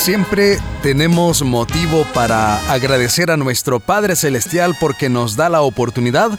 Siempre 0.00 0.58
tenemos 0.82 1.42
motivo 1.42 2.06
para 2.14 2.72
agradecer 2.72 3.30
a 3.30 3.36
nuestro 3.36 3.80
Padre 3.80 4.16
Celestial 4.16 4.74
porque 4.80 5.10
nos 5.10 5.36
da 5.36 5.50
la 5.50 5.60
oportunidad 5.60 6.38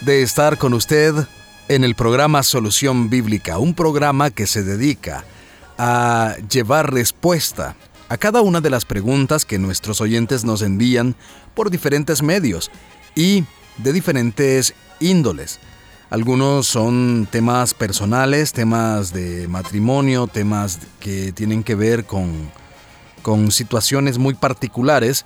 de 0.00 0.22
estar 0.22 0.58
con 0.58 0.74
usted 0.74 1.14
en 1.68 1.84
el 1.84 1.94
programa 1.94 2.42
Solución 2.42 3.08
Bíblica, 3.08 3.58
un 3.58 3.74
programa 3.74 4.30
que 4.30 4.48
se 4.48 4.64
dedica 4.64 5.24
a 5.78 6.34
llevar 6.50 6.92
respuesta 6.92 7.76
a 8.08 8.16
cada 8.16 8.40
una 8.40 8.60
de 8.60 8.70
las 8.70 8.84
preguntas 8.84 9.44
que 9.44 9.60
nuestros 9.60 10.00
oyentes 10.00 10.44
nos 10.44 10.60
envían 10.62 11.14
por 11.54 11.70
diferentes 11.70 12.24
medios 12.24 12.72
y 13.14 13.44
de 13.78 13.92
diferentes 13.92 14.74
índoles. 14.98 15.60
Algunos 16.10 16.66
son 16.66 17.28
temas 17.30 17.72
personales, 17.72 18.52
temas 18.52 19.12
de 19.12 19.46
matrimonio, 19.46 20.26
temas 20.26 20.80
que 20.98 21.30
tienen 21.30 21.62
que 21.62 21.76
ver 21.76 22.04
con 22.04 22.50
con 23.26 23.50
situaciones 23.50 24.18
muy 24.18 24.34
particulares 24.34 25.24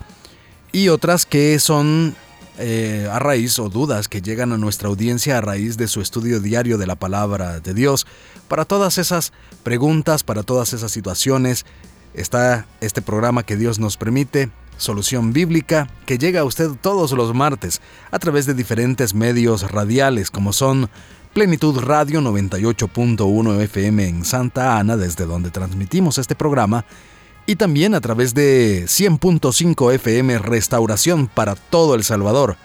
y 0.73 0.89
otras 0.89 1.27
que 1.27 1.59
son 1.59 2.17
eh, 2.57 3.07
a 3.13 3.19
raíz 3.19 3.59
o 3.59 3.69
dudas 3.69 4.09
que 4.09 4.23
llegan 4.23 4.55
a 4.55 4.57
nuestra 4.57 4.89
audiencia 4.89 5.37
a 5.37 5.43
raíz 5.43 5.77
de 5.77 5.87
su 5.87 6.01
estudio 6.01 6.41
diario 6.41 6.79
de 6.79 6.87
la 6.87 6.95
palabra 6.95 7.61
de 7.61 7.75
Dios. 7.75 8.07
Para 8.49 8.65
todas 8.65 8.97
esas 8.97 9.35
preguntas, 9.65 10.25
para 10.25 10.45
todas 10.45 10.73
esas 10.73 10.93
situaciones, 10.93 11.67
está 12.15 12.65
este 12.81 13.03
programa 13.03 13.43
que 13.43 13.57
Dios 13.57 13.79
nos 13.79 13.99
permite, 13.99 14.49
Solución 14.79 15.35
Bíblica, 15.35 15.91
que 16.07 16.17
llega 16.17 16.41
a 16.41 16.45
usted 16.45 16.71
todos 16.81 17.13
los 17.13 17.35
martes 17.35 17.83
a 18.11 18.19
través 18.19 18.47
de 18.47 18.55
diferentes 18.55 19.13
medios 19.13 19.71
radiales 19.71 20.31
como 20.31 20.55
son 20.55 20.89
Plenitud 21.35 21.79
Radio 21.81 22.23
98.1 22.23 23.61
FM 23.61 24.09
en 24.09 24.25
Santa 24.25 24.79
Ana, 24.79 24.97
desde 24.97 25.27
donde 25.27 25.51
transmitimos 25.51 26.17
este 26.17 26.35
programa, 26.35 26.87
y 27.47 27.57
también 27.57 27.95
a 27.95 28.01
través 28.01 28.35
de 28.35 28.85
100.5 28.85 29.95
FM 29.95 30.39
Restauración 30.39 31.27
para 31.27 31.55
todo 31.55 31.95
El 31.95 32.05
Salvador. 32.05 32.57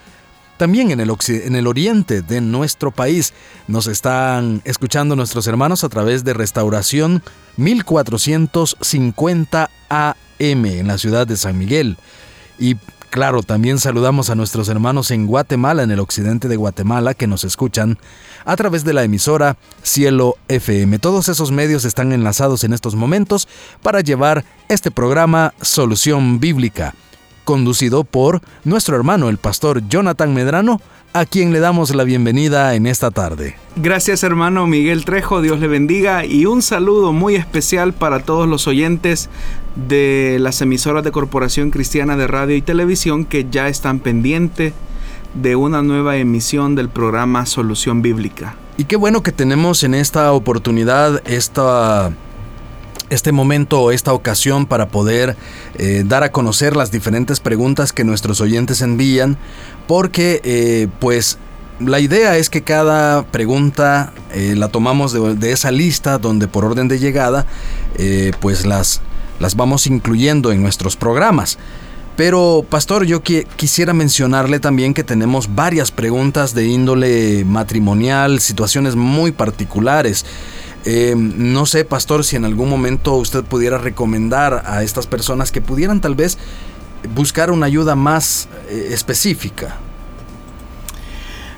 También 0.57 0.91
en 0.91 0.99
el, 1.01 1.11
en 1.27 1.55
el 1.55 1.67
oriente 1.67 2.21
de 2.21 2.39
nuestro 2.39 2.91
país 2.91 3.33
nos 3.67 3.87
están 3.87 4.61
escuchando 4.63 5.15
nuestros 5.15 5.47
hermanos 5.47 5.83
a 5.83 5.89
través 5.89 6.23
de 6.23 6.33
Restauración 6.33 7.23
1450 7.57 9.69
AM 9.89 10.65
en 10.65 10.87
la 10.87 10.97
ciudad 10.97 11.27
de 11.27 11.35
San 11.35 11.57
Miguel. 11.57 11.97
Y 12.57 12.77
claro, 13.09 13.43
también 13.43 13.79
saludamos 13.79 14.29
a 14.29 14.35
nuestros 14.35 14.69
hermanos 14.69 15.11
en 15.11 15.27
Guatemala, 15.27 15.83
en 15.83 15.91
el 15.91 15.99
occidente 15.99 16.47
de 16.47 16.55
Guatemala, 16.55 17.13
que 17.13 17.27
nos 17.27 17.43
escuchan 17.43 17.97
a 18.45 18.55
través 18.55 18.83
de 18.83 18.93
la 18.93 19.03
emisora 19.03 19.57
Cielo 19.83 20.37
FM. 20.47 20.99
Todos 20.99 21.29
esos 21.29 21.51
medios 21.51 21.85
están 21.85 22.11
enlazados 22.11 22.63
en 22.63 22.73
estos 22.73 22.95
momentos 22.95 23.47
para 23.81 24.01
llevar 24.01 24.45
este 24.69 24.91
programa 24.91 25.53
Solución 25.61 26.39
Bíblica, 26.39 26.93
conducido 27.45 28.03
por 28.03 28.41
nuestro 28.65 28.97
hermano 28.97 29.29
el 29.29 29.37
pastor 29.37 29.87
Jonathan 29.87 30.33
Medrano, 30.33 30.81
a 31.13 31.25
quien 31.25 31.53
le 31.53 31.61
damos 31.61 31.95
la 31.95 32.03
bienvenida 32.03 32.75
en 32.75 32.87
esta 32.87 33.09
tarde. 33.09 33.55
Gracias 33.77 34.23
hermano 34.23 34.67
Miguel 34.67 35.05
Trejo, 35.05 35.41
Dios 35.41 35.61
le 35.61 35.69
bendiga 35.69 36.25
y 36.25 36.45
un 36.45 36.61
saludo 36.61 37.13
muy 37.13 37.35
especial 37.35 37.93
para 37.93 38.19
todos 38.19 38.49
los 38.49 38.67
oyentes 38.67 39.29
de 39.87 40.37
las 40.41 40.61
emisoras 40.61 41.05
de 41.05 41.13
Corporación 41.13 41.71
Cristiana 41.71 42.17
de 42.17 42.27
Radio 42.27 42.57
y 42.57 42.61
Televisión 42.61 43.23
que 43.23 43.47
ya 43.49 43.69
están 43.69 43.99
pendientes 43.99 44.73
de 45.35 45.55
una 45.55 45.81
nueva 45.81 46.17
emisión 46.17 46.75
del 46.75 46.89
programa 46.89 47.45
Solución 47.45 48.01
Bíblica. 48.01 48.55
Y 48.77 48.85
qué 48.85 48.97
bueno 48.97 49.23
que 49.23 49.31
tenemos 49.31 49.83
en 49.83 49.93
esta 49.93 50.33
oportunidad 50.33 51.21
esta, 51.25 52.11
este 53.09 53.31
momento, 53.31 53.91
esta 53.91 54.13
ocasión 54.13 54.65
para 54.65 54.87
poder 54.89 55.35
eh, 55.77 56.03
dar 56.05 56.23
a 56.23 56.31
conocer 56.31 56.75
las 56.75 56.91
diferentes 56.91 57.39
preguntas 57.39 57.93
que 57.93 58.03
nuestros 58.03 58.41
oyentes 58.41 58.81
envían, 58.81 59.37
porque 59.87 60.41
eh, 60.43 60.87
pues 60.99 61.37
la 61.79 61.99
idea 61.99 62.37
es 62.37 62.49
que 62.49 62.61
cada 62.61 63.23
pregunta 63.23 64.13
eh, 64.33 64.55
la 64.55 64.69
tomamos 64.69 65.11
de, 65.11 65.35
de, 65.35 65.51
esa 65.51 65.71
lista 65.71 66.17
donde 66.17 66.47
por 66.47 66.63
orden 66.65 66.87
de 66.87 66.99
llegada 66.99 67.45
pues 68.39 68.65
las, 68.65 69.01
las 69.39 69.55
vamos 69.55 69.87
incluyendo 69.87 70.51
en 70.51 70.61
nuestros 70.61 70.95
programas. 70.95 71.57
Pero, 72.15 72.65
pastor, 72.69 73.05
yo 73.05 73.21
quisiera 73.21 73.93
mencionarle 73.93 74.59
también 74.61 74.93
que 74.93 75.03
tenemos 75.03 75.53
varias 75.53 75.91
preguntas 75.91 76.53
de 76.53 76.65
índole 76.65 77.43
matrimonial, 77.43 78.39
situaciones 78.39 78.95
muy 78.95 79.33
particulares. 79.33 80.25
Em, 80.85 81.51
no 81.51 81.65
sé, 81.65 81.83
pastor, 81.83 82.23
si 82.23 82.35
en 82.35 82.45
algún 82.45 82.69
momento 82.69 83.15
usted 83.15 83.43
pudiera 83.43 83.79
recomendar 83.79 84.63
a 84.67 84.83
estas 84.83 85.07
personas 85.07 85.51
que 85.51 85.59
pudieran 85.59 85.99
tal 85.99 86.13
vez 86.13 86.37
buscar 87.15 87.49
una 87.49 87.65
ayuda 87.65 87.95
más 87.95 88.47
eh, 88.69 88.89
específica. 88.91 89.77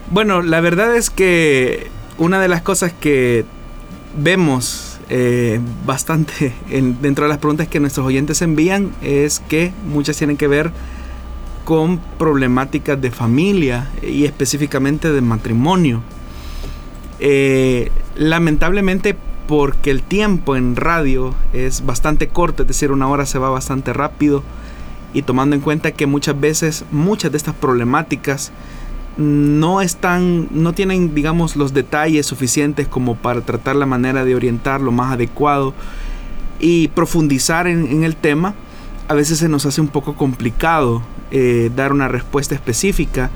Bueno, 0.09 0.41
la 0.41 0.61
verdad 0.61 0.95
es 0.95 1.09
que 1.09 1.87
una 2.17 2.39
de 2.39 2.47
las 2.47 2.61
cosas 2.61 2.93
que 2.93 3.43
vemos 4.17 4.97
eh, 5.09 5.59
bastante 5.85 6.53
dentro 7.01 7.25
de 7.25 7.29
las 7.29 7.37
preguntas 7.39 7.67
que 7.67 7.81
nuestros 7.81 8.05
oyentes 8.05 8.41
envían 8.41 8.93
es 9.01 9.39
que 9.39 9.73
muchas 9.85 10.15
tienen 10.17 10.37
que 10.37 10.47
ver 10.47 10.71
con 11.65 11.99
problemáticas 12.17 12.99
de 13.01 13.11
familia 13.11 13.89
y 14.01 14.23
específicamente 14.23 15.11
de 15.11 15.19
matrimonio. 15.19 16.01
Eh, 17.19 17.91
lamentablemente 18.17 19.15
porque 19.47 19.91
el 19.91 20.03
tiempo 20.03 20.55
en 20.55 20.75
radio 20.75 21.33
es 21.53 21.85
bastante 21.85 22.27
corto, 22.27 22.63
es 22.63 22.67
decir, 22.67 22.91
una 22.91 23.07
hora 23.07 23.25
se 23.25 23.39
va 23.39 23.49
bastante 23.49 23.93
rápido 23.93 24.43
y 25.13 25.21
tomando 25.21 25.55
en 25.55 25.61
cuenta 25.61 25.91
que 25.91 26.05
muchas 26.05 26.39
veces 26.39 26.85
muchas 26.91 27.31
de 27.31 27.37
estas 27.37 27.55
problemáticas 27.55 28.51
no 29.15 29.81
están, 29.81 30.47
no 30.51 30.73
tienen, 30.73 31.15
digamos, 31.15 31.55
los 31.55 31.73
detalles 31.73 32.25
suficientes 32.25 32.87
como 32.87 33.15
para 33.15 33.41
tratar 33.41 33.75
la 33.75 33.85
manera 33.85 34.25
de 34.25 34.35
orientar 34.35 34.81
lo 34.81 34.91
más 34.91 35.13
adecuado 35.13 35.73
y 36.59 36.89
profundizar 36.89 37.67
en, 37.67 38.03
el 38.03 38.15
tema, 38.15 38.53
a 39.07 39.13
veces 39.13 39.39
se 39.39 39.49
nos 39.49 39.65
hace 39.65 39.79
un 39.79 39.87
poco 39.87 40.15
complicado 40.15 41.01
eh, 41.31 41.71
dar 41.75 41.93
una 41.93 42.07
respuesta 42.07 42.53
específica 42.53 43.31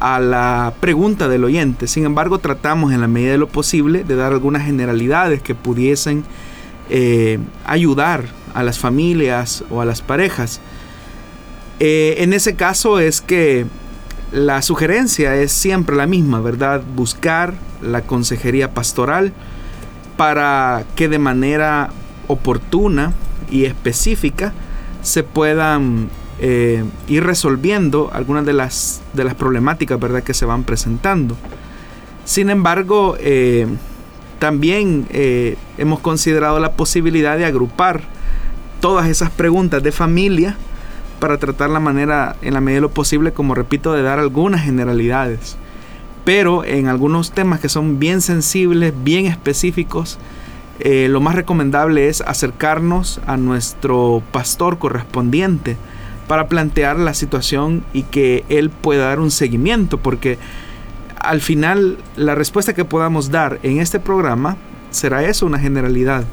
a 0.00 0.20
la 0.20 0.74
pregunta 0.80 1.28
del 1.28 1.44
oyente. 1.44 1.86
Sin 1.86 2.04
embargo, 2.04 2.38
tratamos 2.38 2.92
en 2.92 3.00
la 3.00 3.08
medida 3.08 3.32
de 3.32 3.38
lo 3.38 3.48
posible 3.48 4.04
de 4.04 4.16
dar 4.16 4.32
algunas 4.32 4.64
generalidades 4.64 5.42
que 5.42 5.54
pudiesen 5.54 6.24
eh, 6.90 7.38
ayudar 7.64 8.24
a 8.54 8.62
las 8.62 8.78
familias 8.78 9.64
o 9.70 9.80
a 9.80 9.84
las 9.84 10.02
parejas. 10.02 10.60
Eh, 11.80 12.16
en 12.18 12.32
ese 12.32 12.54
caso 12.54 12.98
es 12.98 13.20
que 13.20 13.66
la 14.32 14.62
sugerencia 14.62 15.36
es 15.36 15.52
siempre 15.52 15.96
la 15.96 16.06
misma, 16.06 16.40
¿verdad? 16.40 16.82
Buscar 16.94 17.54
la 17.82 18.02
consejería 18.02 18.72
pastoral 18.72 19.32
para 20.16 20.84
que 20.94 21.08
de 21.08 21.18
manera 21.18 21.90
oportuna 22.28 23.12
y 23.50 23.64
específica 23.64 24.52
se 25.02 25.22
puedan 25.22 26.08
eh, 26.40 26.84
ir 27.08 27.24
resolviendo 27.24 28.10
algunas 28.12 28.44
de 28.44 28.52
las, 28.52 29.02
de 29.12 29.24
las 29.24 29.34
problemáticas 29.34 29.98
¿verdad? 30.00 30.22
que 30.22 30.34
se 30.34 30.44
van 30.44 30.64
presentando. 30.64 31.36
Sin 32.24 32.50
embargo, 32.50 33.16
eh, 33.20 33.66
también 34.38 35.06
eh, 35.10 35.56
hemos 35.78 36.00
considerado 36.00 36.58
la 36.60 36.72
posibilidad 36.72 37.38
de 37.38 37.44
agrupar 37.44 38.02
todas 38.80 39.08
esas 39.08 39.30
preguntas 39.30 39.82
de 39.82 39.92
familia 39.92 40.56
para 41.20 41.38
tratar 41.38 41.70
la 41.70 41.80
manera, 41.80 42.36
en 42.42 42.54
la 42.54 42.60
medida 42.60 42.76
de 42.76 42.82
lo 42.82 42.90
posible, 42.90 43.32
como 43.32 43.54
repito, 43.54 43.92
de 43.92 44.02
dar 44.02 44.18
algunas 44.18 44.62
generalidades. 44.62 45.56
Pero 46.24 46.64
en 46.64 46.88
algunos 46.88 47.30
temas 47.32 47.60
que 47.60 47.68
son 47.68 47.98
bien 47.98 48.20
sensibles, 48.20 48.92
bien 49.02 49.26
específicos, 49.26 50.18
eh, 50.80 51.08
lo 51.08 51.20
más 51.20 51.34
recomendable 51.34 52.08
es 52.08 52.20
acercarnos 52.20 53.20
a 53.26 53.36
nuestro 53.36 54.22
pastor 54.32 54.78
correspondiente 54.78 55.76
para 56.26 56.48
plantear 56.48 56.98
la 56.98 57.14
situación 57.14 57.84
y 57.92 58.02
que 58.02 58.44
él 58.48 58.70
pueda 58.70 59.06
dar 59.06 59.20
un 59.20 59.30
seguimiento, 59.30 59.98
porque 59.98 60.38
al 61.18 61.40
final 61.40 61.98
la 62.16 62.34
respuesta 62.34 62.74
que 62.74 62.84
podamos 62.84 63.30
dar 63.30 63.58
en 63.62 63.80
este 63.80 64.00
programa 64.00 64.56
será 64.90 65.24
eso, 65.24 65.46
una 65.46 65.58
generalidad. 65.58 66.24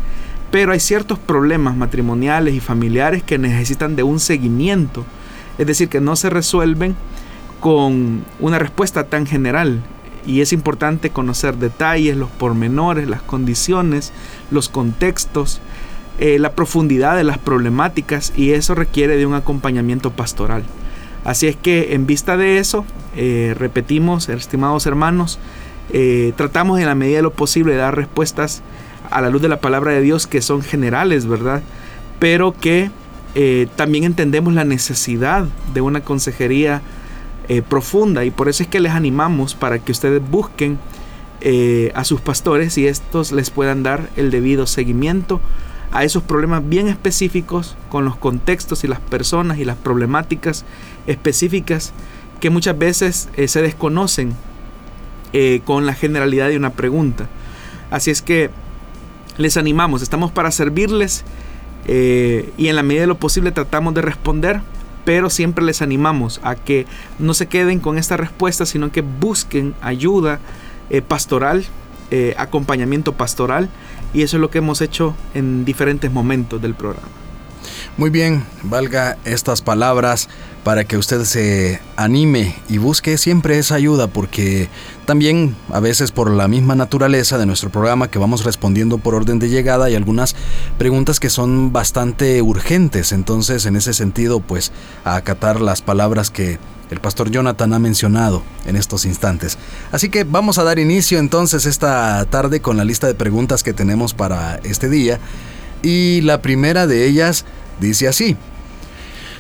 Pero 0.52 0.74
hay 0.74 0.80
ciertos 0.80 1.18
problemas 1.18 1.76
matrimoniales 1.78 2.54
y 2.54 2.60
familiares 2.60 3.24
que 3.24 3.38
necesitan 3.38 3.96
de 3.96 4.04
un 4.04 4.20
seguimiento 4.20 5.06
Es 5.58 5.66
decir, 5.68 5.88
que 5.88 6.02
no 6.02 6.16
se 6.16 6.30
resuelven 6.30 6.96
con 7.60 8.26
una 8.40 8.60
respuesta 8.60 9.06
tan 9.06 9.26
general. 9.26 9.82
Y 10.26 10.42
es 10.42 10.54
importante 10.54 11.10
conocer 11.10 11.56
detalles, 11.56 12.18
los 12.18 12.30
pormenores, 12.30 13.08
las 13.08 13.22
condiciones, 13.22 14.12
los 14.52 14.70
contextos, 14.70 15.62
eh, 16.20 16.38
la 16.38 16.52
profundidad 16.52 17.16
de 17.16 17.24
las 17.24 17.38
problemáticas 17.38 18.34
y 18.36 18.52
eso 18.52 18.76
requiere 18.76 19.18
de 19.18 19.26
un 19.26 19.34
acompañamiento 19.34 20.12
pastoral. 20.12 20.64
Así 21.24 21.48
es 21.48 21.56
que 21.56 21.96
en 21.96 22.06
vista 22.06 22.38
de 22.38 22.60
eso, 22.60 22.86
eh, 23.16 23.56
repetimos, 23.58 24.30
estimados 24.30 24.86
hermanos, 24.86 25.40
eh, 25.94 26.34
tratamos 26.36 26.80
en 26.80 26.86
la 26.86 26.96
medida 26.96 27.18
de 27.18 27.24
lo 27.24 27.34
posible 27.34 27.74
de 27.74 27.80
dar 27.80 27.96
respuestas 27.96 28.62
a 29.10 29.22
la 29.22 29.30
luz 29.30 29.42
de 29.42 29.50
la 29.50 29.62
palabra 29.62 29.94
de 29.94 30.02
Dios 30.02 30.28
que 30.28 30.42
son 30.42 30.62
generales, 30.62 31.26
¿verdad? 31.26 31.64
Pero 32.20 32.54
que 32.54 32.92
también 33.78 34.04
entendemos 34.04 34.54
la 34.54 34.66
necesidad 34.66 35.46
de 35.74 35.80
una 35.80 36.02
consejería 36.02 36.82
profunda 37.70 38.26
y 38.26 38.32
por 38.32 38.50
eso 38.50 38.62
es 38.62 38.70
que 38.70 38.82
les 38.82 38.92
animamos 38.92 39.56
para 39.56 39.80
que 39.80 39.94
ustedes 39.94 40.22
busquen 40.30 40.78
a 41.96 42.04
sus 42.04 42.20
pastores 42.20 42.78
y 42.78 42.88
estos 42.88 43.32
les 43.32 43.50
puedan 43.50 43.84
dar 43.84 44.10
el 44.18 44.32
debido 44.32 44.68
seguimiento 44.68 45.40
a 45.92 46.04
esos 46.04 46.24
problemas 46.24 46.68
bien 46.68 46.88
específicos 46.88 47.76
con 47.90 48.06
los 48.06 48.16
contextos 48.16 48.84
y 48.84 48.88
las 48.88 49.00
personas 49.00 49.60
y 49.60 49.66
las 49.66 49.76
problemáticas 49.76 50.64
específicas 51.06 51.94
que 52.40 52.50
muchas 52.50 52.78
veces 52.78 53.30
eh, 53.36 53.48
se 53.48 53.62
desconocen 53.62 54.34
eh, 55.34 55.62
con 55.66 55.86
la 55.86 55.94
generalidad 55.94 56.50
de 56.50 56.58
una 56.58 56.72
pregunta. 56.72 57.28
Así 57.90 58.10
es 58.10 58.22
que 58.22 58.50
les 59.38 59.58
animamos, 59.58 60.02
estamos 60.02 60.32
para 60.32 60.52
servirles 60.52 61.24
eh, 61.88 62.52
y 62.58 62.68
en 62.68 62.76
la 62.76 62.84
medida 62.84 63.02
de 63.02 63.08
lo 63.08 63.18
posible 63.18 63.52
tratamos 63.52 63.94
de 63.94 64.02
responder, 64.02 64.62
pero 65.04 65.30
siempre 65.30 65.64
les 65.66 65.82
animamos 65.82 66.40
a 66.44 66.56
que 66.56 66.86
no 67.20 67.34
se 67.34 67.48
queden 67.48 67.80
con 67.80 67.98
esta 67.98 68.16
respuesta, 68.18 68.66
sino 68.66 68.92
que 68.92 69.02
busquen 69.02 69.74
ayuda 69.82 70.40
pastoral, 71.08 71.66
acompañamiento 72.36 73.14
pastoral 73.14 73.70
y 74.14 74.24
eso 74.24 74.38
es 74.38 74.42
lo 74.42 74.50
que 74.50 74.60
hemos 74.60 74.82
hecho 74.82 75.16
en 75.34 75.66
diferentes 75.66 76.12
momentos 76.12 76.62
del 76.62 76.76
programa. 76.76 77.08
Muy 77.98 78.10
bien, 78.10 78.46
valga 78.64 79.18
estas 79.26 79.62
palabras 79.62 80.30
para 80.64 80.86
que 80.86 80.98
usted 80.98 81.24
se 81.26 81.82
anime 81.96 82.56
y 82.70 82.78
busque 82.78 83.18
siempre 83.18 83.58
esa 83.58 83.76
ayuda 83.76 84.08
porque 84.08 84.70
también 85.06 85.56
a 85.70 85.80
veces 85.80 86.12
por 86.12 86.32
la 86.32 86.48
misma 86.48 86.76
naturaleza 86.76 87.38
de 87.38 87.46
nuestro 87.46 87.70
programa 87.70 88.10
que 88.10 88.20
vamos 88.20 88.46
respondiendo 88.46 88.98
por 88.98 89.16
orden 89.16 89.40
de 89.40 89.50
llegada 89.50 89.86
hay 89.86 89.96
algunas 89.96 90.36
preguntas 90.78 91.20
que 91.20 91.30
son 91.30 91.74
bastante 91.74 92.42
urgentes, 92.42 93.12
entonces 93.12 93.66
en 93.66 93.76
ese 93.76 93.94
sentido 93.94 94.40
pues 94.40 94.72
acatar 95.04 95.62
las 95.62 95.82
palabras 95.82 96.30
que 96.30 96.60
el 96.92 97.00
pastor 97.00 97.32
Jonathan 97.32 97.74
ha 97.74 97.80
mencionado 97.80 98.44
en 98.66 98.76
estos 98.76 99.06
instantes. 99.06 99.58
Así 99.92 100.10
que 100.10 100.26
vamos 100.26 100.58
a 100.58 100.64
dar 100.64 100.78
inicio 100.78 101.20
entonces 101.20 101.66
esta 101.66 102.24
tarde 102.26 102.60
con 102.60 102.76
la 102.78 102.84
lista 102.84 103.08
de 103.08 103.16
preguntas 103.16 103.64
que 103.64 103.74
tenemos 103.74 104.14
para 104.14 104.58
este 104.64 104.90
día. 104.90 105.20
Y 105.82 106.22
la 106.22 106.42
primera 106.42 106.88
de 106.88 107.08
ellas 107.08 107.46
dice 107.80 108.10
así. 108.10 108.36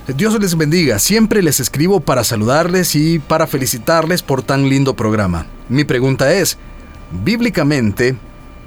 Dios 0.07 0.39
les 0.39 0.57
bendiga, 0.57 0.97
siempre 0.97 1.43
les 1.43 1.59
escribo 1.59 1.99
para 1.99 2.23
saludarles 2.23 2.95
y 2.95 3.19
para 3.19 3.47
felicitarles 3.47 4.23
por 4.23 4.41
tan 4.41 4.67
lindo 4.67 4.95
programa. 4.95 5.45
Mi 5.69 5.83
pregunta 5.83 6.33
es, 6.33 6.57
bíblicamente, 7.23 8.15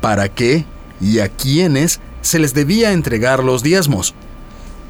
¿para 0.01 0.29
qué 0.29 0.65
y 1.01 1.19
a 1.19 1.29
quiénes 1.29 2.01
se 2.21 2.39
les 2.39 2.55
debía 2.55 2.93
entregar 2.93 3.43
los 3.43 3.63
diezmos? 3.63 4.15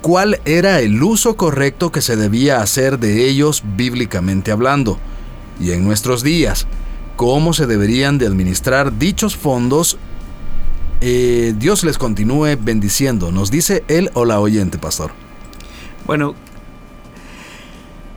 Cuál 0.05 0.39
era 0.45 0.81
el 0.81 1.03
uso 1.03 1.35
correcto 1.35 1.91
que 1.91 2.03
se 2.03 2.15
debía 2.15 2.61
hacer 2.61 2.99
de 2.99 3.27
ellos 3.27 3.63
bíblicamente 3.75 4.53
hablando, 4.53 4.99
y 5.59 5.71
en 5.71 5.83
nuestros 5.83 6.23
días, 6.23 6.67
cómo 7.17 7.55
se 7.55 7.67
deberían 7.67 8.19
de 8.19 8.27
administrar 8.27 8.99
dichos 8.99 9.35
fondos. 9.35 9.97
Eh, 11.01 11.55
Dios 11.57 11.85
les 11.85 11.97
continúe 11.97 12.59
bendiciendo, 12.61 13.33
nos 13.33 13.51
dice 13.51 13.83
él 13.89 14.11
o 14.13 14.27
la 14.27 14.41
oyente, 14.41 14.77
pastor. 14.77 15.13
Bueno, 16.07 16.35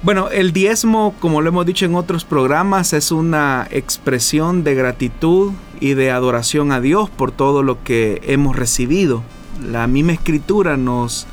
bueno, 0.03 0.27
el 0.29 0.51
diezmo, 0.51 1.15
como 1.21 1.41
lo 1.41 1.47
hemos 1.47 1.65
dicho 1.65 1.85
en 1.85 1.95
otros 1.95 2.25
programas, 2.25 2.91
es 2.91 3.13
una 3.13 3.65
expresión 3.71 4.65
de 4.65 4.75
gratitud 4.75 5.53
y 5.79 5.93
de 5.93 6.11
adoración 6.11 6.73
a 6.73 6.81
Dios 6.81 7.09
por 7.09 7.31
todo 7.31 7.63
lo 7.63 7.81
que 7.85 8.21
hemos 8.25 8.57
recibido. 8.57 9.23
La 9.65 9.87
misma 9.87 10.11
escritura 10.11 10.75
nos 10.75 11.27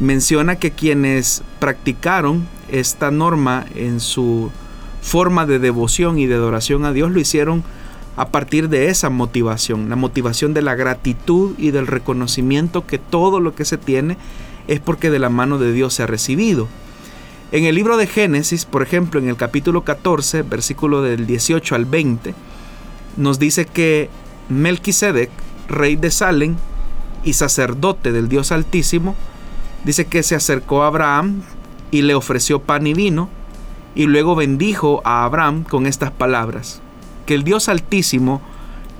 menciona 0.00 0.56
que 0.56 0.70
quienes 0.70 1.42
practicaron 1.58 2.46
esta 2.70 3.10
norma 3.10 3.66
en 3.74 4.00
su 4.00 4.50
forma 5.02 5.46
de 5.46 5.58
devoción 5.58 6.18
y 6.18 6.26
de 6.26 6.34
adoración 6.34 6.84
a 6.84 6.92
Dios 6.92 7.10
lo 7.10 7.20
hicieron 7.20 7.64
a 8.16 8.28
partir 8.28 8.68
de 8.68 8.88
esa 8.88 9.10
motivación, 9.10 9.88
la 9.88 9.96
motivación 9.96 10.54
de 10.54 10.62
la 10.62 10.74
gratitud 10.74 11.54
y 11.58 11.70
del 11.70 11.86
reconocimiento 11.86 12.86
que 12.86 12.98
todo 12.98 13.40
lo 13.40 13.54
que 13.54 13.64
se 13.64 13.78
tiene 13.78 14.16
es 14.68 14.80
porque 14.80 15.10
de 15.10 15.18
la 15.18 15.30
mano 15.30 15.58
de 15.58 15.72
Dios 15.72 15.94
se 15.94 16.02
ha 16.02 16.06
recibido. 16.06 16.68
En 17.52 17.64
el 17.64 17.74
libro 17.74 17.96
de 17.96 18.06
Génesis, 18.06 18.64
por 18.64 18.82
ejemplo, 18.82 19.20
en 19.20 19.28
el 19.28 19.36
capítulo 19.36 19.82
14, 19.82 20.42
versículo 20.42 21.02
del 21.02 21.26
18 21.26 21.74
al 21.74 21.84
20, 21.84 22.34
nos 23.16 23.38
dice 23.38 23.66
que 23.66 24.08
Melquisedec, 24.48 25.30
rey 25.68 25.96
de 25.96 26.10
Salem 26.10 26.56
y 27.24 27.34
sacerdote 27.34 28.12
del 28.12 28.28
Dios 28.28 28.52
Altísimo, 28.52 29.16
Dice 29.84 30.06
que 30.06 30.22
se 30.22 30.34
acercó 30.34 30.82
a 30.82 30.86
Abraham 30.88 31.42
y 31.90 32.02
le 32.02 32.14
ofreció 32.14 32.60
pan 32.60 32.86
y 32.86 32.94
vino, 32.94 33.28
y 33.94 34.06
luego 34.06 34.34
bendijo 34.34 35.02
a 35.04 35.24
Abraham 35.24 35.64
con 35.64 35.86
estas 35.86 36.10
palabras. 36.10 36.80
Que 37.26 37.34
el 37.34 37.44
Dios 37.44 37.68
Altísimo, 37.68 38.40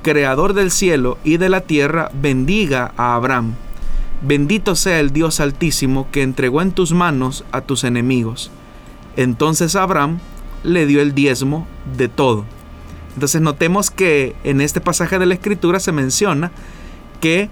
Creador 0.03 0.53
del 0.53 0.71
cielo 0.71 1.19
y 1.23 1.37
de 1.37 1.49
la 1.49 1.61
tierra, 1.61 2.11
bendiga 2.13 2.93
a 2.97 3.15
Abraham. 3.15 3.55
Bendito 4.21 4.75
sea 4.75 5.01
el 5.01 5.13
Dios 5.13 5.41
Altísimo 5.41 6.09
que 6.11 6.23
entregó 6.23 6.61
en 6.63 6.73
tus 6.73 6.93
manos 6.93 7.45
a 7.53 7.61
tus 7.61 7.85
enemigos. 7.85 8.51
Entonces 9.17 9.77
Abraham 9.77 10.19
le 10.65 10.87
dio 10.87 11.01
el 11.01 11.15
diezmo 11.15 11.67
de 11.97 12.09
todo. 12.09 12.45
Entonces 13.15 13.41
notemos 13.41 13.91
que 13.91 14.35
en 14.45 14.61
este 14.61 14.81
pasaje 14.81 15.19
de 15.19 15.27
la 15.27 15.35
Escritura 15.35 15.81
se 15.81 15.93
menciona 15.93 16.51
que 17.21 17.51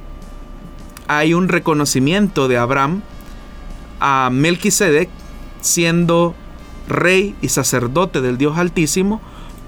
hay 1.07 1.35
un 1.35 1.49
reconocimiento 1.49 2.49
de 2.49 2.57
Abraham 2.57 3.03
a 4.01 4.31
Melquisedec 4.33 5.09
siendo 5.61 6.35
rey 6.89 7.35
y 7.41 7.49
sacerdote 7.49 8.21
del 8.21 8.39
Dios 8.39 8.59
Altísimo 8.59 9.21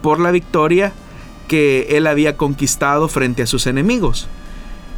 por 0.02 0.18
la 0.18 0.30
victoria 0.30 0.92
que 1.48 1.86
él 1.90 2.06
había 2.06 2.36
conquistado 2.36 3.08
frente 3.08 3.42
a 3.42 3.46
sus 3.46 3.66
enemigos. 3.66 4.28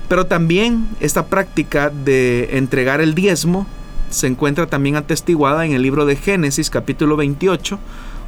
Pero 0.09 0.27
también 0.27 0.89
esta 1.01 1.27
práctica 1.27 1.91
de 1.91 2.57
entregar 2.57 3.01
el 3.01 3.15
diezmo 3.15 3.67
se 4.11 4.27
encuentra 4.27 4.67
también 4.67 4.97
atestiguada 4.97 5.67
en 5.67 5.73
el 5.73 5.83
libro 5.83 6.07
de 6.07 6.17
Génesis 6.17 6.71
capítulo 6.71 7.17
28, 7.17 7.79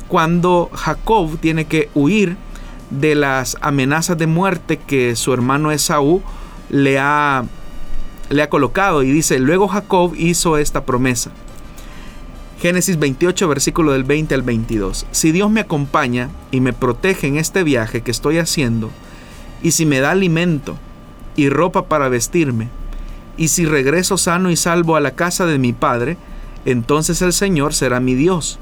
cuando 0.09 0.71
Jacob 0.73 1.39
tiene 1.39 1.67
que 1.67 1.91
huir 1.95 2.37
de 2.91 3.15
las 3.15 3.57
amenazas 3.61 4.19
de 4.19 4.27
muerte 4.27 4.79
que 4.79 5.17
su 5.17 5.33
hermano 5.33 5.71
Esaú 5.71 6.23
le 6.71 6.99
ha 6.99 7.45
le 8.29 8.43
ha 8.43 8.51
colocado 8.51 9.03
y 9.03 9.11
dice, 9.11 9.39
luego 9.39 9.69
Jacob 9.69 10.15
hizo 10.17 10.59
esta 10.59 10.85
promesa. 10.85 11.31
Génesis 12.61 12.99
28, 12.99 13.49
versículo 13.49 13.93
del 13.93 14.05
20 14.05 14.35
al 14.35 14.43
22. 14.43 15.07
Si 15.11 15.31
Dios 15.31 15.51
me 15.51 15.61
acompaña 15.61 16.31
y 16.51 16.61
me 16.61 16.73
protege 16.73 17.27
en 17.27 17.37
este 17.37 17.63
viaje 17.63 18.01
que 18.01 18.11
estoy 18.11 18.39
haciendo, 18.39 18.91
y 19.63 19.73
si 19.73 19.87
me 19.87 20.01
da 20.01 20.11
alimento 20.11 20.77
y 21.37 21.49
ropa 21.49 21.87
para 21.87 22.09
vestirme, 22.09 22.69
y 23.37 23.49
si 23.49 23.67
regreso 23.67 24.17
sano 24.17 24.51
y 24.51 24.57
salvo 24.57 24.97
a 24.97 25.01
la 25.01 25.11
casa 25.11 25.45
de 25.45 25.59
mi 25.59 25.75
Padre, 25.75 26.17
entonces 26.65 27.21
el 27.21 27.35
Señor 27.35 27.75
será 27.75 28.01
mi 28.01 28.15
Dios, 28.15 28.59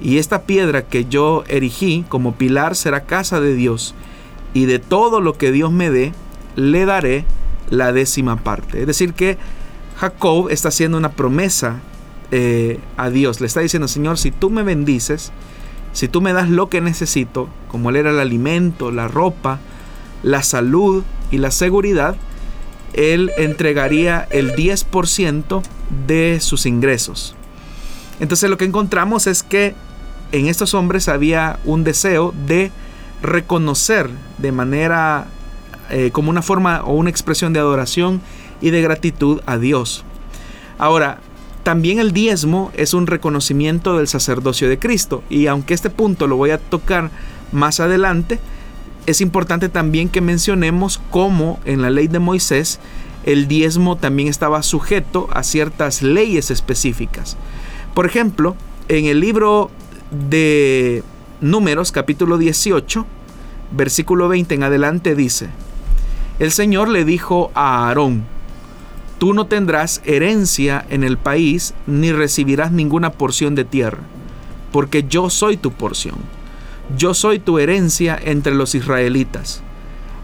y 0.00 0.18
esta 0.18 0.42
piedra 0.42 0.82
que 0.82 1.04
yo 1.04 1.44
erigí 1.48 2.04
como 2.08 2.34
pilar 2.34 2.76
será 2.76 3.04
casa 3.04 3.40
de 3.40 3.54
Dios, 3.54 3.94
y 4.54 4.66
de 4.66 4.78
todo 4.78 5.20
lo 5.20 5.36
que 5.36 5.50
Dios 5.50 5.72
me 5.72 5.90
dé, 5.90 6.12
le 6.54 6.84
daré 6.84 7.24
la 7.72 7.92
décima 7.92 8.36
parte. 8.36 8.82
Es 8.82 8.86
decir, 8.86 9.14
que 9.14 9.38
Jacob 9.96 10.50
está 10.50 10.68
haciendo 10.68 10.98
una 10.98 11.12
promesa 11.12 11.80
eh, 12.30 12.78
a 12.98 13.08
Dios. 13.08 13.40
Le 13.40 13.46
está 13.46 13.60
diciendo, 13.60 13.88
Señor, 13.88 14.18
si 14.18 14.30
tú 14.30 14.50
me 14.50 14.62
bendices, 14.62 15.32
si 15.94 16.06
tú 16.06 16.20
me 16.20 16.34
das 16.34 16.50
lo 16.50 16.68
que 16.68 16.82
necesito, 16.82 17.48
como 17.68 17.88
él 17.88 17.96
era 17.96 18.10
el 18.10 18.20
alimento, 18.20 18.90
la 18.90 19.08
ropa, 19.08 19.58
la 20.22 20.42
salud 20.42 21.02
y 21.30 21.38
la 21.38 21.50
seguridad, 21.50 22.14
él 22.92 23.32
entregaría 23.38 24.28
el 24.30 24.52
10% 24.54 25.62
de 26.06 26.40
sus 26.40 26.66
ingresos. 26.66 27.34
Entonces 28.20 28.50
lo 28.50 28.58
que 28.58 28.66
encontramos 28.66 29.26
es 29.26 29.42
que 29.42 29.74
en 30.30 30.46
estos 30.46 30.74
hombres 30.74 31.08
había 31.08 31.58
un 31.64 31.84
deseo 31.84 32.34
de 32.46 32.70
reconocer 33.22 34.10
de 34.36 34.52
manera 34.52 35.26
eh, 35.92 36.10
como 36.10 36.30
una 36.30 36.42
forma 36.42 36.82
o 36.82 36.94
una 36.94 37.10
expresión 37.10 37.52
de 37.52 37.60
adoración 37.60 38.20
y 38.60 38.70
de 38.70 38.82
gratitud 38.82 39.40
a 39.46 39.58
Dios. 39.58 40.04
Ahora, 40.78 41.20
También 41.62 42.00
el 42.00 42.12
diezmo 42.12 42.72
es 42.74 42.92
un 42.92 43.06
reconocimiento 43.06 43.96
del 43.96 44.08
sacerdocio 44.08 44.68
de 44.68 44.80
Cristo 44.80 45.22
y 45.30 45.46
aunque 45.46 45.74
este 45.74 45.90
punto 45.90 46.26
lo 46.26 46.36
voy 46.36 46.50
a 46.50 46.58
tocar 46.58 47.10
más 47.52 47.78
adelante, 47.78 48.40
es 49.06 49.20
importante 49.20 49.68
también 49.68 50.08
que 50.08 50.20
mencionemos 50.20 51.00
cómo 51.10 51.60
en 51.64 51.80
la 51.80 51.90
ley 51.90 52.08
de 52.08 52.18
Moisés 52.18 52.80
el 53.24 53.46
diezmo 53.46 53.96
también 53.96 54.28
estaba 54.28 54.62
sujeto 54.64 55.28
a 55.32 55.44
ciertas 55.44 56.02
leyes 56.02 56.50
específicas. 56.50 57.36
Por 57.94 58.06
ejemplo, 58.06 58.56
en 58.88 59.04
el 59.04 59.20
libro 59.20 59.70
de 60.10 61.04
Números 61.40 61.92
capítulo 61.92 62.38
18, 62.38 63.06
versículo 63.70 64.28
20 64.28 64.56
en 64.56 64.62
adelante 64.64 65.14
dice, 65.14 65.48
el 66.42 66.50
Señor 66.50 66.88
le 66.88 67.04
dijo 67.04 67.52
a 67.54 67.86
Aarón, 67.86 68.24
Tú 69.20 69.32
no 69.32 69.46
tendrás 69.46 70.02
herencia 70.04 70.84
en 70.90 71.04
el 71.04 71.16
país 71.16 71.72
ni 71.86 72.10
recibirás 72.10 72.72
ninguna 72.72 73.10
porción 73.10 73.54
de 73.54 73.64
tierra, 73.64 74.00
porque 74.72 75.04
yo 75.08 75.30
soy 75.30 75.56
tu 75.56 75.70
porción. 75.70 76.16
Yo 76.98 77.14
soy 77.14 77.38
tu 77.38 77.60
herencia 77.60 78.18
entre 78.20 78.56
los 78.56 78.74
israelitas. 78.74 79.62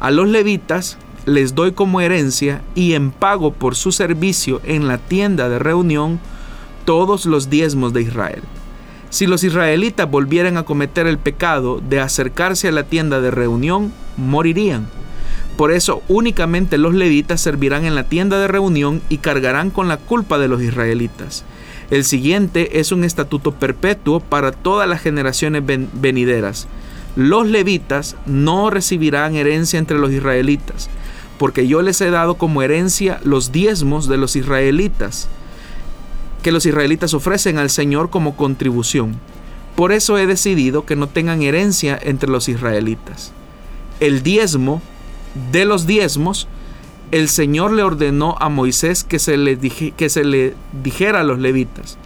A 0.01 0.11
los 0.11 0.27
levitas 0.27 0.99
les 1.25 1.55
doy 1.55 1.71
como 1.71 2.01
herencia 2.01 2.63
y 2.75 2.95
en 2.95 3.13
pago 3.13 3.53
por 3.53 3.77
su 3.77 3.93
servicio 3.93 4.61
en 4.65 4.89
la 4.89 4.99
tienda 4.99 5.49
de 5.49 5.61
reunión 5.61 6.19
todos 6.85 7.27
los 7.27 7.49
diezmos 7.49 7.93
de 7.93 8.03
Israel. 8.03 8.43
Si 9.09 9.29
los 9.29 9.45
israelitas 9.45 10.11
volvieran 10.11 10.57
a 10.57 10.65
cometer 10.65 11.07
el 11.07 11.19
pecado 11.19 11.81
de 11.81 12.01
acercarse 12.01 12.67
a 12.67 12.73
la 12.73 12.83
tienda 12.83 13.21
de 13.21 13.31
reunión, 13.31 13.93
morirían 14.17 14.89
por 15.59 15.73
eso 15.73 16.05
únicamente 16.07 16.79
los 16.79 16.95
levitas 16.95 17.41
servirán 17.41 17.85
en 17.85 17.97
la 17.97 18.05
tienda 18.05 18.39
de 18.39 18.47
reunión 18.47 19.03
y 19.09 19.19
cargarán 19.19 19.71
con 19.71 19.89
la 19.89 19.97
culpa 19.97 20.39
de 20.39 20.47
los 20.47 20.63
israelitas. 20.63 21.45
El 21.91 22.05
siguiente 22.05 22.79
es 22.79 22.93
un 22.93 23.03
estatuto 23.03 23.51
perpetuo 23.51 24.21
para 24.21 24.53
todas 24.53 24.89
las 24.89 25.03
generaciones 25.03 25.65
venideras. 25.67 26.69
Los 27.17 27.49
levitas 27.49 28.15
no 28.25 28.71
recibirán 28.71 29.35
herencia 29.35 29.81
entre 29.81 29.99
los 29.99 30.13
israelitas, 30.13 30.89
porque 31.39 31.67
yo 31.67 31.83
les 31.83 32.01
he 32.03 32.11
dado 32.11 32.37
como 32.37 32.63
herencia 32.63 33.19
los 33.25 33.51
diezmos 33.51 34.09
de 34.09 34.17
los 34.17 34.37
israelitas, 34.37 35.27
que 36.45 36.53
los 36.53 36.67
israelitas 36.67 37.15
ofrecen 37.15 37.59
al 37.59 37.71
Señor 37.71 38.11
como 38.11 38.37
contribución. 38.37 39.17
Por 39.75 39.91
eso 39.91 40.19
he 40.19 40.29
decidido 40.29 40.87
que 40.87 40.95
no 40.95 41.09
tengan 41.09 41.43
herencia 41.43 41.99
entre 42.01 42.31
los 42.31 42.49
israelitas. 42.49 43.33
El 43.99 44.23
diezmo 44.23 44.81
de 45.53 45.65
los 45.65 45.87
diezmos, 45.87 46.49
el 47.11 47.29
Señor 47.29 47.73
le 47.73 47.83
ordenó 47.83 48.37
a 48.39 48.49
Moisés 48.49 49.05
que 49.05 49.19
se 49.19 49.37
le, 49.37 49.59
que 49.59 50.09
se 50.09 50.25
le 50.25 50.55
dijera 50.83 51.21
a 51.21 51.25
los 51.25 51.39
levitas, 51.39 51.97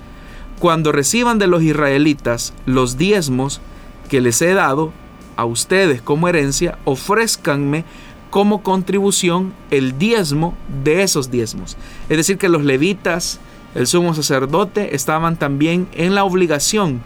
cuando 0.59 0.93
reciban 0.93 1.39
de 1.39 1.49
los 1.49 1.63
israelitas 1.63 2.53
los 2.67 2.97
diezmos 2.97 3.61
que 4.09 4.21
les 4.21 4.41
he 4.43 4.55
dado 4.55 4.93
a 5.37 5.45
ustedes 5.45 6.03
como 6.03 6.29
herencia, 6.29 6.79
ofrézcanme 6.85 7.85
como 8.31 8.63
contribución 8.63 9.53
el 9.71 9.99
diezmo 9.99 10.55
de 10.85 11.03
esos 11.03 11.31
diezmos. 11.31 11.77
Es 12.09 12.17
decir, 12.17 12.39
que 12.39 12.49
los 12.49 12.65
levitas, 12.65 13.41
el 13.75 13.87
sumo 13.87 14.15
sacerdote, 14.15 14.95
estaban 14.95 15.37
también 15.37 15.89
en 15.93 16.15
la 16.15 16.25
obligación 16.25 17.03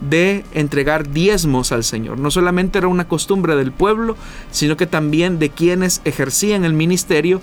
de 0.00 0.44
entregar 0.52 1.10
diezmos 1.10 1.72
al 1.72 1.84
Señor. 1.84 2.18
No 2.18 2.30
solamente 2.30 2.78
era 2.78 2.88
una 2.88 3.08
costumbre 3.08 3.56
del 3.56 3.72
pueblo, 3.72 4.16
sino 4.50 4.76
que 4.76 4.86
también 4.86 5.38
de 5.38 5.50
quienes 5.50 6.00
ejercían 6.04 6.64
el 6.64 6.72
ministerio 6.72 7.40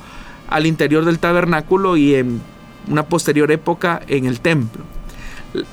al 0.49 0.65
interior 0.65 1.05
del 1.05 1.19
tabernáculo 1.19 1.97
y 1.97 2.15
en 2.15 2.41
una 2.87 3.05
posterior 3.05 3.51
época 3.51 4.01
en 4.07 4.25
el 4.25 4.39
templo. 4.39 4.83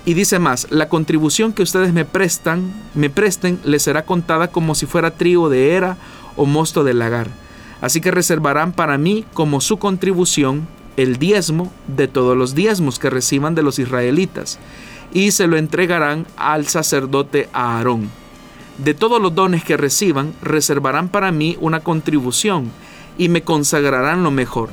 Y 0.05 0.15
dice 0.15 0.39
más, 0.39 0.69
la 0.71 0.89
contribución 0.89 1.53
que 1.53 1.63
ustedes 1.63 1.93
me 1.93 2.05
prestan, 2.05 2.73
me 2.95 3.11
presten, 3.11 3.59
les 3.65 3.83
será 3.83 4.05
contada 4.05 4.49
como 4.49 4.75
si 4.75 4.87
fuera 4.87 5.13
trigo 5.13 5.49
de 5.49 5.75
era 5.75 5.97
o 6.37 6.47
mosto 6.47 6.85
de 6.85 6.95
lagar. 6.95 7.29
Así 7.81 8.01
que 8.01 8.11
reservarán 8.11 8.73
para 8.73 8.99
mí 8.99 9.25
como 9.35 9.61
su 9.61 9.79
contribución 9.79 10.67
el 10.97 11.19
diezmo 11.19 11.73
de 11.89 12.09
todos 12.09 12.37
los 12.37 12.55
diezmos 12.55 12.99
que 12.99 13.11
reciban 13.11 13.55
de 13.55 13.63
los 13.63 13.79
israelitas 13.79 14.59
y 15.15 15.31
se 15.31 15.47
lo 15.47 15.57
entregarán 15.57 16.27
al 16.37 16.67
sacerdote 16.67 17.49
Aarón. 17.55 18.11
De 18.77 18.93
todos 18.93 19.23
los 19.23 19.35
dones 19.35 19.65
que 19.65 19.77
reciban, 19.77 20.35
reservarán 20.43 21.09
para 21.09 21.31
mí 21.31 21.57
una 21.61 21.81
contribución 21.81 22.71
y 23.17 23.29
me 23.29 23.43
consagrarán 23.43 24.25
lo 24.25 24.33
mejor. 24.33 24.69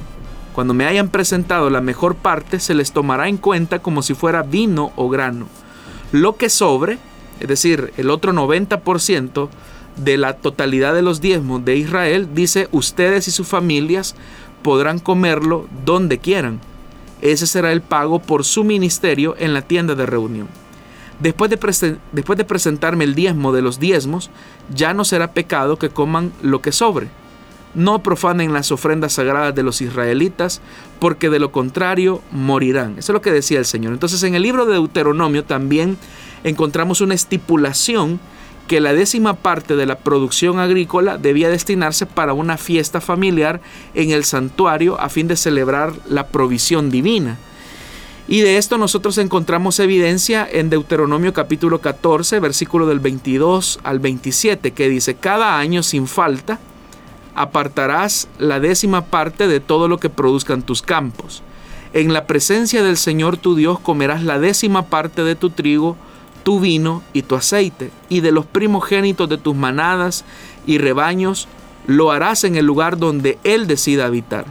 Cuando 0.54 0.74
me 0.74 0.86
hayan 0.86 1.10
presentado 1.10 1.70
la 1.70 1.80
mejor 1.80 2.16
parte, 2.16 2.60
se 2.60 2.74
les 2.74 2.92
tomará 2.92 3.30
en 3.30 3.38
cuenta 3.38 3.80
como 3.80 4.02
si 4.02 4.16
fuera 4.16 4.42
vino 4.42 4.92
o 4.96 5.08
grano. 5.08 5.48
Lo 6.12 6.36
que 6.36 6.50
sobre, 6.50 6.98
es 7.40 7.48
decir, 7.48 7.94
el 7.98 8.10
otro 8.10 8.34
90% 8.34 9.48
de 9.98 10.18
la 10.18 10.34
totalidad 10.38 10.96
de 10.96 11.04
los 11.04 11.22
diezmos 11.22 11.64
de 11.64 11.78
Israel, 11.78 12.30
dice, 12.34 12.68
ustedes 12.72 13.28
y 13.28 13.32
sus 13.32 13.48
familias 13.48 14.16
podrán 14.64 14.98
comerlo 14.98 15.68
donde 15.86 16.18
quieran 16.18 16.60
ese 17.22 17.48
será 17.48 17.72
el 17.72 17.82
pago 17.82 18.20
por 18.20 18.44
su 18.44 18.64
ministerio 18.64 19.36
en 19.38 19.54
la 19.54 19.62
tienda 19.62 19.96
de 19.96 20.06
reunión. 20.06 20.48
Después 21.20 21.52
de, 21.52 21.98
después 22.12 22.38
de 22.38 22.46
presentarme 22.46 23.04
el 23.04 23.14
diezmo 23.14 23.54
de 23.54 23.62
los 23.62 23.80
diezmos, 23.80 24.32
ya 24.74 24.94
no 24.94 25.06
será 25.06 25.34
pecado 25.34 25.78
que 25.78 25.90
coman 25.90 26.32
lo 26.42 26.62
que 26.62 26.72
sobre. 26.72 27.10
No 27.76 28.02
profanen 28.02 28.54
las 28.54 28.72
ofrendas 28.72 29.14
sagradas 29.14 29.54
de 29.54 29.64
los 29.64 29.82
israelitas, 29.82 30.62
porque 31.00 31.30
de 31.30 31.40
lo 31.40 31.52
contrario 31.52 32.22
morirán. 32.32 32.98
Eso 32.98 33.12
es 33.12 33.14
lo 33.14 33.22
que 33.22 33.32
decía 33.32 33.60
el 33.60 33.66
Señor. 33.66 33.94
Entonces 33.94 34.24
en 34.24 34.34
el 34.34 34.42
libro 34.42 34.66
de 34.66 34.74
Deuteronomio 34.74 35.46
también 35.46 35.98
encontramos 36.44 37.02
una 37.02 37.14
estipulación 37.14 38.20
que 38.72 38.80
la 38.80 38.94
décima 38.94 39.34
parte 39.34 39.76
de 39.76 39.86
la 39.86 39.98
producción 39.98 40.58
agrícola 40.58 41.18
debía 41.18 41.50
destinarse 41.50 42.06
para 42.06 42.32
una 42.32 42.56
fiesta 42.56 43.02
familiar 43.02 43.60
en 43.96 44.12
el 44.12 44.24
santuario 44.24 44.98
a 44.98 45.10
fin 45.10 45.28
de 45.28 45.36
celebrar 45.36 45.92
la 46.08 46.28
provisión 46.28 46.90
divina. 46.90 47.38
Y 48.30 48.40
de 48.40 48.56
esto 48.56 48.78
nosotros 48.78 49.18
encontramos 49.18 49.82
evidencia 49.82 50.48
en 50.50 50.70
Deuteronomio 50.70 51.34
capítulo 51.34 51.82
14, 51.82 52.40
versículo 52.40 52.88
del 52.88 53.02
22 53.02 53.82
al 53.84 54.00
27, 54.00 54.72
que 54.72 54.88
dice, 54.88 55.16
cada 55.16 55.58
año 55.58 55.84
sin 55.84 56.08
falta 56.08 56.58
apartarás 57.36 58.30
la 58.40 58.62
décima 58.62 59.04
parte 59.04 59.50
de 59.50 59.60
todo 59.60 59.90
lo 59.90 59.98
que 59.98 60.10
produzcan 60.10 60.62
tus 60.62 60.82
campos. 60.82 61.44
En 61.92 62.14
la 62.14 62.26
presencia 62.26 62.84
del 62.84 62.96
Señor 62.96 63.36
tu 63.36 63.54
Dios 63.54 63.82
comerás 63.82 64.24
la 64.24 64.40
décima 64.40 64.84
parte 64.86 65.26
de 65.26 65.36
tu 65.36 65.50
trigo, 65.50 65.98
tu 66.44 66.60
vino 66.60 67.04
y 67.14 67.24
tu 67.24 67.36
aceite, 67.36 67.92
y 68.10 68.22
de 68.22 68.32
los 68.32 68.46
primogénitos 68.46 69.30
de 69.30 69.38
tus 69.38 69.56
manadas 69.56 70.26
y 70.66 70.78
rebaños, 70.78 71.48
lo 71.88 72.12
harás 72.12 72.44
en 72.44 72.56
el 72.56 72.66
lugar 72.66 72.98
donde 72.98 73.38
Él 73.44 73.68
decida 73.68 74.06
habitar. 74.06 74.46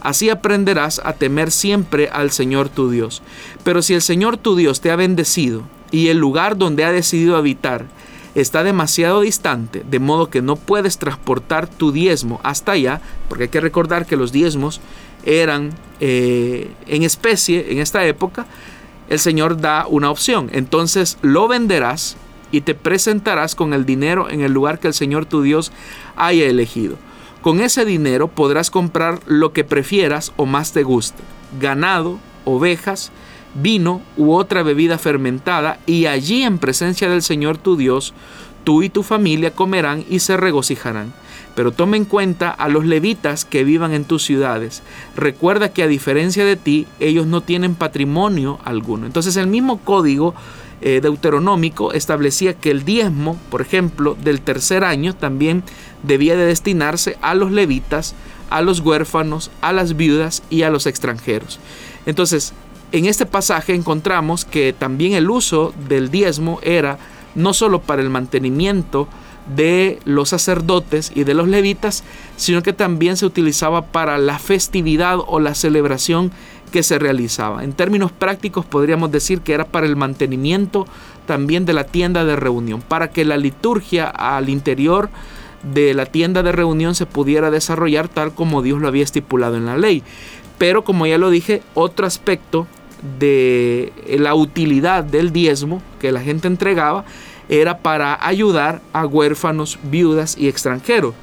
Así 0.00 0.30
aprenderás 0.30 1.00
a 1.04 1.14
temer 1.14 1.50
siempre 1.50 2.08
al 2.08 2.30
Señor 2.30 2.68
tu 2.68 2.90
Dios. 2.90 3.22
Pero 3.64 3.82
si 3.82 3.94
el 3.94 4.02
Señor 4.02 4.36
tu 4.36 4.54
Dios 4.54 4.80
te 4.80 4.90
ha 4.90 4.96
bendecido 4.96 5.62
y 5.90 6.08
el 6.08 6.18
lugar 6.18 6.56
donde 6.56 6.84
ha 6.84 6.92
decidido 6.92 7.36
habitar 7.36 7.86
está 8.36 8.62
demasiado 8.62 9.22
distante, 9.22 9.82
de 9.88 9.98
modo 9.98 10.30
que 10.30 10.42
no 10.42 10.56
puedes 10.56 10.98
transportar 10.98 11.66
tu 11.66 11.90
diezmo 11.90 12.38
hasta 12.44 12.72
allá, 12.72 13.00
porque 13.28 13.44
hay 13.44 13.48
que 13.48 13.60
recordar 13.60 14.06
que 14.06 14.16
los 14.16 14.30
diezmos 14.30 14.80
eran 15.24 15.72
eh, 16.00 16.70
en 16.86 17.02
especie 17.02 17.72
en 17.72 17.78
esta 17.78 18.04
época, 18.06 18.46
el 19.08 19.18
Señor 19.18 19.60
da 19.60 19.86
una 19.88 20.10
opción. 20.10 20.50
Entonces 20.52 21.18
lo 21.22 21.48
venderás 21.48 22.16
y 22.52 22.62
te 22.62 22.74
presentarás 22.74 23.54
con 23.54 23.72
el 23.72 23.84
dinero 23.86 24.30
en 24.30 24.40
el 24.40 24.52
lugar 24.52 24.78
que 24.78 24.88
el 24.88 24.94
Señor 24.94 25.26
tu 25.26 25.42
Dios 25.42 25.72
haya 26.16 26.46
elegido. 26.46 26.96
Con 27.42 27.60
ese 27.60 27.84
dinero 27.84 28.28
podrás 28.28 28.70
comprar 28.70 29.20
lo 29.26 29.52
que 29.52 29.64
prefieras 29.64 30.32
o 30.36 30.46
más 30.46 30.72
te 30.72 30.82
guste. 30.82 31.22
Ganado, 31.60 32.18
ovejas, 32.44 33.12
vino 33.54 34.02
u 34.16 34.32
otra 34.32 34.62
bebida 34.62 34.98
fermentada 34.98 35.78
y 35.86 36.06
allí 36.06 36.42
en 36.42 36.58
presencia 36.58 37.08
del 37.08 37.22
Señor 37.22 37.58
tu 37.58 37.76
Dios, 37.76 38.14
tú 38.64 38.82
y 38.82 38.88
tu 38.88 39.02
familia 39.02 39.52
comerán 39.52 40.04
y 40.08 40.18
se 40.18 40.36
regocijarán 40.36 41.12
pero 41.56 41.72
toma 41.72 41.96
en 41.96 42.04
cuenta 42.04 42.50
a 42.50 42.68
los 42.68 42.84
levitas 42.84 43.44
que 43.44 43.64
vivan 43.64 43.92
en 43.92 44.04
tus 44.04 44.22
ciudades. 44.22 44.82
Recuerda 45.16 45.70
que 45.70 45.82
a 45.82 45.88
diferencia 45.88 46.44
de 46.44 46.54
ti, 46.54 46.86
ellos 47.00 47.26
no 47.26 47.40
tienen 47.40 47.74
patrimonio 47.74 48.60
alguno. 48.62 49.06
Entonces 49.06 49.36
el 49.36 49.46
mismo 49.48 49.78
código 49.78 50.34
eh, 50.82 51.00
deuteronómico 51.02 51.94
establecía 51.94 52.52
que 52.52 52.70
el 52.70 52.84
diezmo, 52.84 53.38
por 53.50 53.62
ejemplo, 53.62 54.16
del 54.22 54.42
tercer 54.42 54.84
año 54.84 55.16
también 55.16 55.64
debía 56.02 56.36
de 56.36 56.44
destinarse 56.44 57.16
a 57.22 57.34
los 57.34 57.50
levitas, 57.50 58.14
a 58.50 58.60
los 58.60 58.80
huérfanos, 58.80 59.50
a 59.62 59.72
las 59.72 59.96
viudas 59.96 60.42
y 60.50 60.62
a 60.62 60.70
los 60.70 60.86
extranjeros. 60.86 61.58
Entonces, 62.04 62.52
en 62.92 63.06
este 63.06 63.24
pasaje 63.24 63.74
encontramos 63.74 64.44
que 64.44 64.74
también 64.74 65.14
el 65.14 65.30
uso 65.30 65.72
del 65.88 66.10
diezmo 66.10 66.60
era 66.62 66.98
no 67.34 67.54
solo 67.54 67.80
para 67.80 68.02
el 68.02 68.10
mantenimiento, 68.10 69.08
de 69.54 70.00
los 70.04 70.30
sacerdotes 70.30 71.12
y 71.14 71.24
de 71.24 71.34
los 71.34 71.48
levitas, 71.48 72.04
sino 72.36 72.62
que 72.62 72.72
también 72.72 73.16
se 73.16 73.26
utilizaba 73.26 73.82
para 73.82 74.18
la 74.18 74.38
festividad 74.38 75.18
o 75.26 75.40
la 75.40 75.54
celebración 75.54 76.32
que 76.72 76.82
se 76.82 76.98
realizaba. 76.98 77.62
En 77.62 77.72
términos 77.72 78.12
prácticos 78.12 78.64
podríamos 78.64 79.10
decir 79.12 79.40
que 79.40 79.52
era 79.52 79.64
para 79.64 79.86
el 79.86 79.96
mantenimiento 79.96 80.86
también 81.26 81.64
de 81.64 81.72
la 81.72 81.84
tienda 81.84 82.24
de 82.24 82.36
reunión, 82.36 82.82
para 82.82 83.10
que 83.10 83.24
la 83.24 83.36
liturgia 83.36 84.06
al 84.06 84.48
interior 84.48 85.08
de 85.72 85.94
la 85.94 86.06
tienda 86.06 86.42
de 86.42 86.52
reunión 86.52 86.94
se 86.94 87.06
pudiera 87.06 87.50
desarrollar 87.50 88.08
tal 88.08 88.32
como 88.34 88.62
Dios 88.62 88.80
lo 88.80 88.88
había 88.88 89.04
estipulado 89.04 89.56
en 89.56 89.66
la 89.66 89.76
ley. 89.76 90.02
Pero 90.58 90.84
como 90.84 91.06
ya 91.06 91.18
lo 91.18 91.30
dije, 91.30 91.62
otro 91.74 92.06
aspecto 92.06 92.66
de 93.18 93.92
la 94.18 94.34
utilidad 94.34 95.04
del 95.04 95.32
diezmo 95.32 95.82
que 96.00 96.12
la 96.12 96.20
gente 96.20 96.48
entregaba 96.48 97.04
era 97.48 97.78
para 97.78 98.26
ayudar 98.26 98.80
a 98.92 99.06
huérfanos, 99.06 99.78
viudas 99.82 100.36
y 100.38 100.48
extranjeros. 100.48 101.14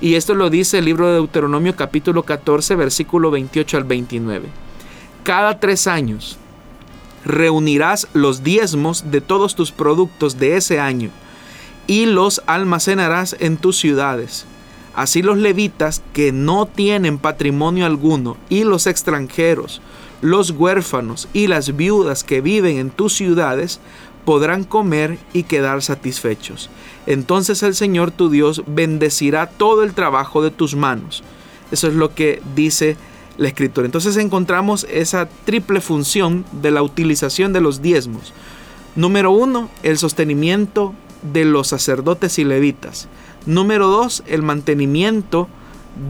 Y 0.00 0.14
esto 0.14 0.34
lo 0.34 0.50
dice 0.50 0.78
el 0.78 0.84
libro 0.84 1.08
de 1.08 1.14
Deuteronomio 1.14 1.74
capítulo 1.74 2.22
14 2.22 2.76
versículo 2.76 3.30
28 3.30 3.76
al 3.76 3.84
29. 3.84 4.48
Cada 5.24 5.58
tres 5.58 5.86
años 5.86 6.38
reunirás 7.24 8.08
los 8.12 8.42
diezmos 8.44 9.10
de 9.10 9.20
todos 9.20 9.54
tus 9.54 9.72
productos 9.72 10.38
de 10.38 10.56
ese 10.56 10.80
año 10.80 11.10
y 11.86 12.06
los 12.06 12.42
almacenarás 12.46 13.36
en 13.40 13.56
tus 13.56 13.78
ciudades. 13.78 14.46
Así 14.94 15.22
los 15.22 15.38
levitas 15.38 16.02
que 16.12 16.32
no 16.32 16.66
tienen 16.66 17.18
patrimonio 17.18 17.86
alguno 17.86 18.36
y 18.48 18.64
los 18.64 18.86
extranjeros, 18.86 19.80
los 20.22 20.50
huérfanos 20.50 21.28
y 21.32 21.46
las 21.46 21.76
viudas 21.76 22.24
que 22.24 22.40
viven 22.40 22.78
en 22.78 22.90
tus 22.90 23.14
ciudades 23.14 23.80
podrán 24.28 24.64
comer 24.64 25.16
y 25.32 25.44
quedar 25.44 25.80
satisfechos. 25.80 26.68
Entonces 27.06 27.62
el 27.62 27.74
Señor 27.74 28.10
tu 28.10 28.28
Dios 28.28 28.62
bendecirá 28.66 29.46
todo 29.46 29.82
el 29.82 29.94
trabajo 29.94 30.42
de 30.42 30.50
tus 30.50 30.76
manos. 30.76 31.22
Eso 31.70 31.88
es 31.88 31.94
lo 31.94 32.14
que 32.14 32.42
dice 32.54 32.98
la 33.38 33.48
escritura. 33.48 33.86
Entonces 33.86 34.18
encontramos 34.18 34.86
esa 34.90 35.30
triple 35.46 35.80
función 35.80 36.44
de 36.60 36.70
la 36.70 36.82
utilización 36.82 37.54
de 37.54 37.62
los 37.62 37.80
diezmos. 37.80 38.34
Número 38.96 39.30
uno, 39.30 39.70
el 39.82 39.96
sostenimiento 39.96 40.92
de 41.22 41.46
los 41.46 41.68
sacerdotes 41.68 42.38
y 42.38 42.44
levitas. 42.44 43.08
Número 43.46 43.86
dos, 43.86 44.22
el 44.26 44.42
mantenimiento 44.42 45.48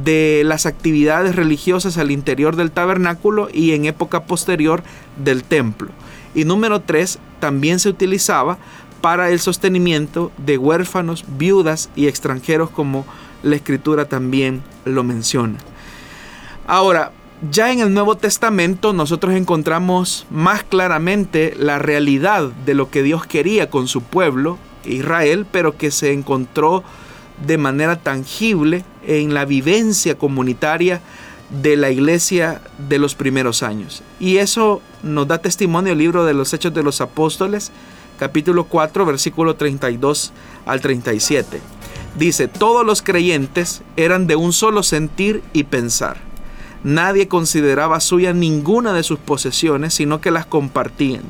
de 0.03 0.43
las 0.45 0.67
actividades 0.67 1.37
religiosas 1.37 1.99
al 1.99 2.11
interior 2.11 2.57
del 2.57 2.73
tabernáculo 2.73 3.49
y 3.53 3.75
en 3.75 3.85
época 3.85 4.25
posterior 4.25 4.83
del 5.23 5.45
templo. 5.45 5.93
Y 6.39 6.45
número 6.45 6.81
tres, 6.81 7.19
también 7.41 7.81
se 7.81 7.89
utilizaba 7.89 8.59
para 9.01 9.31
el 9.31 9.41
sostenimiento 9.41 10.31
de 10.37 10.57
huérfanos, 10.57 11.25
viudas 11.37 11.91
y 11.97 12.07
extranjeros 12.07 12.71
como 12.71 13.05
la 13.43 13.57
escritura 13.57 14.05
también 14.05 14.63
lo 14.85 15.03
menciona. 15.03 15.59
Ahora, 16.69 17.11
ya 17.51 17.73
en 17.73 17.81
el 17.81 17.93
Nuevo 17.93 18.17
Testamento 18.17 18.93
nosotros 18.93 19.35
encontramos 19.35 20.27
más 20.31 20.63
claramente 20.63 21.57
la 21.59 21.81
realidad 21.81 22.53
de 22.65 22.75
lo 22.75 22.89
que 22.89 23.03
Dios 23.03 23.27
quería 23.27 23.69
con 23.69 23.89
su 23.89 24.01
pueblo, 24.03 24.59
Israel, 24.85 25.45
pero 25.51 25.77
que 25.77 25.91
se 25.91 26.13
encontró 26.13 26.85
de 27.45 27.59
manera 27.59 27.97
tangible 27.97 28.85
en 29.05 29.35
la 29.35 29.45
vivencia 29.45 30.17
comunitaria 30.17 31.01
de 31.51 31.77
la 31.77 31.91
iglesia 31.91 32.61
de 32.89 32.99
los 32.99 33.15
primeros 33.15 33.63
años. 33.63 34.03
Y 34.21 34.37
eso 34.37 34.83
nos 35.03 35.29
da 35.29 35.39
testimonio 35.39 35.93
el 35.93 35.99
libro 35.99 36.25
de 36.25 36.35
los 36.35 36.53
Hechos 36.53 36.75
de 36.75 36.83
los 36.83 37.01
Apóstoles, 37.01 37.73
capítulo 38.19 38.65
4, 38.65 39.07
versículo 39.07 39.57
32 39.57 40.33
al 40.67 40.81
37. 40.81 41.61
Dice, 42.19 42.49
todos 42.49 42.85
los 42.85 43.03
creyentes 43.03 43.83
eran 43.97 44.27
de 44.27 44.37
un 44.37 44.53
solo 44.53 44.83
sentir 44.83 45.43
y 45.53 45.65
pensar. 45.65 46.19
Nadie 46.85 47.29
consideraba 47.29 48.01
suya 48.01 48.33
ninguna 48.33 48.93
de 48.93 49.03
sus 49.03 49.19
posesiones, 49.19 49.95
sino 49.95 50.21
que 50.21 50.31
las 50.31 50.47
compartían. 50.47 51.23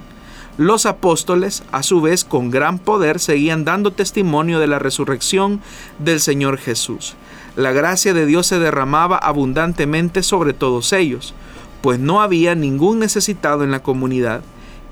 Los 0.59 0.87
apóstoles, 0.87 1.63
a 1.71 1.83
su 1.83 2.01
vez, 2.01 2.25
con 2.25 2.51
gran 2.51 2.79
poder, 2.81 3.21
seguían 3.21 3.65
dando 3.65 3.93
testimonio 3.93 4.59
de 4.59 4.67
la 4.67 4.81
resurrección 4.81 5.61
del 6.01 6.21
Señor 6.21 6.59
Jesús. 6.59 7.15
La 7.59 7.73
gracia 7.73 8.15
de 8.15 8.25
Dios 8.25 8.47
se 8.47 8.61
derramaba 8.61 9.17
abundantemente 9.17 10.23
sobre 10.23 10.53
todos 10.53 10.93
ellos, 10.93 11.35
pues 11.81 11.99
no 11.99 12.23
había 12.23 12.55
ningún 12.55 13.01
necesitado 13.01 13.65
en 13.65 13.73
la 13.73 13.83
comunidad. 13.83 14.43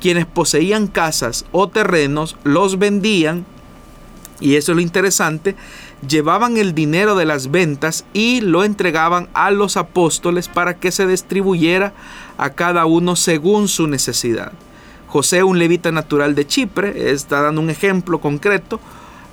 Quienes 0.01 0.27
poseían 0.27 0.89
casas 0.89 1.45
o 1.53 1.69
terrenos 1.69 2.37
los 2.43 2.81
vendían, 2.81 3.47
y 4.41 4.57
eso 4.57 4.73
es 4.73 4.77
lo 4.77 4.83
interesante, 4.83 5.55
llevaban 6.09 6.57
el 6.57 6.75
dinero 6.75 7.15
de 7.15 7.25
las 7.25 7.53
ventas 7.53 8.05
y 8.13 8.41
lo 8.41 8.65
entregaban 8.65 9.29
a 9.33 9.53
los 9.53 9.77
apóstoles 9.77 10.49
para 10.49 10.75
que 10.75 10.91
se 10.91 11.07
distribuyera 11.07 11.93
a 12.37 12.51
cada 12.51 12.85
uno 12.85 13.15
según 13.15 13.69
su 13.69 13.87
necesidad. 13.87 14.51
José, 15.07 15.45
un 15.45 15.61
levita 15.61 15.93
natural 15.93 16.35
de 16.35 16.49
Chipre, 16.49 17.13
está 17.13 17.43
dando 17.43 17.61
un 17.61 17.71
ejemplo 17.71 18.21
concreto, 18.21 18.81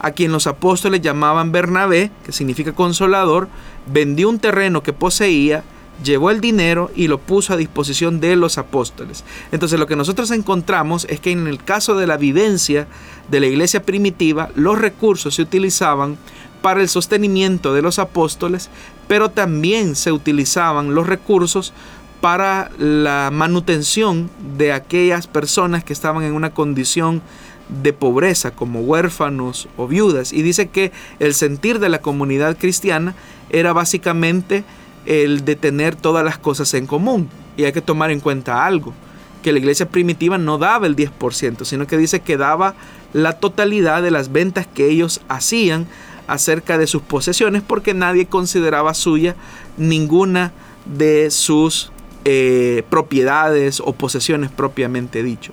a 0.03 0.11
quien 0.11 0.33
los 0.33 0.47
apóstoles 0.47 1.01
llamaban 1.01 1.53
Bernabé, 1.53 2.11
que 2.25 2.33
significa 2.33 2.73
consolador, 2.73 3.47
vendió 3.87 4.29
un 4.29 4.37
terreno 4.37 4.83
que 4.83 4.91
poseía, 4.91 5.63
llevó 6.03 6.29
el 6.29 6.41
dinero 6.41 6.91
y 6.93 7.07
lo 7.07 7.19
puso 7.19 7.53
a 7.53 7.57
disposición 7.57 8.19
de 8.19 8.35
los 8.35 8.57
apóstoles. 8.57 9.23
Entonces 9.53 9.79
lo 9.79 9.87
que 9.87 9.95
nosotros 9.95 10.29
encontramos 10.31 11.07
es 11.09 11.21
que 11.21 11.31
en 11.31 11.47
el 11.47 11.63
caso 11.63 11.95
de 11.95 12.05
la 12.05 12.17
vivencia 12.17 12.85
de 13.31 13.39
la 13.39 13.47
iglesia 13.47 13.83
primitiva, 13.83 14.49
los 14.55 14.77
recursos 14.77 15.35
se 15.35 15.41
utilizaban 15.41 16.17
para 16.61 16.81
el 16.81 16.89
sostenimiento 16.89 17.73
de 17.73 17.81
los 17.81 17.97
apóstoles, 17.97 18.69
pero 19.07 19.29
también 19.31 19.95
se 19.95 20.11
utilizaban 20.11 20.93
los 20.95 21.07
recursos 21.07 21.73
para 22.19 22.71
la 22.77 23.29
manutención 23.31 24.29
de 24.57 24.73
aquellas 24.73 25.27
personas 25.27 25.85
que 25.85 25.93
estaban 25.93 26.23
en 26.23 26.33
una 26.33 26.53
condición 26.53 27.21
de 27.69 27.93
pobreza 27.93 28.51
como 28.51 28.81
huérfanos 28.81 29.67
o 29.77 29.87
viudas. 29.87 30.33
Y 30.33 30.41
dice 30.41 30.67
que 30.67 30.91
el 31.19 31.33
sentir 31.33 31.79
de 31.79 31.89
la 31.89 31.99
comunidad 31.99 32.57
cristiana 32.57 33.15
era 33.49 33.73
básicamente 33.73 34.63
el 35.05 35.45
de 35.45 35.55
tener 35.55 35.95
todas 35.95 36.23
las 36.23 36.37
cosas 36.37 36.73
en 36.73 36.87
común. 36.87 37.29
Y 37.57 37.65
hay 37.65 37.71
que 37.71 37.81
tomar 37.81 38.11
en 38.11 38.19
cuenta 38.19 38.65
algo, 38.65 38.93
que 39.41 39.51
la 39.51 39.59
iglesia 39.59 39.87
primitiva 39.89 40.37
no 40.37 40.57
daba 40.57 40.87
el 40.87 40.95
10%, 40.95 41.65
sino 41.65 41.87
que 41.87 41.97
dice 41.97 42.21
que 42.21 42.37
daba 42.37 42.75
la 43.13 43.33
totalidad 43.33 44.01
de 44.01 44.11
las 44.11 44.31
ventas 44.31 44.67
que 44.67 44.89
ellos 44.89 45.21
hacían 45.27 45.87
acerca 46.27 46.77
de 46.77 46.87
sus 46.87 47.01
posesiones 47.01 47.61
porque 47.61 47.93
nadie 47.93 48.25
consideraba 48.25 48.93
suya 48.93 49.35
ninguna 49.77 50.51
de 50.85 51.29
sus 51.31 51.91
eh, 52.25 52.83
propiedades 52.89 53.81
o 53.81 53.93
posesiones 53.93 54.49
propiamente 54.49 55.21
dicho. 55.21 55.51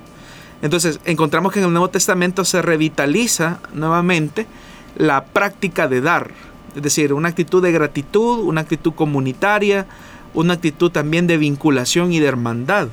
Entonces 0.63 1.01
encontramos 1.05 1.53
que 1.53 1.61
en 1.61 1.67
el 1.67 1.73
Nuevo 1.73 1.89
Testamento 1.89 2.45
se 2.45 2.63
revitaliza 2.63 3.61
nuevamente 3.73 4.47
la 4.97 5.25
práctica 5.25 5.89
de 5.89 6.01
dar, 6.01 6.31
es 6.77 6.83
decir, 6.83 7.13
una 7.13 7.29
actitud 7.29 7.63
de 7.63 7.73
gratitud, 7.73 8.41
una 8.41 8.61
actitud 8.61 8.93
comunitaria, 8.93 9.87
una 10.35 10.55
actitud 10.55 10.91
también 10.91 11.27
de 11.27 11.39
vinculación 11.39 12.13
y 12.13 12.21
de 12.21 12.27
hermandad. 12.27 12.89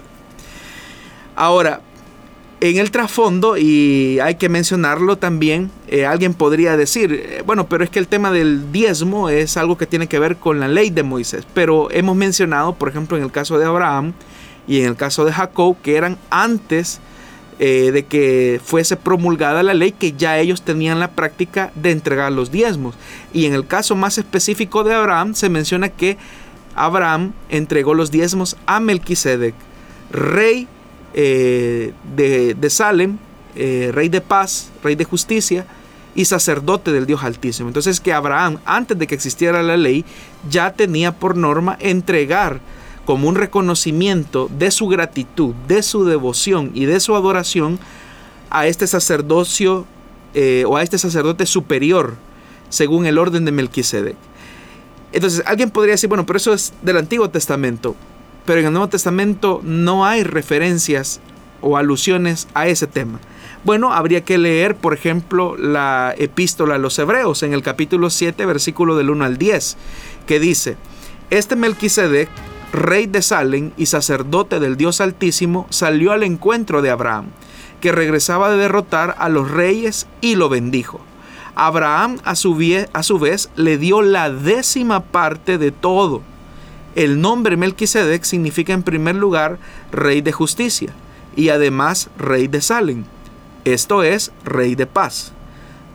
Ahora, 1.36 1.82
en 2.60 2.78
el 2.78 2.90
trasfondo, 2.90 3.58
y 3.58 4.20
hay 4.20 4.36
que 4.36 4.50
mencionarlo 4.50 5.18
también, 5.18 5.70
eh, 5.88 6.08
alguien 6.08 6.34
podría 6.34 6.76
decir, 6.76 7.14
eh, 7.14 7.44
bueno, 7.46 7.68
pero 7.68 7.84
es 7.84 7.92
que 7.92 8.00
el 8.00 8.08
tema 8.08 8.32
del 8.32 8.72
diezmo 8.72 9.30
es 9.30 9.58
algo 9.58 9.78
que 9.78 9.86
tiene 9.86 10.08
que 10.08 10.18
ver 10.18 10.38
con 10.38 10.60
la 10.60 10.68
ley 10.68 10.90
de 10.90 11.04
Moisés. 11.04 11.46
Pero 11.54 11.92
hemos 11.92 12.16
mencionado, 12.16 12.74
por 12.74 12.90
ejemplo, 12.90 13.18
en 13.18 13.24
el 13.24 13.32
caso 13.32 13.60
de 13.60 13.66
Abraham 13.66 14.14
y 14.68 14.80
en 14.80 14.88
el 14.88 14.96
caso 14.96 15.24
de 15.24 15.34
Jacob, 15.34 15.78
que 15.84 15.98
eran 15.98 16.18
antes 16.32 17.00
eh, 17.60 17.92
de 17.92 18.06
que 18.06 18.62
fuese 18.64 18.98
promulgada 18.98 19.64
la 19.64 19.74
ley, 19.74 19.92
que 19.92 20.14
ya 20.14 20.38
ellos 20.38 20.62
tenían 20.62 21.00
la 21.00 21.10
práctica 21.12 21.72
de 21.74 21.92
entregar 21.92 22.32
los 22.32 22.52
diezmos. 22.52 22.96
Y 23.34 23.46
en 23.46 23.54
el 23.54 23.66
caso 23.66 23.96
más 23.96 24.20
específico 24.20 24.84
de 24.84 24.94
Abraham, 24.94 25.34
se 25.34 25.50
menciona 25.50 25.90
que 25.90 26.18
Abraham 26.76 27.34
entregó 27.50 27.96
los 27.96 28.12
diezmos 28.12 28.58
a 28.68 28.80
Melquisedec, 28.80 29.56
rey 30.12 30.68
eh, 31.16 31.94
de, 32.16 32.70
Salem, 32.70 33.18
eh, 33.56 33.90
rey 33.92 34.10
de 34.10 34.22
paz, 34.22 34.70
rey 34.84 34.94
de 34.94 35.04
justicia 35.04 35.66
y 36.14 36.26
sacerdote 36.26 36.92
del 36.92 37.08
Dios 37.08 37.24
Altísimo. 37.24 37.70
Entonces 37.70 38.00
que 38.00 38.14
Abraham, 38.14 38.60
antes 38.66 39.00
de 39.00 39.08
que 39.08 39.16
existiera 39.16 39.64
la 39.64 39.78
ley, 39.78 40.06
ya 40.48 40.74
tenía 40.74 41.12
por 41.12 41.36
norma 41.36 41.76
entregar 41.80 42.60
como 43.08 43.28
un 43.28 43.34
reconocimiento 43.34 44.48
de 44.56 44.70
su 44.70 44.88
gratitud, 44.88 45.56
de 45.68 45.82
su 45.82 46.06
devoción 46.06 46.70
y 46.76 46.86
de 46.86 47.00
su 47.00 47.16
adoración 47.16 47.80
a 48.52 48.68
este 48.68 48.86
sacerdocio 48.86 49.88
eh, 50.36 50.66
o 50.68 50.78
a 50.78 50.84
este 50.84 51.00
sacerdote 51.00 51.48
superior 51.48 52.16
según 52.70 53.08
el 53.08 53.18
orden 53.18 53.46
de 53.46 53.52
Melquisedec. 53.52 54.16
Entonces 55.12 55.42
alguien 55.48 55.72
podría 55.72 55.94
decir, 55.94 56.10
bueno, 56.10 56.28
pero 56.28 56.38
eso 56.38 56.54
es 56.54 56.74
del 56.84 56.98
Antiguo 56.98 57.30
Testamento 57.30 57.96
pero 58.48 58.62
en 58.62 58.68
el 58.68 58.72
Nuevo 58.72 58.88
Testamento 58.88 59.60
no 59.62 60.06
hay 60.06 60.24
referencias 60.24 61.20
o 61.60 61.76
alusiones 61.76 62.48
a 62.54 62.68
ese 62.68 62.88
tema. 62.88 63.20
Bueno, 63.66 63.92
habría 63.92 64.22
que 64.22 64.38
leer, 64.38 64.78
por 64.78 64.94
ejemplo, 64.94 65.58
la 65.58 66.16
epístola 66.18 66.76
a 66.76 66.78
los 66.78 66.98
Hebreos 66.98 67.44
en 67.44 67.52
el 67.52 67.62
capítulo 67.62 68.10
7, 68.10 68.46
versículo 68.46 68.96
del 68.96 69.10
1 69.10 69.26
al 69.26 69.38
10, 69.38 69.76
que 70.26 70.40
dice, 70.40 70.78
este 71.30 71.58
Melquisedec 71.58 72.30
rey 72.72 73.08
de 73.08 73.22
Salem 73.22 73.72
y 73.78 73.86
sacerdote 73.88 74.60
del 74.60 74.78
Dios 74.78 75.02
Altísimo, 75.02 75.68
salió 75.70 76.12
al 76.12 76.24
encuentro 76.24 76.82
de 76.82 76.90
Abraham, 76.90 77.28
que 77.82 77.92
regresaba 77.92 78.50
de 78.50 78.58
derrotar 78.58 79.16
a 79.20 79.30
los 79.30 79.50
reyes 79.50 80.08
y 80.22 80.36
lo 80.36 80.50
bendijo. 80.50 81.00
Abraham 81.56 82.18
a 82.24 82.36
su, 82.36 82.58
a 82.94 83.04
su 83.04 83.20
vez 83.20 83.50
le 83.56 83.78
dio 83.78 84.02
la 84.02 84.30
décima 84.30 85.04
parte 85.04 85.58
de 85.58 85.72
todo. 85.72 86.22
El 86.96 87.22
nombre 87.22 87.58
Melquisedec 87.58 88.24
significa 88.24 88.74
en 88.74 88.84
primer 88.84 89.16
lugar 89.16 89.60
rey 89.92 90.22
de 90.22 90.32
justicia 90.32 90.92
y 91.36 91.50
además 91.50 92.10
rey 92.18 92.48
de 92.48 92.62
Salem, 92.62 93.06
esto 93.66 94.04
es 94.04 94.32
rey 94.44 94.76
de 94.76 94.88
paz 94.88 95.34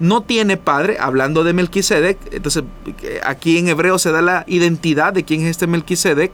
no 0.02 0.20
tiene 0.24 0.56
padre, 0.56 0.96
hablando 0.98 1.44
de 1.44 1.52
Melquisedec, 1.52 2.18
entonces 2.32 2.64
aquí 3.24 3.56
en 3.56 3.68
hebreo 3.68 4.00
se 4.00 4.10
da 4.10 4.20
la 4.20 4.44
identidad 4.48 5.12
de 5.12 5.22
quién 5.22 5.42
es 5.42 5.50
este 5.50 5.68
Melquisedec, 5.68 6.32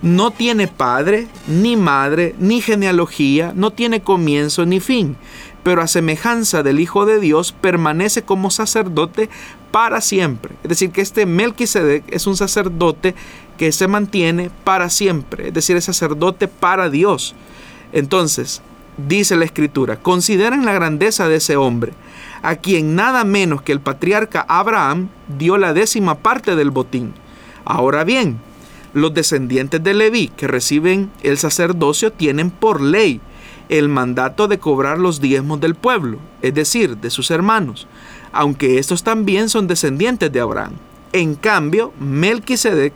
no 0.00 0.30
tiene 0.30 0.68
padre, 0.68 1.28
ni 1.46 1.76
madre, 1.76 2.34
ni 2.38 2.62
genealogía, 2.62 3.52
no 3.54 3.72
tiene 3.72 4.00
comienzo 4.00 4.64
ni 4.64 4.80
fin, 4.80 5.16
pero 5.62 5.82
a 5.82 5.86
semejanza 5.86 6.62
del 6.62 6.80
Hijo 6.80 7.04
de 7.04 7.20
Dios 7.20 7.52
permanece 7.52 8.22
como 8.22 8.50
sacerdote 8.50 9.28
para 9.70 10.00
siempre. 10.00 10.54
Es 10.62 10.70
decir, 10.70 10.90
que 10.90 11.02
este 11.02 11.26
Melquisedec 11.26 12.04
es 12.08 12.26
un 12.26 12.38
sacerdote 12.38 13.14
que 13.58 13.70
se 13.70 13.86
mantiene 13.86 14.50
para 14.64 14.88
siempre, 14.88 15.48
es 15.48 15.54
decir, 15.54 15.76
es 15.76 15.84
sacerdote 15.84 16.48
para 16.48 16.88
Dios. 16.88 17.34
Entonces, 17.92 18.62
dice 18.96 19.36
la 19.36 19.44
Escritura, 19.44 19.96
consideren 19.96 20.64
la 20.64 20.72
grandeza 20.72 21.28
de 21.28 21.36
ese 21.36 21.58
hombre 21.58 21.92
a 22.44 22.56
quien 22.56 22.94
nada 22.94 23.24
menos 23.24 23.62
que 23.62 23.72
el 23.72 23.80
patriarca 23.80 24.44
Abraham 24.46 25.08
dio 25.38 25.56
la 25.56 25.72
décima 25.72 26.16
parte 26.16 26.56
del 26.56 26.70
botín. 26.70 27.14
Ahora 27.64 28.04
bien, 28.04 28.38
los 28.92 29.14
descendientes 29.14 29.82
de 29.82 29.94
Leví 29.94 30.28
que 30.28 30.46
reciben 30.46 31.10
el 31.22 31.38
sacerdocio 31.38 32.12
tienen 32.12 32.50
por 32.50 32.82
ley 32.82 33.22
el 33.70 33.88
mandato 33.88 34.46
de 34.46 34.58
cobrar 34.58 34.98
los 34.98 35.22
diezmos 35.22 35.58
del 35.58 35.74
pueblo, 35.74 36.18
es 36.42 36.52
decir, 36.52 36.98
de 36.98 37.08
sus 37.08 37.30
hermanos, 37.30 37.86
aunque 38.30 38.78
estos 38.78 39.02
también 39.02 39.48
son 39.48 39.66
descendientes 39.66 40.30
de 40.30 40.40
Abraham. 40.40 40.74
En 41.14 41.36
cambio, 41.36 41.94
Melquisedec, 41.98 42.92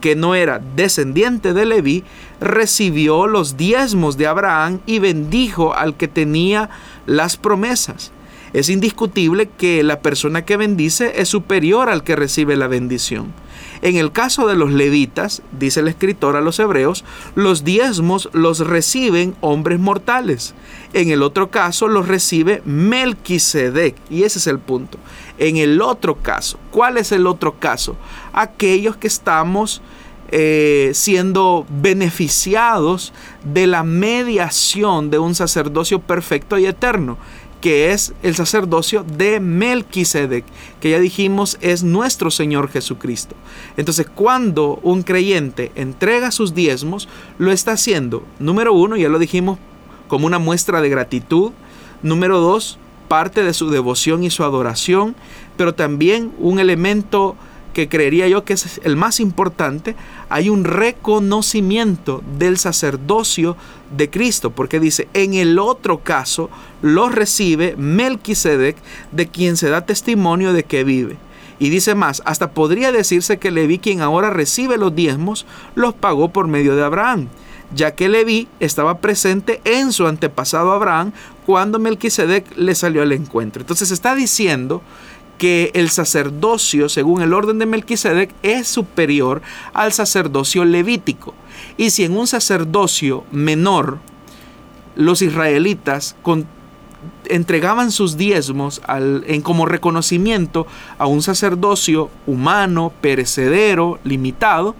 que 0.00 0.16
no 0.16 0.34
era 0.34 0.60
descendiente 0.74 1.52
de 1.52 1.66
Leví, 1.66 2.02
recibió 2.40 3.28
los 3.28 3.56
diezmos 3.56 4.16
de 4.16 4.26
Abraham 4.26 4.80
y 4.86 4.98
bendijo 4.98 5.72
al 5.72 5.96
que 5.96 6.08
tenía 6.08 6.68
las 7.06 7.36
promesas. 7.36 8.10
Es 8.52 8.68
indiscutible 8.68 9.48
que 9.58 9.82
la 9.82 10.00
persona 10.00 10.44
que 10.44 10.56
bendice 10.56 11.20
es 11.20 11.28
superior 11.28 11.88
al 11.88 12.02
que 12.02 12.16
recibe 12.16 12.56
la 12.56 12.68
bendición. 12.68 13.32
En 13.82 13.96
el 13.96 14.10
caso 14.10 14.46
de 14.46 14.56
los 14.56 14.72
levitas, 14.72 15.42
dice 15.58 15.80
el 15.80 15.88
escritor 15.88 16.36
a 16.36 16.40
los 16.40 16.58
hebreos, 16.58 17.04
los 17.34 17.64
diezmos 17.64 18.28
los 18.32 18.60
reciben 18.60 19.36
hombres 19.40 19.78
mortales. 19.78 20.54
En 20.94 21.10
el 21.10 21.22
otro 21.22 21.50
caso 21.50 21.86
los 21.86 22.08
recibe 22.08 22.62
Melquisedec. 22.64 23.94
Y 24.10 24.24
ese 24.24 24.38
es 24.38 24.46
el 24.46 24.58
punto. 24.58 24.98
En 25.38 25.56
el 25.56 25.80
otro 25.80 26.16
caso, 26.16 26.58
¿cuál 26.70 26.96
es 26.96 27.12
el 27.12 27.26
otro 27.26 27.58
caso? 27.58 27.96
Aquellos 28.32 28.96
que 28.96 29.06
estamos 29.06 29.80
eh, 30.30 30.90
siendo 30.92 31.64
beneficiados 31.70 33.14
de 33.44 33.66
la 33.66 33.82
mediación 33.82 35.08
de 35.10 35.18
un 35.18 35.34
sacerdocio 35.34 36.00
perfecto 36.00 36.58
y 36.58 36.66
eterno 36.66 37.16
que 37.60 37.92
es 37.92 38.12
el 38.22 38.34
sacerdocio 38.34 39.04
de 39.04 39.40
Melquisedec, 39.40 40.44
que 40.80 40.90
ya 40.90 40.98
dijimos 40.98 41.58
es 41.60 41.82
nuestro 41.82 42.30
Señor 42.30 42.70
Jesucristo. 42.70 43.34
Entonces, 43.76 44.06
cuando 44.12 44.78
un 44.82 45.02
creyente 45.02 45.72
entrega 45.74 46.30
sus 46.30 46.54
diezmos, 46.54 47.08
lo 47.38 47.50
está 47.50 47.72
haciendo, 47.72 48.24
número 48.38 48.72
uno, 48.72 48.96
ya 48.96 49.08
lo 49.08 49.18
dijimos, 49.18 49.58
como 50.06 50.26
una 50.26 50.38
muestra 50.38 50.80
de 50.80 50.88
gratitud, 50.88 51.52
número 52.02 52.40
dos, 52.40 52.78
parte 53.08 53.42
de 53.42 53.54
su 53.54 53.70
devoción 53.70 54.22
y 54.22 54.30
su 54.30 54.44
adoración, 54.44 55.16
pero 55.56 55.74
también 55.74 56.32
un 56.38 56.58
elemento 56.60 57.36
que 57.78 57.88
creería 57.88 58.26
yo 58.26 58.42
que 58.42 58.54
es 58.54 58.80
el 58.82 58.96
más 58.96 59.20
importante, 59.20 59.94
hay 60.30 60.48
un 60.48 60.64
reconocimiento 60.64 62.24
del 62.36 62.58
sacerdocio 62.58 63.56
de 63.96 64.10
Cristo, 64.10 64.50
porque 64.50 64.80
dice, 64.80 65.06
en 65.14 65.34
el 65.34 65.60
otro 65.60 66.02
caso 66.02 66.50
lo 66.82 67.08
recibe 67.08 67.76
Melquisedec, 67.76 68.74
de 69.12 69.28
quien 69.28 69.56
se 69.56 69.68
da 69.68 69.86
testimonio 69.86 70.52
de 70.52 70.64
que 70.64 70.82
vive. 70.82 71.18
Y 71.60 71.68
dice 71.68 71.94
más, 71.94 72.20
hasta 72.24 72.50
podría 72.50 72.90
decirse 72.90 73.38
que 73.38 73.52
Leví, 73.52 73.78
quien 73.78 74.00
ahora 74.00 74.30
recibe 74.30 74.76
los 74.76 74.92
diezmos, 74.92 75.46
los 75.76 75.94
pagó 75.94 76.30
por 76.30 76.48
medio 76.48 76.74
de 76.74 76.82
Abraham, 76.82 77.28
ya 77.72 77.92
que 77.92 78.08
Leví 78.08 78.48
estaba 78.58 78.98
presente 78.98 79.60
en 79.64 79.92
su 79.92 80.08
antepasado 80.08 80.72
Abraham 80.72 81.12
cuando 81.46 81.78
Melquisedec 81.78 82.56
le 82.56 82.74
salió 82.74 83.02
al 83.02 83.12
encuentro. 83.12 83.62
Entonces 83.62 83.92
está 83.92 84.16
diciendo 84.16 84.82
que 85.38 85.70
el 85.74 85.88
sacerdocio, 85.88 86.88
según 86.88 87.22
el 87.22 87.32
orden 87.32 87.58
de 87.58 87.66
Melquisedec, 87.66 88.34
es 88.42 88.68
superior 88.68 89.40
al 89.72 89.92
sacerdocio 89.92 90.64
levítico. 90.64 91.34
Y 91.76 91.90
si 91.90 92.04
en 92.04 92.16
un 92.16 92.26
sacerdocio 92.26 93.24
menor 93.30 93.98
los 94.96 95.22
israelitas 95.22 96.16
entregaban 97.26 97.92
sus 97.92 98.16
diezmos 98.16 98.82
en 98.88 99.42
como 99.42 99.66
reconocimiento 99.66 100.66
a 100.98 101.06
un 101.06 101.22
sacerdocio 101.22 102.10
humano, 102.26 102.92
perecedero, 103.00 104.00
limitado, 104.02 104.74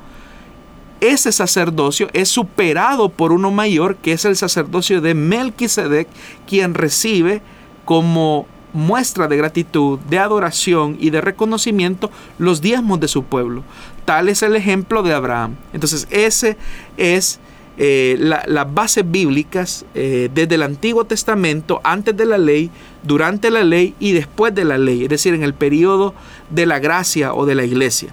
ese 1.00 1.30
sacerdocio 1.30 2.08
es 2.12 2.28
superado 2.28 3.08
por 3.08 3.30
uno 3.30 3.52
mayor 3.52 3.96
que 3.96 4.12
es 4.12 4.24
el 4.24 4.34
sacerdocio 4.34 5.00
de 5.00 5.14
Melquisedec, 5.14 6.08
quien 6.46 6.74
recibe 6.74 7.40
como 7.84 8.46
muestra 8.72 9.28
de 9.28 9.36
gratitud, 9.36 9.98
de 10.10 10.18
adoración 10.18 10.96
y 11.00 11.10
de 11.10 11.20
reconocimiento 11.20 12.10
los 12.38 12.60
diezmos 12.60 13.00
de 13.00 13.08
su 13.08 13.24
pueblo. 13.24 13.62
Tal 14.04 14.28
es 14.28 14.42
el 14.42 14.56
ejemplo 14.56 15.02
de 15.02 15.14
Abraham. 15.14 15.56
Entonces, 15.72 16.06
ese 16.10 16.56
es 16.96 17.40
eh, 17.80 18.16
las 18.18 18.74
bases 18.74 19.08
bíblicas 19.08 19.84
eh, 19.94 20.28
desde 20.34 20.56
el 20.56 20.62
Antiguo 20.64 21.04
Testamento, 21.04 21.80
antes 21.84 22.16
de 22.16 22.26
la 22.26 22.36
ley, 22.36 22.70
durante 23.04 23.52
la 23.52 23.62
ley 23.62 23.94
y 24.00 24.12
después 24.12 24.52
de 24.52 24.64
la 24.64 24.78
ley, 24.78 25.04
es 25.04 25.08
decir, 25.08 25.32
en 25.32 25.44
el 25.44 25.54
periodo 25.54 26.12
de 26.50 26.66
la 26.66 26.80
gracia 26.80 27.32
o 27.34 27.46
de 27.46 27.54
la 27.54 27.64
iglesia. 27.64 28.08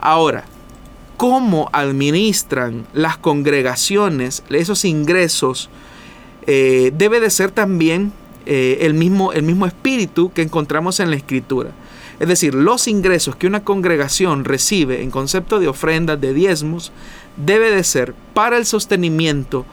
Ahora, 0.00 0.44
¿cómo 1.18 1.68
administran 1.74 2.86
las 2.94 3.18
congregaciones 3.18 4.42
esos 4.48 4.86
ingresos? 4.86 5.68
Eh, 6.46 6.90
debe 6.96 7.20
de 7.20 7.28
ser 7.28 7.50
también 7.50 8.12
eh, 8.46 8.78
el, 8.82 8.94
mismo, 8.94 9.32
el 9.32 9.42
mismo 9.42 9.66
espíritu 9.66 10.32
que 10.32 10.42
encontramos 10.42 11.00
en 11.00 11.10
la 11.10 11.16
escritura. 11.16 11.70
Es 12.20 12.28
decir, 12.28 12.54
los 12.54 12.86
ingresos 12.88 13.34
que 13.36 13.46
una 13.46 13.64
congregación 13.64 14.44
recibe 14.44 15.02
en 15.02 15.10
concepto 15.10 15.58
de 15.58 15.68
ofrendas, 15.68 16.20
de 16.20 16.34
diezmos, 16.34 16.92
debe 17.36 17.70
de 17.70 17.82
ser 17.84 18.14
para 18.34 18.58
el 18.58 18.66
sostenimiento 18.66 19.64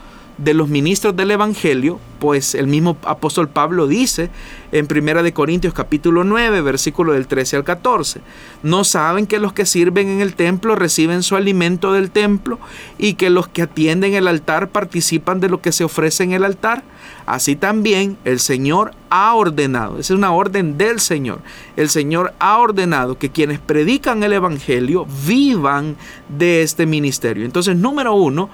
de 0.44 0.54
los 0.54 0.70
ministros 0.70 1.16
del 1.16 1.32
Evangelio, 1.32 2.00
pues 2.20 2.56
el 2.56 2.68
mismo 2.68 2.98
apóstol 3.04 3.50
Pablo 3.50 3.88
dice 3.88 4.30
en 4.72 4.88
1 4.90 5.24
de 5.24 5.34
Corintios 5.34 5.74
capítulo 5.74 6.24
9, 6.24 6.62
versículo 6.62 7.14
del 7.14 7.28
13 7.28 7.58
al 7.58 7.64
14, 7.64 8.22
no 8.64 8.84
saben 8.84 9.28
que 9.28 9.40
los 9.40 9.52
que 9.52 9.66
sirven 9.66 10.08
en 10.08 10.22
el 10.22 10.36
templo 10.36 10.76
reciben 10.76 11.24
su 11.24 11.36
alimento 11.36 11.92
del 11.92 12.12
templo 12.12 12.58
y 12.98 13.16
que 13.16 13.30
los 13.30 13.48
que 13.48 13.64
atienden 13.64 14.14
el 14.14 14.28
altar 14.28 14.70
participan 14.70 15.42
de 15.42 15.50
lo 15.50 15.62
que 15.62 15.74
se 15.74 15.84
ofrece 15.84 16.24
en 16.24 16.32
el 16.32 16.46
altar. 16.46 16.84
Así 17.26 17.56
también 17.56 18.18
el 18.24 18.40
Señor 18.40 18.94
ha 19.10 19.36
ordenado, 19.36 20.00
esa 20.00 20.14
es 20.14 20.18
una 20.18 20.32
orden 20.32 20.78
del 20.78 21.00
Señor, 21.00 21.42
el 21.76 21.90
Señor 21.90 22.34
ha 22.40 22.58
ordenado 22.60 23.18
que 23.18 23.30
quienes 23.30 23.60
predican 23.60 24.24
el 24.24 24.34
Evangelio 24.34 25.06
vivan 25.28 25.98
de 26.30 26.62
este 26.62 26.86
ministerio. 26.86 27.46
Entonces, 27.46 27.76
número 27.76 28.14
uno, 28.14 28.50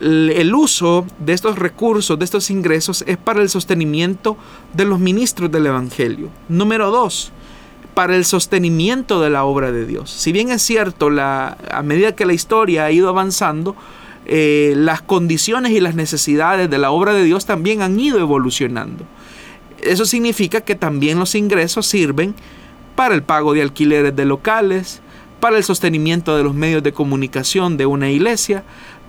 el 0.00 0.54
uso 0.54 1.06
de 1.18 1.32
estos 1.34 1.58
recursos, 1.58 2.18
de 2.18 2.24
estos 2.24 2.50
ingresos, 2.50 3.04
es 3.06 3.16
para 3.16 3.42
el 3.42 3.48
sostenimiento 3.50 4.36
de 4.72 4.84
los 4.84 4.98
ministros 4.98 5.50
del 5.52 5.66
Evangelio. 5.66 6.30
Número 6.48 6.90
dos, 6.90 7.32
para 7.94 8.16
el 8.16 8.24
sostenimiento 8.24 9.20
de 9.20 9.30
la 9.30 9.44
obra 9.44 9.72
de 9.72 9.86
Dios. 9.86 10.10
Si 10.10 10.32
bien 10.32 10.50
es 10.50 10.62
cierto, 10.62 11.10
la, 11.10 11.58
a 11.70 11.82
medida 11.82 12.14
que 12.14 12.24
la 12.24 12.32
historia 12.32 12.84
ha 12.84 12.92
ido 12.92 13.08
avanzando, 13.08 13.76
eh, 14.26 14.74
las 14.76 15.02
condiciones 15.02 15.72
y 15.72 15.80
las 15.80 15.94
necesidades 15.94 16.70
de 16.70 16.78
la 16.78 16.90
obra 16.90 17.12
de 17.12 17.24
Dios 17.24 17.46
también 17.46 17.82
han 17.82 17.98
ido 17.98 18.18
evolucionando. 18.20 19.04
Eso 19.82 20.04
significa 20.04 20.60
que 20.60 20.74
también 20.74 21.18
los 21.18 21.34
ingresos 21.34 21.86
sirven 21.86 22.34
para 22.96 23.14
el 23.14 23.22
pago 23.22 23.54
de 23.54 23.62
alquileres 23.62 24.14
de 24.14 24.24
locales, 24.24 25.00
para 25.40 25.56
el 25.56 25.64
sostenimiento 25.64 26.36
de 26.36 26.44
los 26.44 26.54
medios 26.54 26.82
de 26.82 26.92
comunicación 26.92 27.76
de 27.76 27.86
una 27.86 28.10
iglesia, 28.10 28.62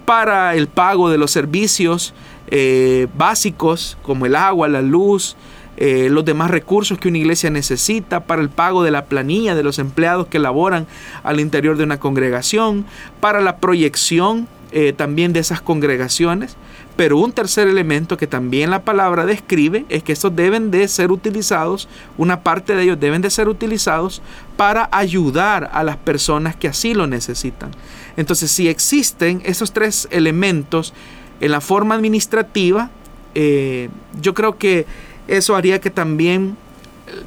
para 0.06 0.56
el 0.56 0.68
pago 0.68 1.10
de 1.10 1.18
los 1.18 1.32
servicios 1.32 2.14
eh, 2.48 3.08
básicos 3.18 3.98
como 4.02 4.26
el 4.26 4.36
agua, 4.36 4.68
la 4.68 4.82
luz, 4.82 5.36
eh, 5.78 6.10
los 6.12 6.26
demás 6.26 6.52
recursos 6.52 6.98
que 6.98 7.08
una 7.08 7.18
iglesia 7.18 7.50
necesita 7.50 8.26
para 8.26 8.42
el 8.42 8.50
pago 8.50 8.84
de 8.84 8.92
la 8.92 9.06
planilla 9.06 9.56
de 9.56 9.64
los 9.64 9.80
empleados 9.80 10.28
que 10.28 10.38
laboran 10.38 10.86
al 11.24 11.40
interior 11.40 11.78
de 11.78 11.86
una 11.86 12.00
congregación, 12.00 12.86
para 13.20 13.42
la 13.42 13.58
proyección 13.58 14.48
eh, 14.74 14.94
también 14.94 15.34
de 15.34 15.40
esas 15.40 15.62
congregaciones. 15.62 16.56
Pero 17.02 17.18
un 17.18 17.32
tercer 17.32 17.68
elemento 17.68 18.16
que 18.16 18.28
también 18.28 18.70
la 18.70 18.84
palabra 18.84 19.26
describe 19.26 19.86
es 19.90 20.04
que 20.04 20.14
estos 20.14 20.36
deben 20.36 20.70
de 20.70 20.88
ser 20.88 21.12
utilizados, 21.12 21.90
una 22.16 22.44
parte 22.44 22.76
de 22.76 22.84
ellos 22.84 23.00
deben 23.00 23.24
de 23.24 23.32
ser 23.32 23.50
utilizados 23.50 24.22
para 24.56 24.88
ayudar 24.92 25.72
a 25.74 25.82
las 25.82 25.98
personas 25.98 26.56
que 26.56 26.68
así 26.68 26.94
lo 26.94 27.08
necesitan. 27.08 27.72
Entonces, 28.18 28.52
si 28.52 28.68
existen 28.68 29.42
esos 29.46 29.74
tres 29.74 30.08
elementos 30.12 30.94
en 31.40 31.50
la 31.50 31.60
forma 31.60 31.96
administrativa, 31.96 32.92
eh, 33.34 33.90
yo 34.22 34.36
creo 34.36 34.60
que 34.60 34.86
eso 35.28 35.56
haría 35.56 35.82
que 35.82 35.90
también 35.90 36.56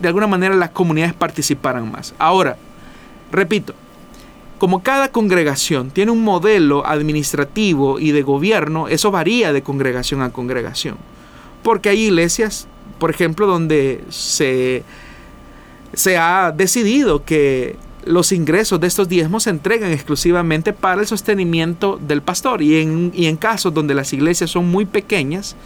de 0.00 0.06
alguna 0.06 0.28
manera 0.28 0.54
las 0.54 0.70
comunidades 0.70 1.14
participaran 1.14 1.90
más. 1.90 2.14
Ahora, 2.20 2.56
repito, 3.32 3.74
como 4.64 4.82
cada 4.82 5.12
congregación 5.12 5.90
tiene 5.90 6.10
un 6.10 6.24
modelo 6.24 6.86
administrativo 6.86 8.00
y 8.00 8.12
de 8.12 8.22
gobierno, 8.22 8.88
eso 8.88 9.10
varía 9.10 9.52
de 9.52 9.62
congregación 9.62 10.22
a 10.22 10.30
congregación. 10.32 10.96
Porque 11.62 11.90
hay 11.90 12.04
iglesias, 12.04 12.66
por 12.98 13.10
ejemplo, 13.10 13.46
donde 13.46 14.02
se, 14.08 14.82
se 15.92 16.16
ha 16.16 16.50
decidido 16.50 17.26
que 17.26 17.76
los 18.06 18.32
ingresos 18.32 18.80
de 18.80 18.86
estos 18.86 19.06
diezmos 19.06 19.42
se 19.42 19.50
entregan 19.50 19.92
exclusivamente 19.92 20.72
para 20.72 21.02
el 21.02 21.06
sostenimiento 21.06 22.00
del 22.00 22.22
pastor. 22.22 22.62
Y 22.62 22.80
en, 22.80 23.12
en 23.14 23.36
casos 23.36 23.74
donde 23.74 23.92
las 23.92 24.14
iglesias 24.14 24.50
son 24.50 24.70
muy 24.70 24.86
pequeñas, 24.86 25.56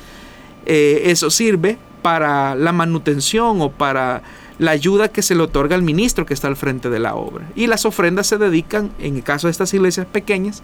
eh, 0.66 1.02
eso 1.04 1.30
sirve 1.30 1.78
para 2.02 2.56
la 2.56 2.72
manutención 2.72 3.61
o 3.61 3.70
para 3.70 4.24
la 4.59 4.73
ayuda 4.73 5.09
que 5.09 5.23
se 5.23 5.35
le 5.35 5.42
otorga 5.42 5.77
al 5.77 5.83
ministro 5.83 6.27
que 6.27 6.35
está 6.35 6.49
al 6.49 6.57
frente 6.57 6.90
de 6.90 6.99
la 6.99 7.14
obra. 7.14 7.49
Y 7.55 7.66
las 7.66 7.85
ofrendas 7.85 8.27
se 8.27 8.38
dedican, 8.38 8.90
en 8.99 9.16
el 9.16 9.23
caso 9.23 9.47
de 9.47 9.53
estas 9.53 9.73
iglesias 9.75 10.07
pequeñas, 10.07 10.62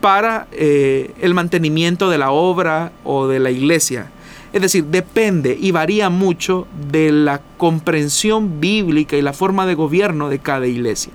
para 0.00 0.46
eh, 0.52 1.12
el 1.20 1.34
mantenimiento 1.34 2.10
de 2.10 2.18
la 2.18 2.30
obra 2.30 2.92
o 3.04 3.26
de 3.26 3.38
la 3.38 3.50
iglesia. 3.50 4.10
Es 4.52 4.62
decir, 4.62 4.84
depende 4.86 5.56
y 5.60 5.70
varía 5.70 6.10
mucho 6.10 6.66
de 6.90 7.12
la 7.12 7.40
comprensión 7.56 8.60
bíblica 8.60 9.16
y 9.16 9.22
la 9.22 9.32
forma 9.32 9.66
de 9.66 9.74
gobierno 9.74 10.28
de 10.28 10.40
cada 10.40 10.66
iglesia. 10.66 11.12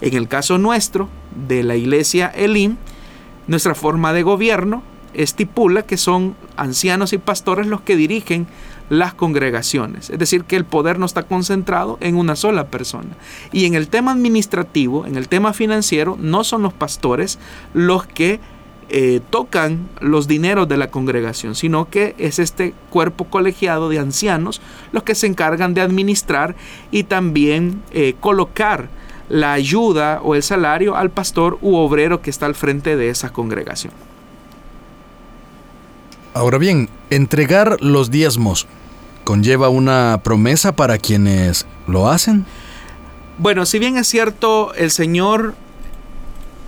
En 0.00 0.14
el 0.14 0.28
caso 0.28 0.58
nuestro, 0.58 1.08
de 1.48 1.62
la 1.62 1.76
iglesia 1.76 2.28
Elim, 2.28 2.76
nuestra 3.46 3.74
forma 3.74 4.12
de 4.12 4.22
gobierno 4.22 4.82
estipula 5.14 5.82
que 5.82 5.96
son 5.96 6.34
ancianos 6.56 7.12
y 7.12 7.18
pastores 7.18 7.66
los 7.66 7.80
que 7.80 7.96
dirigen 7.96 8.46
las 8.88 9.14
congregaciones. 9.14 10.10
Es 10.10 10.18
decir, 10.18 10.44
que 10.44 10.56
el 10.56 10.64
poder 10.64 10.98
no 10.98 11.06
está 11.06 11.24
concentrado 11.24 11.98
en 12.00 12.16
una 12.16 12.36
sola 12.36 12.68
persona. 12.68 13.16
Y 13.52 13.66
en 13.66 13.74
el 13.74 13.88
tema 13.88 14.12
administrativo, 14.12 15.06
en 15.06 15.16
el 15.16 15.28
tema 15.28 15.52
financiero, 15.52 16.16
no 16.20 16.44
son 16.44 16.62
los 16.62 16.72
pastores 16.72 17.38
los 17.74 18.06
que 18.06 18.40
eh, 18.90 19.20
tocan 19.28 19.86
los 20.00 20.28
dineros 20.28 20.66
de 20.66 20.78
la 20.78 20.90
congregación, 20.90 21.54
sino 21.54 21.90
que 21.90 22.14
es 22.16 22.38
este 22.38 22.72
cuerpo 22.88 23.24
colegiado 23.24 23.90
de 23.90 23.98
ancianos 23.98 24.62
los 24.92 25.02
que 25.02 25.14
se 25.14 25.26
encargan 25.26 25.74
de 25.74 25.82
administrar 25.82 26.56
y 26.90 27.02
también 27.02 27.82
eh, 27.90 28.14
colocar 28.18 28.88
la 29.28 29.52
ayuda 29.52 30.20
o 30.22 30.34
el 30.34 30.42
salario 30.42 30.96
al 30.96 31.10
pastor 31.10 31.58
u 31.60 31.76
obrero 31.76 32.22
que 32.22 32.30
está 32.30 32.46
al 32.46 32.54
frente 32.54 32.96
de 32.96 33.10
esa 33.10 33.30
congregación. 33.30 33.92
Ahora 36.32 36.56
bien, 36.56 36.88
entregar 37.10 37.76
los 37.80 38.10
diezmos 38.10 38.66
conlleva 39.28 39.68
una 39.68 40.22
promesa 40.24 40.72
para 40.72 40.96
quienes 40.96 41.66
lo 41.86 42.08
hacen? 42.08 42.46
Bueno, 43.36 43.66
si 43.66 43.78
bien 43.78 43.98
es 43.98 44.06
cierto, 44.06 44.72
el 44.72 44.90
Señor 44.90 45.54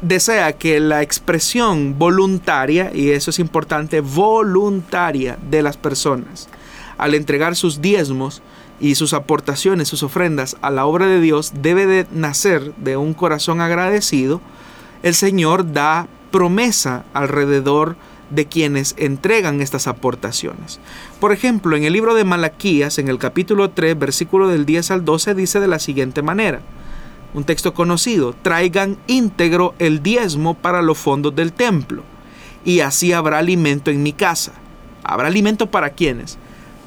desea 0.02 0.52
que 0.52 0.78
la 0.78 1.00
expresión 1.00 1.98
voluntaria, 1.98 2.90
y 2.94 3.12
eso 3.12 3.30
es 3.30 3.38
importante, 3.38 4.02
voluntaria 4.02 5.38
de 5.50 5.62
las 5.62 5.78
personas, 5.78 6.50
al 6.98 7.14
entregar 7.14 7.56
sus 7.56 7.80
diezmos 7.80 8.42
y 8.78 8.94
sus 8.96 9.14
aportaciones, 9.14 9.88
sus 9.88 10.02
ofrendas 10.02 10.58
a 10.60 10.68
la 10.68 10.84
obra 10.84 11.06
de 11.06 11.22
Dios, 11.22 11.52
debe 11.62 11.86
de 11.86 12.06
nacer 12.12 12.74
de 12.76 12.98
un 12.98 13.14
corazón 13.14 13.62
agradecido, 13.62 14.42
el 15.02 15.14
Señor 15.14 15.72
da 15.72 16.08
promesa 16.30 17.06
alrededor 17.14 17.96
de 18.30 18.46
quienes 18.46 18.94
entregan 18.96 19.60
estas 19.60 19.86
aportaciones. 19.86 20.80
Por 21.20 21.32
ejemplo, 21.32 21.76
en 21.76 21.84
el 21.84 21.92
libro 21.92 22.14
de 22.14 22.24
Malaquías, 22.24 22.98
en 22.98 23.08
el 23.08 23.18
capítulo 23.18 23.70
3, 23.70 23.98
versículo 23.98 24.48
del 24.48 24.64
10 24.64 24.90
al 24.92 25.04
12, 25.04 25.34
dice 25.34 25.60
de 25.60 25.68
la 25.68 25.78
siguiente 25.78 26.22
manera, 26.22 26.60
un 27.34 27.44
texto 27.44 27.74
conocido, 27.74 28.34
traigan 28.42 28.96
íntegro 29.06 29.74
el 29.78 30.02
diezmo 30.02 30.54
para 30.54 30.82
los 30.82 30.98
fondos 30.98 31.34
del 31.34 31.52
templo, 31.52 32.02
y 32.64 32.80
así 32.80 33.12
habrá 33.12 33.38
alimento 33.38 33.90
en 33.90 34.02
mi 34.02 34.12
casa. 34.12 34.52
¿Habrá 35.02 35.28
alimento 35.28 35.70
para 35.70 35.90
quienes? 35.90 36.38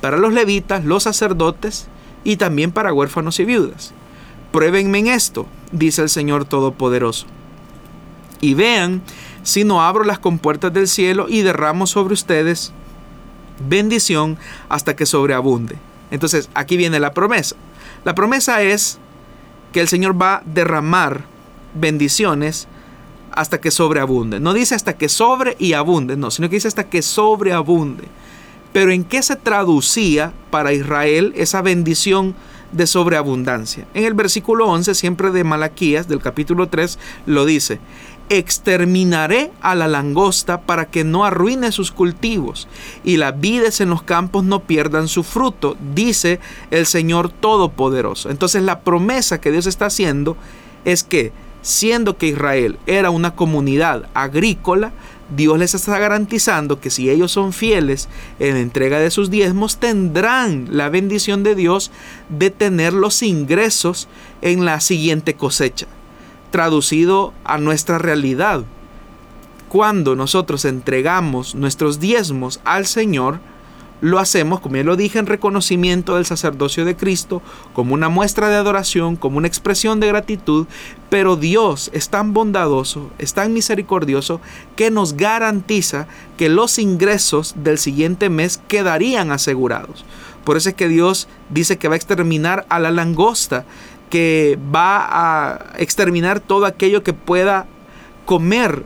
Para 0.01 0.17
los 0.17 0.33
levitas, 0.33 0.85
los 0.85 1.03
sacerdotes 1.03 1.87
y 2.23 2.37
también 2.37 2.71
para 2.71 2.93
huérfanos 2.93 3.39
y 3.39 3.45
viudas. 3.45 3.93
Pruébenme 4.51 4.99
en 4.99 5.07
esto, 5.07 5.47
dice 5.71 6.03
el 6.03 6.09
Señor 6.09 6.45
Todopoderoso. 6.45 7.25
Y 8.39 8.53
vean 8.53 9.01
si 9.43 9.63
no 9.63 9.81
abro 9.83 10.03
las 10.03 10.19
compuertas 10.19 10.73
del 10.73 10.87
cielo 10.87 11.27
y 11.29 11.41
derramo 11.41 11.87
sobre 11.87 12.13
ustedes 12.13 12.73
bendición 13.67 14.37
hasta 14.69 14.95
que 14.95 15.05
sobreabunde. 15.05 15.77
Entonces 16.11 16.49
aquí 16.53 16.77
viene 16.77 16.99
la 16.99 17.13
promesa. 17.13 17.55
La 18.03 18.15
promesa 18.15 18.61
es 18.61 18.97
que 19.71 19.81
el 19.81 19.87
Señor 19.87 20.19
va 20.19 20.35
a 20.35 20.43
derramar 20.45 21.25
bendiciones 21.73 22.67
hasta 23.31 23.59
que 23.59 23.71
sobreabunde. 23.71 24.39
No 24.39 24.53
dice 24.53 24.75
hasta 24.75 24.93
que 24.93 25.09
sobre 25.09 25.55
y 25.59 25.73
abunde, 25.73 26.15
no, 26.17 26.31
sino 26.31 26.49
que 26.49 26.57
dice 26.57 26.67
hasta 26.67 26.89
que 26.89 27.01
sobreabunde. 27.01 28.03
Pero 28.71 28.91
¿en 28.91 29.03
qué 29.03 29.21
se 29.21 29.35
traducía 29.35 30.33
para 30.49 30.73
Israel 30.73 31.33
esa 31.35 31.61
bendición 31.61 32.35
de 32.71 32.87
sobreabundancia? 32.87 33.87
En 33.93 34.03
el 34.03 34.13
versículo 34.13 34.67
11, 34.67 34.95
siempre 34.95 35.31
de 35.31 35.43
Malaquías, 35.43 36.07
del 36.07 36.19
capítulo 36.19 36.69
3, 36.69 36.97
lo 37.25 37.45
dice, 37.45 37.79
exterminaré 38.37 39.51
a 39.61 39.75
la 39.75 39.87
langosta 39.87 40.61
para 40.61 40.85
que 40.85 41.03
no 41.03 41.25
arruine 41.25 41.71
sus 41.71 41.91
cultivos 41.91 42.67
y 43.03 43.17
las 43.17 43.39
vides 43.39 43.81
en 43.81 43.89
los 43.89 44.03
campos 44.03 44.43
no 44.43 44.61
pierdan 44.61 45.07
su 45.07 45.23
fruto, 45.23 45.77
dice 45.93 46.39
el 46.71 46.85
Señor 46.85 47.29
Todopoderoso. 47.29 48.29
Entonces 48.29 48.63
la 48.63 48.81
promesa 48.81 49.41
que 49.41 49.51
Dios 49.51 49.67
está 49.67 49.87
haciendo 49.87 50.37
es 50.85 51.03
que 51.03 51.31
siendo 51.61 52.17
que 52.17 52.27
Israel 52.27 52.77
era 52.85 53.09
una 53.09 53.35
comunidad 53.35 54.09
agrícola, 54.13 54.91
Dios 55.35 55.57
les 55.57 55.73
está 55.73 55.97
garantizando 55.97 56.79
que 56.79 56.89
si 56.89 57.09
ellos 57.09 57.31
son 57.31 57.53
fieles 57.53 58.09
en 58.39 58.55
la 58.55 58.59
entrega 58.59 58.99
de 58.99 59.09
sus 59.09 59.31
diezmos, 59.31 59.77
tendrán 59.77 60.67
la 60.69 60.89
bendición 60.89 61.43
de 61.43 61.55
Dios 61.55 61.91
de 62.29 62.51
tener 62.51 62.93
los 62.93 63.23
ingresos 63.23 64.07
en 64.41 64.65
la 64.65 64.79
siguiente 64.81 65.35
cosecha 65.35 65.87
traducido 66.53 67.33
a 67.43 67.57
nuestra 67.57 67.97
realidad. 67.97 68.63
Cuando 69.69 70.15
nosotros 70.15 70.65
entregamos 70.65 71.55
nuestros 71.55 71.99
diezmos 71.99 72.59
al 72.63 72.85
Señor, 72.85 73.39
lo 74.01 74.19
hacemos, 74.19 74.59
como 74.59 74.75
ya 74.75 74.83
lo 74.83 74.95
dije, 74.95 75.17
en 75.17 75.25
reconocimiento 75.25 76.13
del 76.13 76.27
sacerdocio 76.27 76.85
de 76.85 76.95
Cristo, 76.95 77.41
como 77.73 77.95
una 77.95 78.07
muestra 78.07 78.49
de 78.49 78.55
adoración, 78.57 79.15
como 79.15 79.39
una 79.39 79.47
expresión 79.47 79.99
de 79.99 80.09
gratitud, 80.09 80.67
pero 81.09 81.37
Dios 81.37 81.89
es 81.91 82.09
tan 82.09 82.33
bondadoso, 82.33 83.09
es 83.17 83.33
tan 83.33 83.51
misericordioso, 83.51 84.39
que 84.75 84.91
nos 84.91 85.13
garantiza 85.13 86.05
que 86.37 86.49
los 86.49 86.77
ingresos 86.77 87.55
del 87.57 87.79
siguiente 87.79 88.29
mes 88.29 88.61
quedarían 88.67 89.31
asegurados. 89.31 90.05
Por 90.43 90.57
eso 90.57 90.69
es 90.69 90.75
que 90.75 90.89
Dios 90.89 91.27
dice 91.49 91.77
que 91.77 91.87
va 91.87 91.95
a 91.95 91.97
exterminar 91.97 92.67
a 92.69 92.77
la 92.77 92.91
langosta 92.91 93.65
que 94.13 94.59
va 94.71 95.07
a 95.09 95.73
exterminar 95.79 96.39
todo 96.39 96.67
aquello 96.67 97.01
que 97.01 97.13
pueda 97.13 97.65
comer 98.27 98.83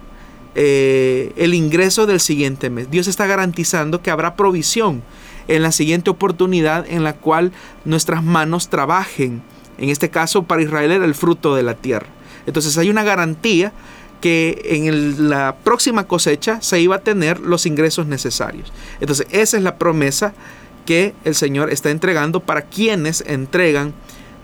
eh, 0.55 1.33
el 1.35 1.53
ingreso 1.53 2.05
del 2.05 2.21
siguiente 2.21 2.69
mes. 2.69 2.89
Dios 2.89 3.09
está 3.09 3.27
garantizando 3.27 4.01
que 4.01 4.09
habrá 4.09 4.37
provisión 4.37 5.03
en 5.49 5.63
la 5.63 5.73
siguiente 5.73 6.09
oportunidad 6.09 6.85
en 6.89 7.03
la 7.03 7.11
cual 7.11 7.51
nuestras 7.83 8.23
manos 8.23 8.69
trabajen. 8.69 9.41
En 9.77 9.89
este 9.89 10.09
caso 10.09 10.43
para 10.43 10.61
Israel 10.61 10.91
era 10.91 11.03
el 11.03 11.13
fruto 11.13 11.55
de 11.55 11.63
la 11.63 11.73
tierra. 11.73 12.07
Entonces 12.45 12.77
hay 12.77 12.89
una 12.89 13.03
garantía 13.03 13.73
que 14.21 14.61
en 14.63 15.29
la 15.29 15.57
próxima 15.61 16.07
cosecha 16.07 16.61
se 16.61 16.79
iba 16.79 16.95
a 16.95 16.99
tener 16.99 17.41
los 17.41 17.65
ingresos 17.65 18.07
necesarios. 18.07 18.71
Entonces 19.01 19.27
esa 19.31 19.57
es 19.57 19.63
la 19.63 19.75
promesa 19.75 20.33
que 20.85 21.13
el 21.25 21.35
Señor 21.35 21.69
está 21.69 21.89
entregando 21.89 22.39
para 22.39 22.61
quienes 22.61 23.25
entregan 23.27 23.93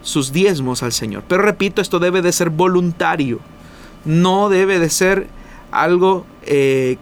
sus 0.04 0.32
diezmos 0.32 0.84
al 0.84 0.92
Señor. 0.92 1.24
Pero 1.28 1.42
repito, 1.42 1.82
esto 1.82 2.00
debe 2.00 2.22
de 2.22 2.32
ser 2.32 2.50
voluntario, 2.50 3.40
no 4.06 4.50
debe 4.50 4.78
de 4.78 4.90
ser 4.90 5.28
algo 5.72 6.26
eh, 6.44 6.98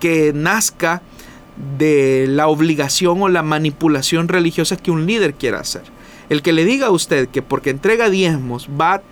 que 0.00 0.32
nazca 0.34 1.02
de 1.78 2.26
la 2.28 2.48
obligación 2.48 3.22
o 3.22 3.28
la 3.28 3.42
manipulación 3.42 4.28
religiosa 4.28 4.76
que 4.76 4.90
un 4.90 5.06
líder 5.06 5.34
quiera 5.34 5.60
hacer. 5.60 5.84
El 6.28 6.42
que 6.42 6.52
le 6.52 6.64
diga 6.64 6.88
a 6.88 6.90
usted 6.90 7.28
que 7.28 7.42
porque 7.42 7.70
entrega 7.70 8.10
diezmos 8.10 8.68
va 8.68 9.02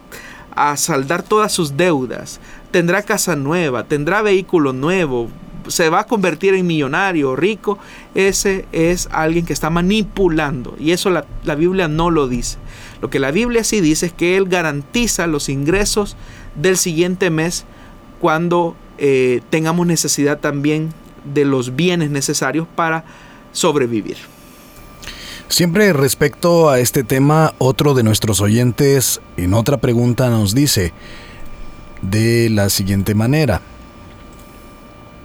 a 0.57 0.77
saldar 0.77 1.23
todas 1.23 1.53
sus 1.53 1.77
deudas, 1.77 2.41
tendrá 2.71 3.03
casa 3.03 3.37
nueva, 3.37 3.85
tendrá 3.85 4.23
vehículo 4.23 4.73
nuevo, 4.73 5.31
se 5.69 5.89
va 5.89 6.01
a 6.01 6.07
convertir 6.07 6.55
en 6.55 6.67
millonario, 6.67 7.37
rico, 7.37 7.79
ese 8.15 8.67
es 8.73 9.09
alguien 9.13 9.47
que 9.47 9.53
está 9.53 9.71
manipulando. 9.71 10.77
Y 10.79 10.93
eso 10.93 11.11
la, 11.11 11.25
Biblia 11.55 11.89
no 11.89 12.11
lo 12.11 12.29
dice. 12.29 12.59
Lo 13.01 13.11
que 13.11 13.19
la 13.19 13.31
Biblia 13.31 13.65
sí 13.65 13.81
dice 13.81 14.07
es 14.07 14.13
que 14.13 14.37
Él 14.37 14.47
garantiza 14.49 15.27
los 15.27 15.49
ingresos 15.49 16.17
del 16.55 16.77
siguiente 16.77 17.31
mes 17.31 17.65
cuando 18.21 18.77
eh, 18.99 19.41
tengamos 19.51 19.87
necesidad 19.87 20.39
también 20.39 20.91
de 21.25 21.45
los 21.45 21.77
bienes 21.77 22.11
necesarios 22.11 22.67
para 22.75 23.05
sobrevivir. 23.53 24.17
Siempre 25.49 25.93
respecto 25.93 26.71
a 26.71 26.81
este 26.81 27.05
tema, 27.05 27.55
otro 27.59 27.95
de 27.95 28.03
nuestros 28.03 28.41
oyentes 28.41 29.21
en 29.37 29.55
otra 29.55 29.77
pregunta 29.77 30.31
nos 30.31 30.55
dice 30.55 30.93
de 32.03 32.49
la 32.51 32.71
siguiente 32.71 33.15
manera. 33.15 33.61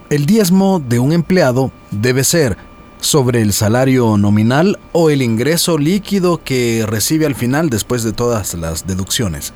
El 0.09 0.25
diezmo 0.25 0.79
de 0.79 0.99
un 0.99 1.13
empleado 1.13 1.71
debe 1.91 2.23
ser 2.23 2.57
sobre 2.99 3.41
el 3.41 3.53
salario 3.53 4.17
nominal 4.17 4.77
o 4.91 5.09
el 5.09 5.21
ingreso 5.21 5.77
líquido 5.77 6.41
que 6.43 6.85
recibe 6.87 7.25
al 7.25 7.35
final 7.35 7.69
después 7.69 8.03
de 8.03 8.11
todas 8.11 8.53
las 8.55 8.85
deducciones. 8.85 9.53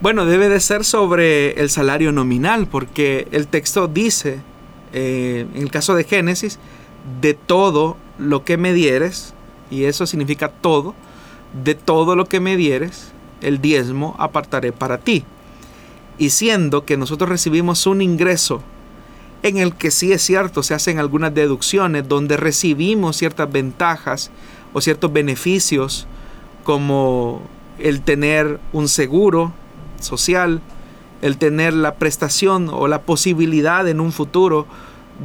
Bueno, 0.00 0.24
debe 0.24 0.48
de 0.48 0.60
ser 0.60 0.84
sobre 0.84 1.60
el 1.60 1.68
salario 1.68 2.10
nominal 2.10 2.66
porque 2.66 3.28
el 3.32 3.48
texto 3.48 3.86
dice, 3.86 4.40
eh, 4.94 5.46
en 5.54 5.62
el 5.62 5.70
caso 5.70 5.94
de 5.94 6.04
Génesis, 6.04 6.58
de 7.20 7.34
todo 7.34 7.96
lo 8.18 8.44
que 8.44 8.56
me 8.56 8.72
dieres, 8.72 9.34
y 9.70 9.84
eso 9.84 10.06
significa 10.06 10.48
todo, 10.48 10.94
de 11.64 11.74
todo 11.74 12.16
lo 12.16 12.26
que 12.26 12.40
me 12.40 12.56
dieres, 12.56 13.12
el 13.42 13.60
diezmo 13.60 14.16
apartaré 14.18 14.72
para 14.72 14.98
ti. 14.98 15.24
Y 16.18 16.30
siendo 16.30 16.84
que 16.84 16.96
nosotros 16.96 17.28
recibimos 17.28 17.86
un 17.86 18.02
ingreso 18.02 18.62
en 19.42 19.56
el 19.58 19.74
que 19.74 19.90
sí 19.90 20.12
es 20.12 20.22
cierto, 20.22 20.62
se 20.62 20.74
hacen 20.74 20.98
algunas 20.98 21.34
deducciones 21.34 22.06
donde 22.08 22.36
recibimos 22.36 23.16
ciertas 23.16 23.50
ventajas 23.50 24.30
o 24.72 24.80
ciertos 24.80 25.12
beneficios 25.12 26.06
como 26.64 27.42
el 27.78 28.02
tener 28.02 28.60
un 28.72 28.88
seguro 28.88 29.52
social, 30.00 30.60
el 31.22 31.38
tener 31.38 31.72
la 31.74 31.94
prestación 31.94 32.68
o 32.68 32.86
la 32.86 33.02
posibilidad 33.02 33.86
en 33.88 34.00
un 34.00 34.12
futuro 34.12 34.66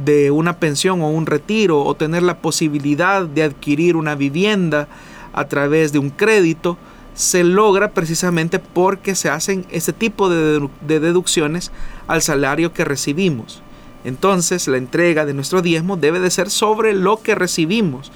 de 0.04 0.30
una 0.30 0.58
pensión 0.58 1.00
o 1.02 1.10
un 1.10 1.26
retiro 1.26 1.82
o 1.82 1.94
tener 1.94 2.22
la 2.22 2.38
posibilidad 2.38 3.26
de 3.26 3.42
adquirir 3.42 3.96
una 3.96 4.14
vivienda 4.14 4.88
a 5.32 5.46
través 5.46 5.92
de 5.92 5.98
un 5.98 6.10
crédito, 6.10 6.76
se 7.14 7.44
logra 7.44 7.92
precisamente 7.92 8.58
porque 8.58 9.14
se 9.14 9.30
hacen 9.30 9.64
ese 9.70 9.92
tipo 9.92 10.28
de, 10.28 10.68
deducciones 10.82 11.72
al 12.06 12.20
salario 12.20 12.72
que 12.72 12.84
recibimos. 12.84 13.62
Entonces 14.06 14.68
la 14.68 14.76
entrega 14.76 15.26
de 15.26 15.34
nuestro 15.34 15.62
diezmo 15.62 15.96
debe 15.96 16.20
de 16.20 16.30
ser 16.30 16.48
sobre 16.48 16.94
lo 16.94 17.20
que 17.20 17.34
recibimos. 17.34 18.12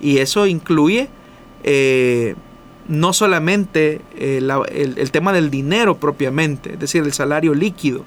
Y 0.00 0.18
eso 0.18 0.46
incluye 0.46 1.08
eh, 1.62 2.34
no 2.88 3.12
solamente 3.12 4.00
eh, 4.16 4.40
el 4.72 5.10
tema 5.10 5.34
del 5.34 5.50
dinero 5.50 5.98
propiamente, 5.98 6.72
es 6.72 6.80
decir, 6.80 7.04
el 7.04 7.12
salario 7.12 7.54
líquido, 7.54 8.04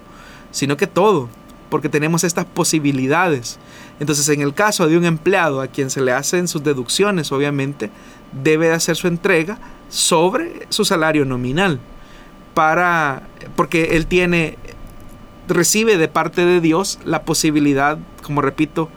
sino 0.52 0.78
que 0.78 0.88
todo 0.88 1.30
porque 1.70 1.90
tenemos 1.90 2.24
estas 2.24 2.46
posibilidades. 2.46 3.60
Entonces, 4.00 4.28
en 4.30 4.42
el 4.42 4.54
caso 4.54 4.88
de 4.88 4.98
un 4.98 5.06
empleado 5.06 5.62
a 5.62 5.68
quien 5.68 5.90
se 5.90 6.02
le 6.02 6.14
hacen 6.14 6.48
sus 6.48 6.64
deducciones, 6.64 7.32
obviamente, 7.32 7.92
debe 8.32 8.72
hacer 8.72 8.96
su 8.96 9.08
entrega 9.08 9.60
sobre 9.90 10.66
su 10.70 10.86
salario 10.86 11.24
nominal 11.26 11.80
para 12.54 13.28
porque 13.56 13.96
él 13.96 14.08
tiene 14.08 14.58
recibe 15.48 15.98
de 15.98 16.08
parte 16.08 16.46
de 16.46 16.62
Dios 16.62 17.00
la 17.06 17.24
posibilidad, 17.24 17.98
como 18.24 18.42
repito, 18.42 18.90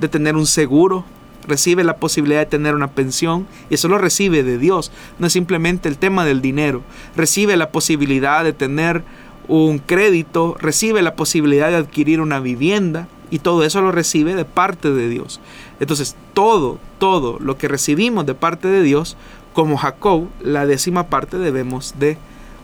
de 0.00 0.08
tener 0.08 0.36
un 0.36 0.46
seguro, 0.46 1.04
recibe 1.46 1.84
la 1.84 1.96
posibilidad 1.96 2.40
de 2.40 2.46
tener 2.46 2.74
una 2.74 2.88
pensión 2.88 3.46
y 3.70 3.74
eso 3.74 3.88
lo 3.88 3.98
recibe 3.98 4.42
de 4.42 4.58
Dios, 4.58 4.92
no 5.18 5.26
es 5.26 5.32
simplemente 5.32 5.88
el 5.88 5.98
tema 5.98 6.24
del 6.24 6.40
dinero, 6.40 6.82
recibe 7.16 7.56
la 7.56 7.70
posibilidad 7.70 8.44
de 8.44 8.52
tener 8.52 9.02
un 9.48 9.78
crédito, 9.78 10.56
recibe 10.60 11.02
la 11.02 11.14
posibilidad 11.14 11.68
de 11.70 11.76
adquirir 11.76 12.20
una 12.20 12.40
vivienda 12.40 13.08
y 13.30 13.40
todo 13.40 13.64
eso 13.64 13.80
lo 13.80 13.92
recibe 13.92 14.34
de 14.34 14.44
parte 14.44 14.92
de 14.92 15.08
Dios. 15.08 15.40
Entonces, 15.80 16.16
todo, 16.34 16.78
todo 16.98 17.38
lo 17.40 17.56
que 17.56 17.66
recibimos 17.66 18.26
de 18.26 18.34
parte 18.34 18.68
de 18.68 18.82
Dios, 18.82 19.16
como 19.52 19.76
Jacob, 19.76 20.28
la 20.42 20.66
décima 20.66 21.08
parte 21.08 21.38
debemos 21.38 21.94
de 21.98 22.18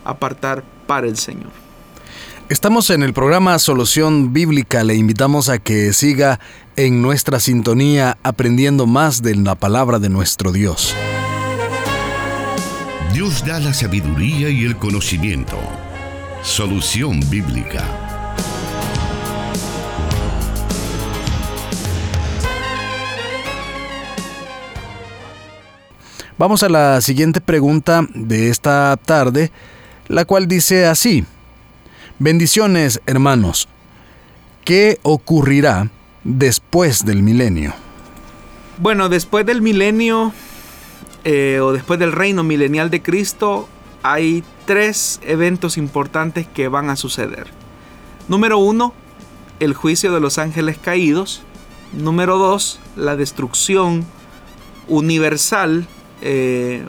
apartar 0.05 0.63
para 0.87 1.07
el 1.07 1.17
Señor. 1.17 1.68
Estamos 2.49 2.89
en 2.89 3.03
el 3.03 3.13
programa 3.13 3.59
Solución 3.59 4.33
Bíblica. 4.33 4.83
Le 4.83 4.95
invitamos 4.95 5.49
a 5.49 5.59
que 5.59 5.93
siga 5.93 6.39
en 6.77 6.99
nuestra 6.99 7.39
sintonía 7.39 8.17
aprendiendo 8.23 8.87
más 8.87 9.21
de 9.21 9.35
la 9.35 9.53
palabra 9.53 9.99
de 9.99 10.09
nuestro 10.09 10.51
Dios. 10.51 10.95
Dios 13.13 13.45
da 13.45 13.59
la 13.59 13.71
sabiduría 13.71 14.49
y 14.49 14.65
el 14.65 14.77
conocimiento 14.77 15.59
Solución 16.41 17.19
Bíblica. 17.29 17.83
Vamos 26.39 26.63
a 26.63 26.69
la 26.69 26.99
siguiente 27.01 27.41
pregunta 27.41 28.07
de 28.15 28.49
esta 28.49 28.97
tarde, 28.97 29.51
la 30.07 30.25
cual 30.25 30.47
dice 30.47 30.87
así. 30.87 31.23
Bendiciones, 32.21 32.99
hermanos. 33.05 33.69
¿Qué 34.65 34.99
ocurrirá 35.03 35.89
después 36.25 37.05
del 37.05 37.23
milenio? 37.23 37.73
Bueno, 38.77 39.07
después 39.07 39.45
del 39.45 39.61
milenio 39.61 40.33
eh, 41.23 41.61
o 41.61 41.71
después 41.71 41.97
del 41.97 42.11
reino 42.11 42.43
milenial 42.43 42.89
de 42.89 43.01
Cristo, 43.01 43.69
hay 44.03 44.43
tres 44.65 45.21
eventos 45.23 45.77
importantes 45.77 46.45
que 46.45 46.67
van 46.67 46.89
a 46.89 46.97
suceder. 46.97 47.47
Número 48.27 48.57
uno, 48.57 48.93
el 49.61 49.73
juicio 49.73 50.11
de 50.11 50.19
los 50.19 50.39
ángeles 50.39 50.77
caídos. 50.77 51.43
Número 51.93 52.37
dos, 52.37 52.81
la 52.97 53.15
destrucción 53.15 54.05
universal 54.89 55.87
eh, 56.21 56.83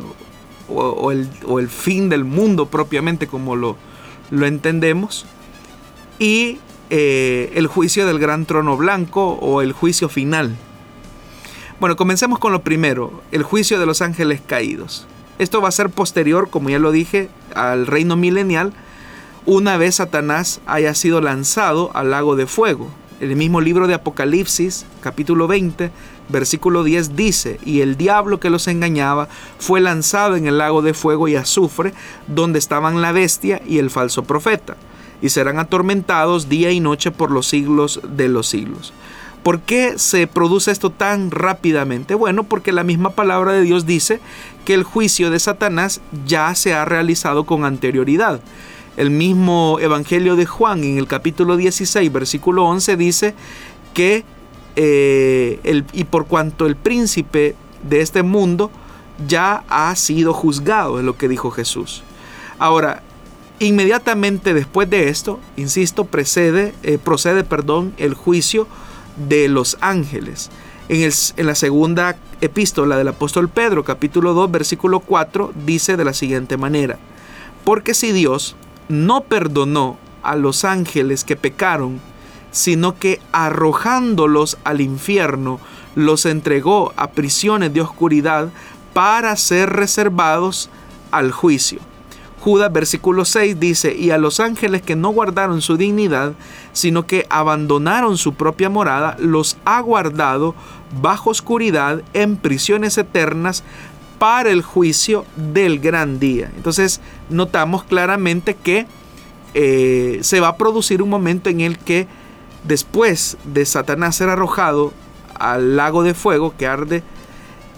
o, 0.69 1.13
el, 1.13 1.69
fin 1.69 2.09
del 2.09 2.25
mundo 2.25 2.67
propiamente 2.67 3.29
como 3.29 3.55
lo, 3.55 3.77
lo 4.31 4.47
entendemos. 4.47 5.27
Y 6.19 6.59
eh, 6.91 7.53
el 7.55 7.67
juicio 7.67 8.07
del 8.07 8.19
gran 8.19 8.47
trono 8.47 8.77
blanco 8.77 9.33
o 9.41 9.63
el 9.63 9.73
juicio 9.73 10.09
final. 10.09 10.57
Bueno, 11.79 11.97
comencemos 11.97 12.39
con 12.39 12.53
lo 12.53 12.63
primero, 12.63 13.23
el 13.33 13.43
juicio 13.43 13.79
de 13.81 13.87
los 13.87 14.03
ángeles 14.03 14.43
caídos. 14.47 15.07
Esto 15.39 15.63
va 15.63 15.69
a 15.69 15.73
ser 15.73 15.89
posterior, 15.89 16.51
como 16.51 16.69
ya 16.69 16.79
lo 16.79 16.93
dije, 16.93 17.31
al 17.55 17.87
reino 17.87 18.17
milenial, 18.17 18.75
una 19.47 19.79
vez 19.79 19.95
Satanás 19.95 20.61
haya 20.67 20.95
sido 20.95 21.23
lanzado 21.23 21.91
al 21.95 22.11
lago 22.11 22.37
de 22.37 22.47
fuego. 22.47 22.89
El 23.21 23.35
mismo 23.37 23.63
libro 23.63 23.87
de 23.87 23.95
Apocalipsis, 23.95 24.85
capítulo 25.01 25.49
20, 25.49 25.91
versículo 26.31 26.85
10 26.85 27.17
dice, 27.17 27.59
y 27.65 27.81
el 27.81 27.97
diablo 27.97 28.41
que 28.41 28.51
los 28.51 28.69
engañaba 28.69 29.29
fue 29.59 29.81
lanzado 29.81 30.37
en 30.37 30.47
el 30.47 30.59
lago 30.59 30.83
de 30.83 30.95
fuego 30.95 31.29
y 31.29 31.37
azufre, 31.37 31.93
donde 32.27 32.59
estaban 32.59 33.03
la 33.03 33.13
bestia 33.13 33.63
y 33.67 33.79
el 33.79 33.91
falso 33.91 34.25
profeta, 34.25 34.77
y 35.23 35.29
serán 35.29 35.59
atormentados 35.59 36.49
día 36.49 36.71
y 36.71 36.81
noche 36.81 37.11
por 37.11 37.31
los 37.31 37.47
siglos 37.47 38.01
de 38.05 38.29
los 38.29 38.47
siglos. 38.47 38.93
¿Por 39.43 39.61
qué 39.61 39.99
se 39.99 40.27
produce 40.27 40.71
esto 40.71 40.91
tan 40.91 41.31
rápidamente? 41.31 42.15
Bueno, 42.15 42.45
porque 42.45 42.73
la 42.73 42.85
misma 42.85 43.11
palabra 43.11 43.53
de 43.53 43.63
Dios 43.63 43.87
dice 43.87 44.21
que 44.67 44.75
el 44.75 44.83
juicio 44.83 45.31
de 45.31 45.39
Satanás 45.39 46.03
ya 46.27 46.55
se 46.55 46.75
ha 46.75 46.85
realizado 46.85 47.45
con 47.45 47.65
anterioridad. 47.65 48.41
El 48.99 49.11
mismo 49.11 49.79
Evangelio 49.81 50.37
de 50.37 50.45
Juan 50.45 50.85
en 50.85 50.99
el 50.99 51.07
capítulo 51.07 51.57
16, 51.57 52.13
versículo 52.13 52.67
11 52.67 52.97
dice 52.99 53.35
que 53.95 54.25
eh, 54.77 55.83
y 55.93 56.05
por 56.05 56.27
cuanto 56.27 56.67
el 56.67 56.77
príncipe 56.77 57.55
de 57.89 58.01
este 58.01 58.23
mundo 58.23 58.71
ya 59.27 59.65
ha 59.69 59.95
sido 59.97 60.33
juzgado, 60.33 60.99
es 60.99 61.05
lo 61.05 61.17
que 61.17 61.29
dijo 61.29 61.51
Jesús. 61.51 62.03
Ahora, 62.59 63.03
inmediatamente 63.59 64.55
después 64.55 64.89
de 64.89 65.09
esto, 65.09 65.39
insisto, 65.57 66.05
precede, 66.05 66.75
eh, 66.83 66.99
procede 66.99 67.45
perdón, 67.45 67.95
el 67.97 68.15
juicio 68.15 68.67
de 69.29 69.49
los 69.49 69.77
ángeles. 69.81 70.51
En, 70.89 71.03
el, 71.03 71.13
en, 71.37 71.47
la 71.47 71.55
segunda 71.55 72.17
epístola 72.41 72.97
del 72.97 73.09
apóstol 73.09 73.49
Pedro, 73.49 73.85
capítulo 73.85 74.35
2, 74.35 74.51
versículo 74.51 75.01
4, 75.01 75.53
dice 75.67 75.97
de 75.97 76.05
la 76.05 76.15
siguiente 76.15 76.57
manera, 76.57 76.99
porque 77.65 77.95
si 77.95 78.13
Dios 78.13 78.57
no 78.89 79.23
perdonó 79.23 79.99
a 80.23 80.37
los 80.37 80.65
ángeles 80.65 81.25
que 81.25 81.37
pecaron, 81.37 82.01
sino 82.51 82.99
que 82.99 83.21
arrojándolos 83.33 84.59
al 84.65 84.81
infierno, 84.81 85.61
los 85.95 86.27
entregó 86.27 86.93
a 86.97 87.11
prisiones 87.11 87.73
de 87.75 87.81
oscuridad 87.81 88.49
para 88.93 89.37
ser 89.37 89.71
reservados 89.71 90.71
al 91.11 91.33
juicio. 91.33 91.81
Judas 92.41 92.73
versículo 92.73 93.27
6 93.27 93.61
dice, 93.61 93.95
y 93.95 94.11
a 94.11 94.19
los 94.19 94.41
ángeles 94.41 94.81
que 94.81 94.97
no 94.97 95.11
guardaron 95.11 95.61
su 95.61 95.77
dignidad, 95.77 96.33
sino 96.73 97.07
que 97.07 97.27
abandonaron 97.29 98.17
su 98.17 98.33
propia 98.35 98.71
morada, 98.71 99.17
los 99.19 99.59
ha 99.67 99.81
guardado 99.81 100.55
bajo 101.03 101.31
oscuridad 101.31 102.03
en 102.15 102.37
prisiones 102.37 102.97
eternas 102.97 103.63
para 104.19 104.51
el 104.51 104.63
juicio 104.63 105.27
del 105.37 105.81
gran 105.81 106.19
día. 106.19 106.51
Entonces 106.57 107.01
notamos 107.29 107.85
claramente 107.85 108.55
que 108.55 108.87
eh, 109.53 110.19
se 110.23 110.41
va 110.41 110.49
a 110.49 110.57
producir 110.57 111.03
un 111.03 111.11
momento 111.11 111.51
en 111.51 111.61
el 111.61 111.79
que 111.79 112.07
después 112.65 113.37
de 113.45 113.65
Satanás 113.67 114.17
ser 114.17 114.29
arrojado 114.29 114.93
al 115.39 115.77
lago 115.77 116.03
de 116.03 116.15
fuego 116.15 116.55
que 116.57 116.67
arde, 116.67 117.03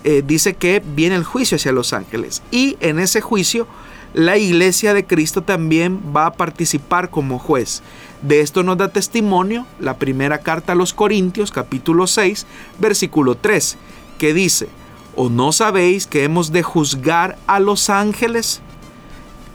eh, 0.04 0.22
dice 0.26 0.54
que 0.54 0.82
viene 0.84 1.14
el 1.14 1.24
juicio 1.24 1.56
hacia 1.56 1.72
los 1.72 1.92
ángeles. 1.92 2.42
Y 2.50 2.76
en 2.80 2.98
ese 2.98 3.20
juicio 3.20 3.66
la 4.14 4.36
iglesia 4.36 4.92
de 4.92 5.06
Cristo 5.06 5.42
también 5.42 6.00
va 6.14 6.26
a 6.26 6.32
participar 6.34 7.08
como 7.08 7.38
juez. 7.38 7.82
De 8.20 8.40
esto 8.40 8.62
nos 8.62 8.76
da 8.76 8.88
testimonio 8.88 9.66
la 9.80 9.96
primera 9.96 10.38
carta 10.38 10.72
a 10.72 10.76
los 10.76 10.92
Corintios, 10.92 11.50
capítulo 11.50 12.06
6, 12.06 12.46
versículo 12.78 13.36
3, 13.36 13.78
que 14.18 14.34
dice, 14.34 14.68
¿o 15.16 15.30
no 15.30 15.52
sabéis 15.52 16.06
que 16.06 16.24
hemos 16.24 16.52
de 16.52 16.62
juzgar 16.62 17.38
a 17.46 17.58
los 17.58 17.88
ángeles? 17.88 18.60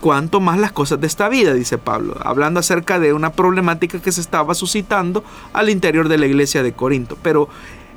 Cuanto 0.00 0.40
más 0.40 0.58
las 0.58 0.70
cosas 0.70 1.00
de 1.00 1.08
esta 1.08 1.28
vida, 1.28 1.54
dice 1.54 1.76
Pablo, 1.76 2.16
hablando 2.22 2.60
acerca 2.60 3.00
de 3.00 3.12
una 3.12 3.32
problemática 3.32 4.00
que 4.00 4.12
se 4.12 4.20
estaba 4.20 4.54
suscitando 4.54 5.24
al 5.52 5.70
interior 5.70 6.08
de 6.08 6.18
la 6.18 6.26
iglesia 6.26 6.62
de 6.62 6.72
Corinto. 6.72 7.18
Pero 7.20 7.48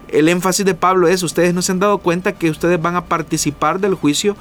el 0.08 0.28
énfasis 0.28 0.66
de 0.66 0.74
Pablo 0.74 1.08
es, 1.08 1.22
ustedes 1.22 1.54
no 1.54 1.62
se 1.62 1.72
han 1.72 1.80
dado 1.80 2.00
cuenta 2.00 2.34
que 2.34 2.50
ustedes 2.50 2.82
van 2.82 2.96
a 2.96 3.06
participar 3.06 3.80
del 3.80 3.94
juicio 3.94 4.36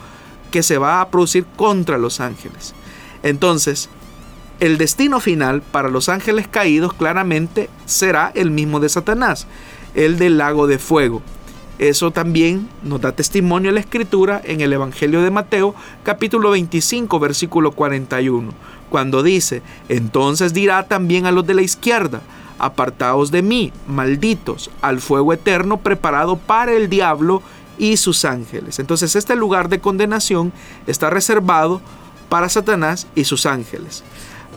que 0.50 0.62
se 0.62 0.78
va 0.78 1.00
a 1.00 1.08
producir 1.08 1.44
contra 1.56 1.98
los 1.98 2.20
ángeles. 2.20 2.74
Entonces, 3.22 3.90
el 4.58 4.78
destino 4.78 5.20
final 5.20 5.62
para 5.62 5.88
los 5.88 6.08
ángeles 6.08 6.48
caídos 6.48 6.92
claramente 6.92 7.70
será 7.86 8.32
el 8.34 8.50
mismo 8.50 8.80
de 8.80 8.88
Satanás, 8.88 9.46
el 9.94 10.18
del 10.18 10.38
lago 10.38 10.66
de 10.66 10.78
fuego. 10.78 11.22
Eso 11.80 12.10
también 12.10 12.68
nos 12.82 13.00
da 13.00 13.12
testimonio 13.12 13.72
la 13.72 13.80
escritura 13.80 14.42
en 14.44 14.60
el 14.60 14.70
Evangelio 14.70 15.22
de 15.22 15.30
Mateo 15.30 15.74
capítulo 16.02 16.50
25 16.50 17.18
versículo 17.18 17.72
41, 17.72 18.52
cuando 18.90 19.22
dice, 19.22 19.62
entonces 19.88 20.52
dirá 20.52 20.86
también 20.88 21.24
a 21.24 21.32
los 21.32 21.46
de 21.46 21.54
la 21.54 21.62
izquierda, 21.62 22.20
apartaos 22.58 23.30
de 23.30 23.40
mí, 23.40 23.72
malditos, 23.86 24.70
al 24.82 25.00
fuego 25.00 25.32
eterno 25.32 25.78
preparado 25.78 26.36
para 26.36 26.74
el 26.74 26.90
diablo 26.90 27.42
y 27.78 27.96
sus 27.96 28.26
ángeles. 28.26 28.78
Entonces 28.78 29.16
este 29.16 29.34
lugar 29.34 29.70
de 29.70 29.80
condenación 29.80 30.52
está 30.86 31.08
reservado 31.08 31.80
para 32.28 32.50
Satanás 32.50 33.06
y 33.14 33.24
sus 33.24 33.46
ángeles. 33.46 34.04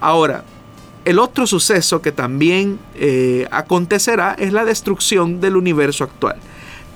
Ahora, 0.01 0.43
el 1.05 1.19
otro 1.19 1.47
suceso 1.47 2.01
que 2.01 2.11
también 2.11 2.80
eh, 2.95 3.47
acontecerá 3.49 4.36
es 4.38 4.51
la 4.51 4.65
destrucción 4.65 5.39
del 5.39 5.55
universo 5.55 6.03
actual. 6.03 6.36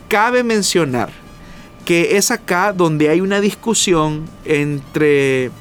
Cabe 0.07 0.43
mencionar 0.43 1.09
que 1.85 2.17
es 2.17 2.31
acá 2.31 2.73
donde 2.73 3.09
hay 3.09 3.21
una 3.21 3.39
discusión 3.39 4.25
entre 4.45 5.51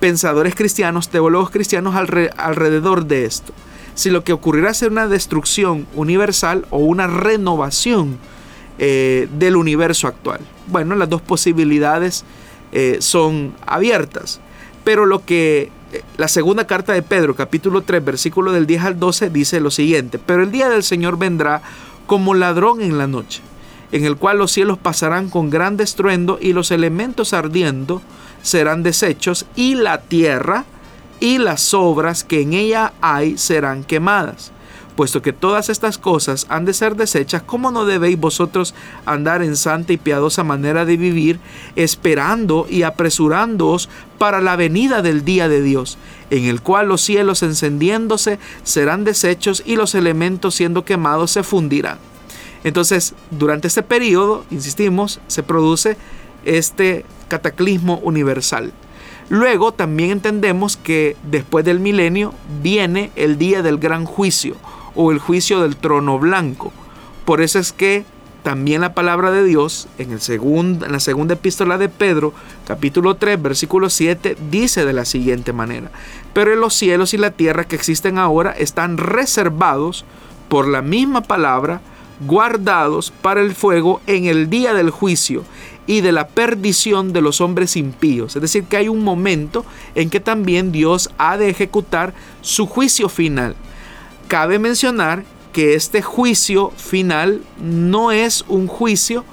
pensadores 0.00 0.54
cristianos, 0.54 1.08
teólogos 1.08 1.50
cristianos 1.50 1.94
alrededor 1.94 3.06
de 3.06 3.24
esto. 3.24 3.52
Si 3.94 4.10
lo 4.10 4.24
que 4.24 4.32
ocurrirá 4.32 4.70
es 4.70 4.82
una 4.82 5.06
destrucción 5.06 5.86
universal 5.94 6.66
o 6.70 6.78
una 6.78 7.06
renovación 7.06 8.18
eh, 8.78 9.28
del 9.38 9.54
universo 9.54 10.08
actual. 10.08 10.40
Bueno, 10.66 10.96
las 10.96 11.08
dos 11.08 11.22
posibilidades 11.22 12.24
eh, 12.72 12.96
son 12.98 13.54
abiertas, 13.64 14.40
pero 14.82 15.06
lo 15.06 15.24
que 15.24 15.70
eh, 15.92 16.02
la 16.16 16.26
segunda 16.26 16.66
carta 16.66 16.92
de 16.92 17.02
Pedro, 17.02 17.36
capítulo 17.36 17.82
3, 17.82 18.04
versículo 18.04 18.50
del 18.50 18.66
10 18.66 18.82
al 18.82 18.98
12, 18.98 19.30
dice 19.30 19.60
lo 19.60 19.70
siguiente, 19.70 20.18
pero 20.18 20.42
el 20.42 20.50
día 20.50 20.68
del 20.68 20.82
Señor 20.82 21.16
vendrá 21.16 21.62
como 22.06 22.34
ladrón 22.34 22.80
en 22.80 22.98
la 22.98 23.06
noche, 23.06 23.42
en 23.94 24.04
el 24.04 24.16
cual 24.16 24.38
los 24.38 24.50
cielos 24.50 24.76
pasarán 24.76 25.30
con 25.30 25.50
gran 25.50 25.78
estruendo 25.78 26.36
y 26.40 26.52
los 26.52 26.72
elementos 26.72 27.32
ardiendo 27.32 28.02
serán 28.42 28.82
deshechos 28.82 29.46
y 29.54 29.76
la 29.76 30.02
tierra 30.02 30.64
y 31.20 31.38
las 31.38 31.72
obras 31.74 32.24
que 32.24 32.40
en 32.40 32.54
ella 32.54 32.92
hay 33.00 33.38
serán 33.38 33.84
quemadas 33.84 34.50
puesto 34.96 35.22
que 35.22 35.32
todas 35.32 35.68
estas 35.68 35.98
cosas 35.98 36.46
han 36.48 36.64
de 36.64 36.72
ser 36.72 36.96
desechas, 36.96 37.42
¿cómo 37.42 37.70
no 37.70 37.84
debéis 37.84 38.18
vosotros 38.18 38.74
andar 39.06 39.42
en 39.42 39.56
santa 39.56 39.92
y 39.92 39.96
piadosa 39.96 40.44
manera 40.44 40.84
de 40.84 40.96
vivir, 40.96 41.40
esperando 41.74 42.66
y 42.70 42.82
apresurándoos 42.82 43.88
para 44.18 44.40
la 44.40 44.54
venida 44.54 45.02
del 45.02 45.24
día 45.24 45.48
de 45.48 45.62
Dios, 45.62 45.98
en 46.30 46.44
el 46.44 46.60
cual 46.62 46.88
los 46.88 47.00
cielos 47.00 47.42
encendiéndose 47.42 48.38
serán 48.62 49.02
deshechos 49.02 49.64
y 49.66 49.74
los 49.74 49.96
elementos 49.96 50.54
siendo 50.54 50.84
quemados 50.84 51.32
se 51.32 51.42
fundirán? 51.42 51.98
Entonces, 52.64 53.14
durante 53.30 53.68
este 53.68 53.82
periodo, 53.82 54.44
insistimos, 54.50 55.20
se 55.28 55.42
produce 55.42 55.96
este 56.44 57.04
cataclismo 57.28 57.98
universal. 57.98 58.72
Luego 59.28 59.72
también 59.72 60.10
entendemos 60.10 60.76
que 60.76 61.16
después 61.22 61.64
del 61.64 61.80
milenio 61.80 62.34
viene 62.62 63.10
el 63.16 63.38
día 63.38 63.62
del 63.62 63.78
gran 63.78 64.04
juicio 64.04 64.56
o 64.94 65.12
el 65.12 65.18
juicio 65.18 65.60
del 65.60 65.76
trono 65.76 66.18
blanco. 66.18 66.72
Por 67.24 67.40
eso 67.40 67.58
es 67.58 67.72
que 67.72 68.04
también 68.42 68.82
la 68.82 68.92
palabra 68.92 69.30
de 69.30 69.42
Dios 69.42 69.88
en, 69.96 70.12
el 70.12 70.20
en 70.28 70.92
la 70.92 71.00
segunda 71.00 71.32
epístola 71.32 71.78
de 71.78 71.88
Pedro, 71.88 72.34
capítulo 72.66 73.16
3, 73.16 73.40
versículo 73.40 73.88
7, 73.88 74.36
dice 74.50 74.84
de 74.84 74.92
la 74.92 75.06
siguiente 75.06 75.54
manera, 75.54 75.90
pero 76.34 76.54
los 76.54 76.74
cielos 76.74 77.14
y 77.14 77.16
la 77.16 77.30
tierra 77.30 77.64
que 77.64 77.76
existen 77.76 78.18
ahora 78.18 78.50
están 78.52 78.98
reservados 78.98 80.04
por 80.50 80.68
la 80.68 80.82
misma 80.82 81.22
palabra, 81.22 81.80
guardados 82.20 83.12
para 83.22 83.40
el 83.40 83.54
fuego 83.54 84.00
en 84.06 84.26
el 84.26 84.48
día 84.50 84.74
del 84.74 84.90
juicio 84.90 85.44
y 85.86 86.00
de 86.00 86.12
la 86.12 86.28
perdición 86.28 87.12
de 87.12 87.20
los 87.20 87.40
hombres 87.40 87.76
impíos. 87.76 88.36
Es 88.36 88.42
decir, 88.42 88.64
que 88.64 88.76
hay 88.76 88.88
un 88.88 89.02
momento 89.02 89.64
en 89.94 90.10
que 90.10 90.20
también 90.20 90.72
Dios 90.72 91.10
ha 91.18 91.36
de 91.36 91.50
ejecutar 91.50 92.14
su 92.40 92.66
juicio 92.66 93.08
final. 93.08 93.54
Cabe 94.28 94.58
mencionar 94.58 95.24
que 95.52 95.74
este 95.74 96.02
juicio 96.02 96.70
final 96.76 97.42
no 97.60 98.10
es 98.10 98.44
un 98.48 98.66
juicio 98.66 99.24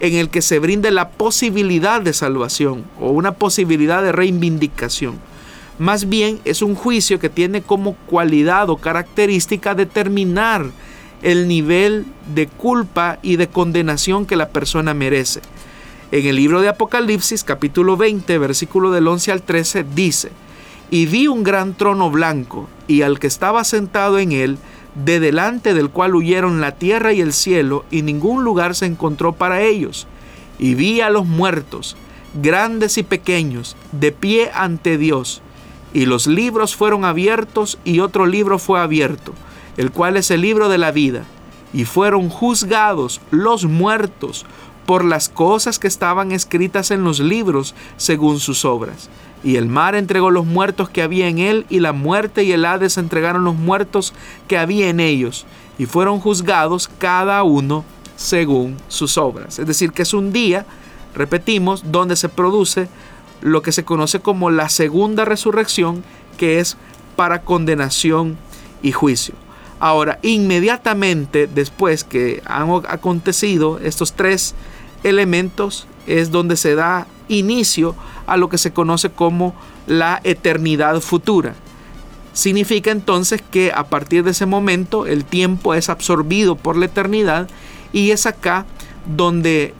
en 0.00 0.14
el 0.14 0.30
que 0.30 0.42
se 0.42 0.58
brinde 0.58 0.90
la 0.90 1.10
posibilidad 1.10 2.00
de 2.00 2.14
salvación 2.14 2.84
o 2.98 3.10
una 3.10 3.32
posibilidad 3.32 4.02
de 4.02 4.12
reivindicación. 4.12 5.18
Más 5.78 6.08
bien 6.08 6.40
es 6.44 6.62
un 6.62 6.74
juicio 6.74 7.18
que 7.18 7.28
tiene 7.28 7.62
como 7.62 7.94
cualidad 8.06 8.68
o 8.70 8.78
característica 8.78 9.74
determinar 9.74 10.66
el 11.22 11.48
nivel 11.48 12.06
de 12.34 12.46
culpa 12.46 13.18
y 13.22 13.36
de 13.36 13.48
condenación 13.48 14.26
que 14.26 14.36
la 14.36 14.48
persona 14.48 14.94
merece. 14.94 15.40
En 16.12 16.26
el 16.26 16.36
libro 16.36 16.60
de 16.60 16.68
Apocalipsis 16.68 17.44
capítulo 17.44 17.96
20 17.96 18.38
versículo 18.38 18.90
del 18.90 19.06
11 19.06 19.32
al 19.32 19.42
13 19.42 19.84
dice, 19.94 20.32
y 20.90 21.06
vi 21.06 21.28
un 21.28 21.44
gran 21.44 21.74
trono 21.74 22.10
blanco, 22.10 22.68
y 22.88 23.02
al 23.02 23.20
que 23.20 23.28
estaba 23.28 23.62
sentado 23.62 24.18
en 24.18 24.32
él, 24.32 24.58
de 24.96 25.20
delante 25.20 25.72
del 25.72 25.90
cual 25.90 26.16
huyeron 26.16 26.60
la 26.60 26.72
tierra 26.72 27.12
y 27.12 27.20
el 27.20 27.32
cielo, 27.32 27.84
y 27.92 28.02
ningún 28.02 28.42
lugar 28.42 28.74
se 28.74 28.86
encontró 28.86 29.32
para 29.32 29.62
ellos. 29.62 30.08
Y 30.58 30.74
vi 30.74 31.00
a 31.00 31.10
los 31.10 31.26
muertos, 31.26 31.96
grandes 32.42 32.98
y 32.98 33.04
pequeños, 33.04 33.76
de 33.92 34.10
pie 34.10 34.50
ante 34.52 34.98
Dios. 34.98 35.42
Y 35.94 36.06
los 36.06 36.26
libros 36.26 36.74
fueron 36.74 37.04
abiertos, 37.04 37.78
y 37.84 38.00
otro 38.00 38.26
libro 38.26 38.58
fue 38.58 38.80
abierto, 38.80 39.32
el 39.76 39.90
cual 39.90 40.16
es 40.16 40.30
el 40.30 40.40
libro 40.40 40.68
de 40.68 40.78
la 40.78 40.92
vida. 40.92 41.24
Y 41.72 41.84
fueron 41.84 42.28
juzgados 42.28 43.20
los 43.30 43.64
muertos 43.64 44.44
por 44.86 45.04
las 45.04 45.28
cosas 45.28 45.78
que 45.78 45.86
estaban 45.86 46.32
escritas 46.32 46.90
en 46.90 47.04
los 47.04 47.20
libros 47.20 47.74
según 47.96 48.40
sus 48.40 48.64
obras. 48.64 49.08
Y 49.44 49.56
el 49.56 49.66
mar 49.66 49.94
entregó 49.94 50.30
los 50.30 50.46
muertos 50.46 50.90
que 50.90 51.02
había 51.02 51.28
en 51.28 51.38
él, 51.38 51.64
y 51.70 51.78
la 51.78 51.92
muerte 51.92 52.42
y 52.42 52.52
el 52.52 52.64
Hades 52.64 52.98
entregaron 52.98 53.44
los 53.44 53.54
muertos 53.54 54.12
que 54.48 54.58
había 54.58 54.88
en 54.88 55.00
ellos, 55.00 55.46
y 55.78 55.86
fueron 55.86 56.20
juzgados 56.20 56.90
cada 56.98 57.42
uno 57.42 57.84
según 58.16 58.76
sus 58.88 59.16
obras. 59.16 59.58
Es 59.58 59.66
decir, 59.66 59.92
que 59.92 60.02
es 60.02 60.12
un 60.12 60.32
día, 60.32 60.66
repetimos, 61.14 61.90
donde 61.90 62.16
se 62.16 62.28
produce 62.28 62.88
lo 63.40 63.62
que 63.62 63.72
se 63.72 63.84
conoce 63.84 64.20
como 64.20 64.50
la 64.50 64.68
segunda 64.68 65.24
resurrección, 65.24 66.04
que 66.36 66.58
es 66.58 66.76
para 67.16 67.42
condenación 67.42 68.36
y 68.82 68.92
juicio. 68.92 69.34
Ahora, 69.80 70.18
inmediatamente 70.22 71.46
después 71.46 72.04
que 72.04 72.42
han 72.44 72.68
acontecido 72.86 73.78
estos 73.78 74.12
tres 74.12 74.54
elementos, 75.02 75.86
es 76.06 76.30
donde 76.30 76.56
se 76.56 76.74
da 76.74 77.06
inicio 77.28 77.94
a 78.26 78.36
lo 78.36 78.48
que 78.48 78.58
se 78.58 78.72
conoce 78.72 79.10
como 79.10 79.54
la 79.86 80.20
eternidad 80.22 81.00
futura. 81.00 81.54
Significa 82.32 82.90
entonces 82.90 83.42
que 83.50 83.72
a 83.74 83.84
partir 83.84 84.22
de 84.22 84.32
ese 84.32 84.46
momento 84.46 85.06
el 85.06 85.24
tiempo 85.24 85.74
es 85.74 85.88
absorbido 85.88 86.54
por 86.54 86.76
la 86.76 86.86
eternidad 86.86 87.48
Y 87.92 88.12
es 88.12 88.24
acá 88.24 88.66
donde 89.16 89.74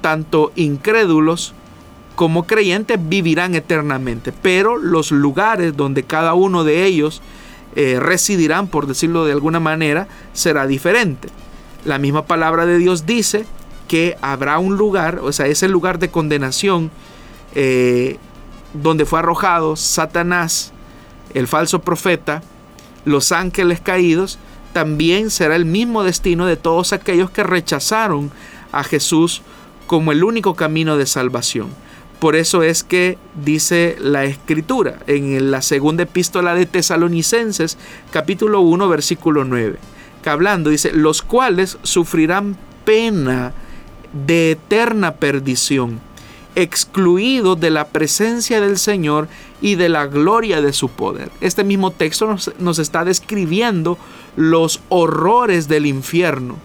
tanto 0.00 0.50
incrédulos 0.56 1.54
como 2.16 2.44
creyentes 2.44 2.98
vivirán 3.00 3.54
eternamente, 3.54 4.32
pero 4.32 4.76
los 4.76 5.12
lugares 5.12 5.76
donde 5.76 6.02
cada 6.02 6.34
uno 6.34 6.64
de 6.64 6.84
ellos 6.84 7.22
eh, 7.74 7.98
residirán, 8.00 8.68
por 8.68 8.86
decirlo 8.86 9.24
de 9.24 9.32
alguna 9.32 9.60
manera, 9.60 10.08
será 10.32 10.66
diferente. 10.66 11.28
La 11.84 11.98
misma 11.98 12.26
palabra 12.26 12.66
de 12.66 12.78
Dios 12.78 13.06
dice 13.06 13.46
que 13.88 14.16
habrá 14.22 14.58
un 14.58 14.76
lugar, 14.76 15.20
o 15.22 15.32
sea, 15.32 15.46
ese 15.46 15.68
lugar 15.68 15.98
de 15.98 16.10
condenación 16.10 16.90
eh, 17.54 18.18
donde 18.74 19.04
fue 19.04 19.18
arrojado 19.18 19.76
Satanás, 19.76 20.72
el 21.34 21.48
falso 21.48 21.80
profeta, 21.80 22.42
los 23.04 23.32
ángeles 23.32 23.80
caídos, 23.80 24.38
también 24.72 25.30
será 25.30 25.56
el 25.56 25.64
mismo 25.64 26.02
destino 26.02 26.46
de 26.46 26.56
todos 26.56 26.92
aquellos 26.92 27.30
que 27.30 27.42
rechazaron 27.42 28.30
a 28.70 28.84
Jesús 28.84 29.42
como 29.86 30.12
el 30.12 30.24
único 30.24 30.54
camino 30.54 30.96
de 30.96 31.06
salvación. 31.06 31.68
Por 32.22 32.36
eso 32.36 32.62
es 32.62 32.84
que 32.84 33.18
dice 33.34 33.96
la 33.98 34.22
escritura 34.22 35.00
en 35.08 35.50
la 35.50 35.60
segunda 35.60 36.04
epístola 36.04 36.54
de 36.54 36.66
Tesalonicenses, 36.66 37.76
capítulo 38.12 38.60
1, 38.60 38.88
versículo 38.88 39.44
9, 39.44 39.76
que 40.22 40.30
hablando 40.30 40.70
dice, 40.70 40.92
los 40.92 41.20
cuales 41.20 41.78
sufrirán 41.82 42.56
pena 42.84 43.52
de 44.12 44.52
eterna 44.52 45.16
perdición, 45.16 45.98
excluidos 46.54 47.58
de 47.58 47.70
la 47.70 47.88
presencia 47.88 48.60
del 48.60 48.78
Señor 48.78 49.26
y 49.60 49.74
de 49.74 49.88
la 49.88 50.06
gloria 50.06 50.62
de 50.62 50.72
su 50.72 50.90
poder. 50.90 51.28
Este 51.40 51.64
mismo 51.64 51.90
texto 51.90 52.28
nos, 52.28 52.52
nos 52.60 52.78
está 52.78 53.04
describiendo 53.04 53.98
los 54.36 54.80
horrores 54.90 55.66
del 55.66 55.86
infierno 55.86 56.56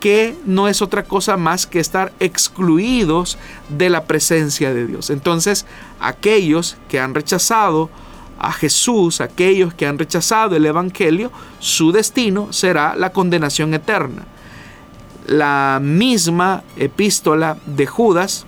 que 0.00 0.34
no 0.46 0.66
es 0.66 0.82
otra 0.82 1.04
cosa 1.04 1.36
más 1.36 1.66
que 1.66 1.78
estar 1.78 2.12
excluidos 2.18 3.38
de 3.68 3.90
la 3.90 4.04
presencia 4.04 4.72
de 4.72 4.86
Dios. 4.86 5.10
Entonces, 5.10 5.66
aquellos 6.00 6.78
que 6.88 6.98
han 6.98 7.14
rechazado 7.14 7.90
a 8.38 8.52
Jesús, 8.52 9.20
aquellos 9.20 9.74
que 9.74 9.86
han 9.86 9.98
rechazado 9.98 10.56
el 10.56 10.64
Evangelio, 10.64 11.30
su 11.58 11.92
destino 11.92 12.52
será 12.52 12.96
la 12.96 13.12
condenación 13.12 13.74
eterna. 13.74 14.24
La 15.26 15.78
misma 15.82 16.64
epístola 16.78 17.58
de 17.66 17.86
Judas 17.86 18.46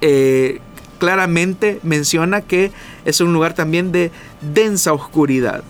eh, 0.00 0.60
claramente 1.00 1.80
menciona 1.82 2.42
que 2.42 2.70
es 3.04 3.20
un 3.20 3.32
lugar 3.32 3.54
también 3.54 3.90
de 3.90 4.12
densa 4.40 4.92
oscuridad. 4.92 5.64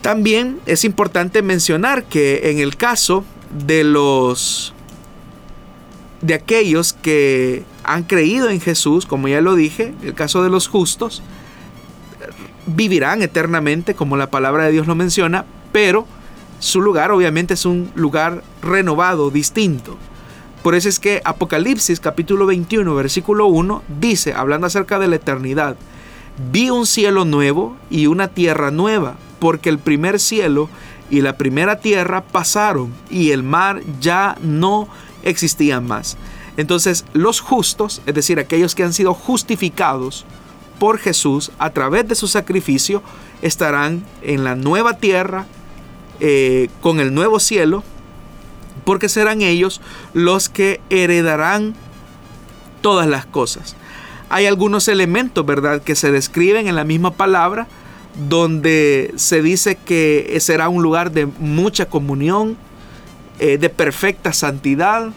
También 0.00 0.60
es 0.66 0.84
importante 0.84 1.42
mencionar 1.42 2.04
que 2.04 2.50
en 2.50 2.60
el 2.60 2.76
caso 2.76 3.24
de 3.50 3.84
los 3.84 4.74
de 6.20 6.34
aquellos 6.34 6.92
que 6.92 7.62
han 7.84 8.02
creído 8.02 8.50
en 8.50 8.60
Jesús, 8.60 9.06
como 9.06 9.28
ya 9.28 9.40
lo 9.40 9.54
dije, 9.54 9.94
el 10.02 10.14
caso 10.14 10.42
de 10.42 10.50
los 10.50 10.66
justos, 10.66 11.22
vivirán 12.66 13.22
eternamente, 13.22 13.94
como 13.94 14.16
la 14.16 14.30
palabra 14.30 14.64
de 14.64 14.72
Dios 14.72 14.86
lo 14.86 14.94
menciona, 14.94 15.44
pero 15.72 16.06
su 16.58 16.80
lugar 16.80 17.12
obviamente 17.12 17.54
es 17.54 17.64
un 17.64 17.90
lugar 17.94 18.42
renovado, 18.62 19.30
distinto. 19.30 19.96
Por 20.62 20.74
eso 20.74 20.88
es 20.88 20.98
que 20.98 21.22
Apocalipsis 21.24 22.00
capítulo 22.00 22.46
21, 22.46 22.94
versículo 22.94 23.46
1 23.46 23.82
dice, 24.00 24.34
hablando 24.34 24.66
acerca 24.66 24.98
de 24.98 25.06
la 25.06 25.16
eternidad, 25.16 25.76
vi 26.50 26.70
un 26.70 26.84
cielo 26.84 27.24
nuevo 27.24 27.76
y 27.90 28.06
una 28.06 28.28
tierra 28.28 28.70
nueva, 28.70 29.16
porque 29.38 29.68
el 29.68 29.78
primer 29.78 30.18
cielo 30.18 30.68
y 31.10 31.20
la 31.20 31.36
primera 31.36 31.80
tierra 31.80 32.22
pasaron 32.22 32.92
y 33.10 33.30
el 33.30 33.42
mar 33.42 33.80
ya 34.00 34.36
no 34.42 34.88
existía 35.22 35.80
más. 35.80 36.16
Entonces 36.56 37.04
los 37.12 37.40
justos, 37.40 38.02
es 38.06 38.14
decir, 38.14 38.38
aquellos 38.38 38.74
que 38.74 38.82
han 38.84 38.92
sido 38.92 39.14
justificados 39.14 40.26
por 40.78 40.98
Jesús 40.98 41.50
a 41.58 41.70
través 41.70 42.06
de 42.08 42.14
su 42.14 42.28
sacrificio, 42.28 43.02
estarán 43.42 44.04
en 44.22 44.44
la 44.44 44.54
nueva 44.54 44.94
tierra, 44.98 45.46
eh, 46.20 46.68
con 46.80 47.00
el 47.00 47.14
nuevo 47.14 47.38
cielo, 47.40 47.84
porque 48.84 49.08
serán 49.08 49.42
ellos 49.42 49.80
los 50.14 50.48
que 50.48 50.80
heredarán 50.90 51.74
todas 52.80 53.06
las 53.06 53.26
cosas. 53.26 53.76
Hay 54.30 54.46
algunos 54.46 54.88
elementos, 54.88 55.44
¿verdad?, 55.44 55.82
que 55.82 55.94
se 55.94 56.10
describen 56.10 56.68
en 56.68 56.76
la 56.76 56.84
misma 56.84 57.12
palabra, 57.12 57.66
donde 58.18 59.12
se 59.16 59.42
dice 59.42 59.76
que 59.76 60.36
será 60.40 60.68
un 60.68 60.82
lugar 60.82 61.12
de 61.12 61.26
mucha 61.26 61.86
comunión, 61.86 62.56
eh, 63.38 63.58
de 63.58 63.68
perfecta 63.68 64.32
santidad, 64.32 65.10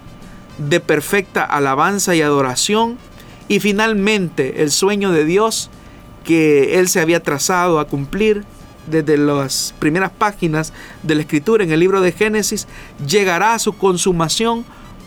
de 0.57 0.79
perfecta 0.79 1.43
alabanza 1.43 2.13
y 2.13 2.21
adoración, 2.21 2.97
y 3.47 3.59
finalmente 3.59 4.61
el 4.61 4.71
sueño 4.71 5.11
de 5.11 5.25
Dios 5.25 5.69
que 6.23 6.79
Él 6.79 6.87
se 6.87 6.99
había 6.99 7.23
trazado 7.23 7.79
a 7.79 7.87
cumplir 7.87 8.43
desde 8.87 9.17
las 9.17 9.73
primeras 9.79 10.11
páginas 10.11 10.73
de 11.01 11.15
la 11.15 11.21
escritura 11.21 11.63
en 11.63 11.71
el 11.71 11.79
libro 11.79 12.01
de 12.01 12.11
Génesis, 12.11 12.67
llegará 13.07 13.55
a 13.55 13.59
su 13.59 13.73
consumación 13.73 14.65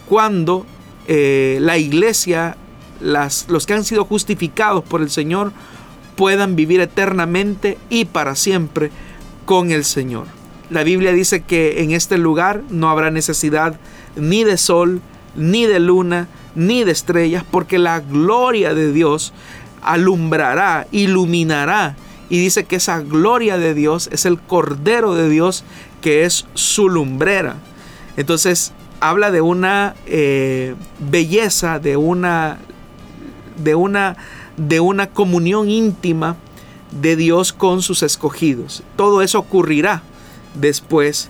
cuando 0.09 0.67
eh, 1.07 1.59
la 1.61 1.79
iglesia, 1.79 2.57
las, 3.01 3.47
los 3.49 3.67
que 3.67 3.75
han 3.75 3.85
sido 3.85 4.05
justificados 4.05 4.83
por 4.85 5.01
el 5.01 5.11
Señor, 5.11 5.53
puedan 6.17 6.57
vivir 6.57 6.81
eternamente 6.81 7.79
y 7.91 8.05
para 8.05 8.35
siempre 8.35 8.91
con 9.45 9.71
el 9.71 9.85
Señor. 9.85 10.27
La 10.71 10.83
Biblia 10.83 11.13
dice 11.13 11.43
que 11.43 11.83
en 11.83 11.93
este 11.93 12.19
lugar 12.19 12.63
no 12.71 12.89
habrá 12.89 13.11
necesidad 13.11 13.79
ni 14.17 14.45
de 14.45 14.57
sol, 14.57 15.01
ni 15.37 15.67
de 15.67 15.81
luna, 15.81 16.29
ni 16.55 16.85
de 16.85 16.93
estrellas, 16.93 17.45
porque 17.51 17.79
la 17.79 18.01
gloria 18.01 18.75
de 18.75 18.93
Dios 18.93 19.33
alumbrará, 19.83 20.87
iluminará. 20.91 21.97
Y 22.31 22.39
dice 22.39 22.65
que 22.65 22.77
esa 22.77 23.01
gloria 23.01 23.59
de 23.59 23.75
Dios 23.75 24.09
es 24.11 24.25
el 24.25 24.41
Cordero 24.41 25.15
de 25.15 25.29
Dios, 25.29 25.65
que 26.01 26.25
es 26.25 26.47
su 26.55 26.89
lumbrera. 26.89 27.57
Entonces 28.17 28.73
habla 29.01 29.31
de 29.31 29.43
una 29.43 29.95
eh, 30.07 30.75
belleza, 30.99 31.79
de 31.79 31.97
una, 31.97 32.59
de 33.63 33.75
una 33.75 34.17
de 34.57 34.81
una 34.81 35.09
comunión 35.09 35.69
íntima 35.69 36.37
de 37.01 37.17
Dios 37.17 37.53
con 37.53 37.83
sus 37.83 38.03
escogidos. 38.03 38.83
Todo 38.97 39.23
eso 39.23 39.39
ocurrirá 39.39 40.03
después 40.55 41.29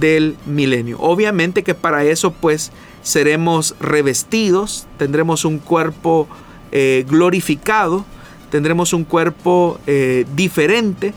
del 0.00 0.36
milenio. 0.46 0.98
Obviamente 1.00 1.62
que 1.62 1.74
para 1.74 2.04
eso 2.04 2.32
pues 2.32 2.72
seremos 3.02 3.76
revestidos, 3.78 4.86
tendremos 4.98 5.44
un 5.44 5.58
cuerpo 5.58 6.26
eh, 6.72 7.04
glorificado, 7.08 8.04
tendremos 8.50 8.92
un 8.92 9.04
cuerpo 9.04 9.78
eh, 9.86 10.26
diferente 10.34 11.14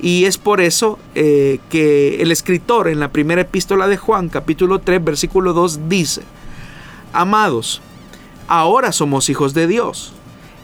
y 0.00 0.24
es 0.24 0.38
por 0.38 0.60
eso 0.60 0.98
eh, 1.14 1.60
que 1.68 2.22
el 2.22 2.32
escritor 2.32 2.88
en 2.88 3.00
la 3.00 3.12
primera 3.12 3.42
epístola 3.42 3.86
de 3.86 3.96
Juan 3.96 4.28
capítulo 4.28 4.80
3 4.80 5.04
versículo 5.04 5.52
2 5.52 5.88
dice, 5.88 6.22
Amados, 7.12 7.80
ahora 8.48 8.92
somos 8.92 9.28
hijos 9.28 9.54
de 9.54 9.66
Dios 9.66 10.14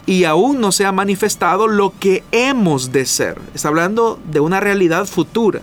y 0.07 0.25
aún 0.25 0.61
no 0.61 0.71
se 0.71 0.87
ha 0.87 0.93
manifestado 0.93 1.67
lo 1.67 1.93
que 1.99 2.23
hemos 2.31 2.93
de 2.93 3.05
ser. 3.05 3.39
Está 3.55 3.69
hablando 3.69 4.21
de 4.31 4.41
una 4.41 4.61
realidad 4.61 5.07
futura. 5.07 5.61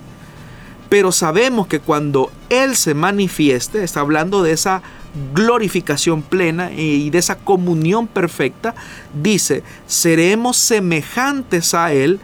Pero 0.89 1.11
sabemos 1.11 1.65
que 1.67 1.79
cuando 1.79 2.29
Él 2.49 2.75
se 2.75 2.93
manifieste, 2.93 3.83
está 3.83 4.01
hablando 4.01 4.43
de 4.43 4.51
esa 4.51 4.83
glorificación 5.33 6.21
plena 6.21 6.71
y 6.71 7.09
de 7.09 7.17
esa 7.19 7.37
comunión 7.37 8.05
perfecta, 8.05 8.75
dice, 9.13 9.63
seremos 9.87 10.57
semejantes 10.57 11.73
a 11.73 11.93
Él 11.93 12.19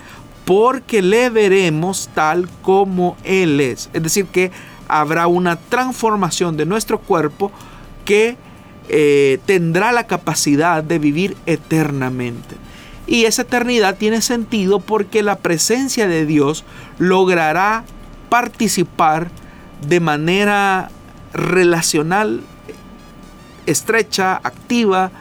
porque 0.46 1.02
le 1.02 1.30
veremos 1.30 2.10
tal 2.14 2.50
como 2.62 3.16
Él 3.24 3.62
es. 3.62 3.90
Es 3.94 4.04
decir, 4.04 4.26
que 4.26 4.52
habrá 4.88 5.28
una 5.28 5.56
transformación 5.56 6.58
de 6.58 6.66
nuestro 6.66 7.00
cuerpo 7.00 7.52
que 8.06 8.38
eh, 8.92 9.40
tendrá 9.46 9.92
la 9.92 10.08
capacidad 10.08 10.84
de 10.84 10.98
vivir 10.98 11.38
eternamente. 11.46 12.56
Y 13.06 13.26
esa 13.26 13.44
eternidad 13.44 13.98
tiene 13.98 14.22
sentido 14.22 14.80
porque 14.80 15.22
la 15.22 15.38
presencia 15.38 16.08
de 16.08 16.26
Dios 16.26 16.64
logrará 16.98 17.84
participar 18.30 19.30
de 19.88 20.00
manera 20.00 20.90
relacional, 21.34 22.42
estrecha, 23.68 24.36
activa, 24.44 25.12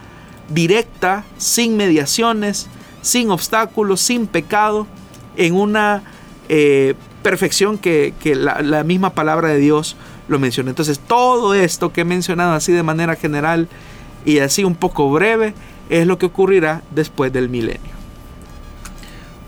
directa, 0.48 1.24
sin 1.36 1.76
mediaciones, 1.76 2.68
sin 3.02 3.30
obstáculos, 3.30 4.00
sin 4.00 4.26
pecado, 4.26 4.86
en 5.36 5.54
una 5.54 6.02
eh, 6.48 6.94
perfección 7.22 7.76
que, 7.76 8.14
la 8.34 8.82
misma 8.82 9.10
palabra 9.10 9.48
de 9.48 9.58
Dios 9.58 9.96
lo 10.28 10.38
menciona. 10.38 10.70
Entonces, 10.70 10.98
todo 10.98 11.54
esto 11.54 11.92
que 11.92 12.02
he 12.02 12.04
mencionado 12.04 12.52
así 12.52 12.72
de 12.72 12.82
manera 12.82 13.16
general 13.16 13.68
y 14.24 14.38
así 14.38 14.64
un 14.64 14.74
poco 14.74 15.10
breve 15.10 15.54
es 15.88 16.06
lo 16.06 16.18
que 16.18 16.26
ocurrirá 16.26 16.82
después 16.90 17.32
del 17.32 17.48
milenio. 17.48 17.98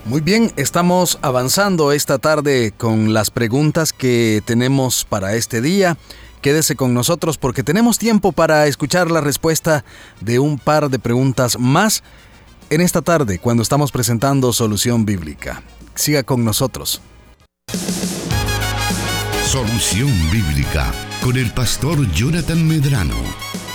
Muy 0.06 0.22
bien, 0.22 0.52
estamos 0.56 1.18
avanzando 1.22 1.92
esta 1.92 2.18
tarde 2.18 2.72
con 2.76 3.12
las 3.12 3.30
preguntas 3.30 3.92
que 3.92 4.42
tenemos 4.44 5.04
para 5.04 5.34
este 5.34 5.60
día. 5.60 5.96
Quédese 6.40 6.74
con 6.74 6.94
nosotros 6.94 7.36
porque 7.36 7.62
tenemos 7.62 7.98
tiempo 7.98 8.32
para 8.32 8.66
escuchar 8.66 9.10
la 9.10 9.20
respuesta 9.20 9.84
de 10.20 10.38
un 10.38 10.58
par 10.58 10.88
de 10.88 10.98
preguntas 10.98 11.58
más 11.58 12.02
en 12.70 12.80
esta 12.80 13.02
tarde 13.02 13.38
cuando 13.38 13.62
estamos 13.62 13.92
presentando 13.92 14.52
Solución 14.54 15.04
Bíblica. 15.04 15.62
Siga 15.94 16.22
con 16.22 16.44
nosotros. 16.44 17.02
Solución 19.50 20.12
Bíblica 20.30 20.92
con 21.24 21.36
el 21.36 21.52
pastor 21.52 22.08
Jonathan 22.12 22.68
Medrano. 22.68 23.16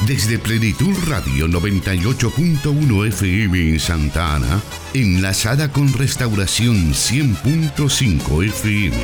Desde 0.07 0.39
Plenitud 0.39 0.95
Radio 1.05 1.47
98.1 1.47 3.07
FM 3.09 3.71
en 3.71 3.79
Santa 3.81 4.35
Ana, 4.35 4.61
enlazada 4.93 5.73
con 5.73 5.91
Restauración 5.91 6.93
100.5 6.93 8.45
FM. 8.45 8.95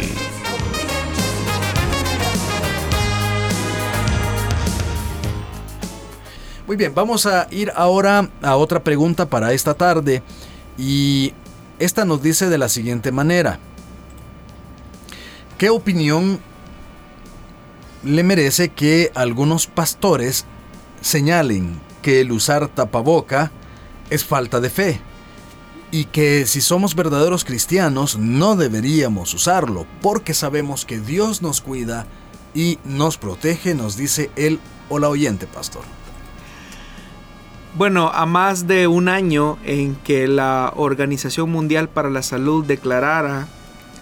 Muy 6.67 6.77
bien, 6.77 6.95
vamos 6.95 7.25
a 7.25 7.49
ir 7.51 7.73
ahora 7.75 8.29
a 8.41 8.55
otra 8.55 8.81
pregunta 8.81 9.25
para 9.25 9.51
esta 9.51 9.73
tarde 9.73 10.23
y 10.77 11.33
esta 11.79 12.05
nos 12.05 12.23
dice 12.23 12.47
de 12.47 12.57
la 12.57 12.69
siguiente 12.69 13.11
manera. 13.11 13.59
¿Qué 15.57 15.69
opinión 15.69 16.39
le 18.03 18.23
merece 18.23 18.69
que 18.69 19.11
algunos 19.15 19.67
pastores 19.67 20.45
señalen 21.01 21.79
que 22.01 22.21
el 22.21 22.31
usar 22.31 22.67
tapaboca 22.67 23.51
es 24.09 24.25
falta 24.25 24.59
de 24.59 24.69
fe 24.69 25.01
y 25.91 26.05
que 26.05 26.45
si 26.45 26.61
somos 26.61 26.95
verdaderos 26.95 27.43
cristianos 27.43 28.17
no 28.17 28.55
deberíamos 28.55 29.33
usarlo 29.33 29.85
porque 30.01 30.33
sabemos 30.33 30.85
que 30.85 30.99
Dios 30.99 31.41
nos 31.41 31.61
cuida 31.61 32.07
y 32.53 32.79
nos 32.83 33.17
protege, 33.17 33.75
nos 33.75 33.97
dice 33.97 34.31
él 34.35 34.59
o 34.89 34.99
la 34.99 35.09
oyente, 35.09 35.47
pastor. 35.47 35.83
Bueno, 37.75 38.09
a 38.13 38.25
más 38.25 38.67
de 38.67 38.87
un 38.87 39.07
año 39.07 39.57
en 39.63 39.95
que 39.95 40.27
la 40.27 40.73
Organización 40.75 41.49
Mundial 41.49 41.87
para 41.87 42.09
la 42.09 42.21
Salud 42.21 42.65
declarara 42.65 43.47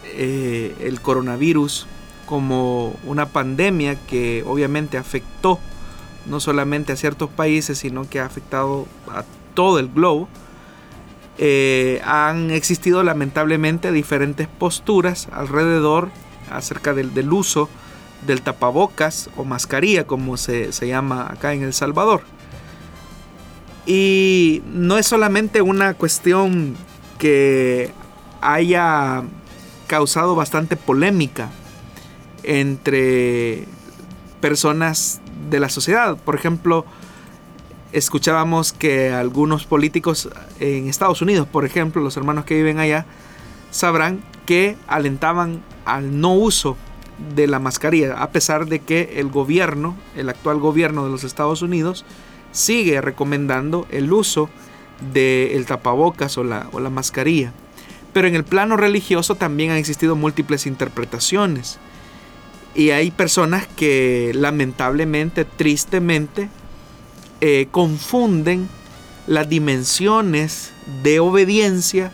eh, 0.05 0.75
el 0.79 1.01
coronavirus 1.01 1.85
como 2.29 2.95
una 3.05 3.25
pandemia 3.25 3.95
que 3.95 4.43
obviamente 4.45 4.99
afectó 4.99 5.57
no 6.27 6.39
solamente 6.39 6.93
a 6.93 6.95
ciertos 6.95 7.27
países, 7.27 7.79
sino 7.79 8.07
que 8.07 8.19
ha 8.19 8.25
afectado 8.25 8.85
a 9.07 9.23
todo 9.55 9.79
el 9.79 9.87
globo. 9.87 10.29
Eh, 11.39 11.99
han 12.05 12.51
existido 12.51 13.01
lamentablemente 13.01 13.91
diferentes 13.91 14.47
posturas 14.47 15.27
alrededor 15.31 16.09
acerca 16.51 16.93
del, 16.93 17.33
uso 17.33 17.67
del 18.27 18.43
tapabocas 18.43 19.31
o 19.35 19.43
mascarilla, 19.43 20.05
como 20.05 20.37
se, 20.37 20.71
se 20.71 20.87
llama 20.87 21.31
acá 21.31 21.55
en 21.55 21.63
El 21.63 21.73
Salvador. 21.73 22.21
Y 23.87 24.61
no 24.71 24.99
es 24.99 25.07
solamente 25.07 25.63
una 25.63 25.95
cuestión 25.95 26.75
que 27.17 27.91
haya 28.39 29.23
causado 29.87 30.35
bastante 30.35 30.75
polémica 30.75 31.49
entre 32.43 33.65
personas 34.41 35.21
de 35.49 35.59
la 35.59 35.69
sociedad. 35.69 36.17
Por 36.17 36.35
ejemplo, 36.35 36.85
escuchábamos 37.91 38.73
que 38.73 39.11
algunos 39.11 39.65
políticos 39.65 40.29
en 40.59 40.87
Estados 40.87 41.21
Unidos, 41.21 41.47
por 41.47 41.65
ejemplo, 41.65 42.01
los 42.01 42.17
hermanos 42.17 42.45
que 42.45 42.55
viven 42.55 42.79
allá, 42.79 43.05
sabrán 43.71 44.21
que 44.45 44.77
alentaban 44.87 45.61
al 45.85 46.19
no 46.19 46.33
uso 46.33 46.77
de 47.35 47.47
la 47.47 47.59
mascarilla, 47.59 48.21
a 48.21 48.31
pesar 48.31 48.67
de 48.67 48.79
que 48.79 49.15
el 49.17 49.29
gobierno, 49.29 49.95
el 50.15 50.29
actual 50.29 50.59
gobierno 50.59 51.03
de 51.03 51.11
los 51.11 51.23
Estados 51.23 51.61
Unidos, 51.61 52.05
sigue 52.51 53.01
recomendando 53.01 53.85
el 53.91 54.11
uso 54.11 54.49
del 55.13 55.65
tapabocas 55.65 56.37
o 56.37 56.43
la, 56.43 56.67
o 56.71 56.79
la 56.79 56.89
mascarilla. 56.89 57.53
Pero 58.13 58.27
en 58.27 58.35
el 58.35 58.43
plano 58.43 58.77
religioso 58.77 59.35
también 59.35 59.71
han 59.71 59.77
existido 59.77 60.15
múltiples 60.15 60.65
interpretaciones. 60.65 61.79
Y 62.75 62.91
hay 62.91 63.11
personas 63.11 63.67
que 63.67 64.31
lamentablemente, 64.35 65.45
tristemente, 65.45 66.49
eh, 67.41 67.67
confunden 67.71 68.69
las 69.27 69.47
dimensiones 69.47 70.71
de 71.03 71.19
obediencia 71.19 72.11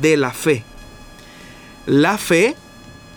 de 0.00 0.16
la 0.16 0.30
fe. 0.30 0.64
La 1.86 2.18
fe 2.18 2.56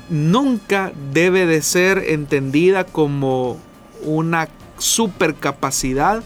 nunca 0.09 0.91
debe 1.13 1.45
de 1.45 1.61
ser 1.61 2.03
entendida 2.07 2.83
como 2.83 3.57
una 4.03 4.47
supercapacidad 4.77 6.23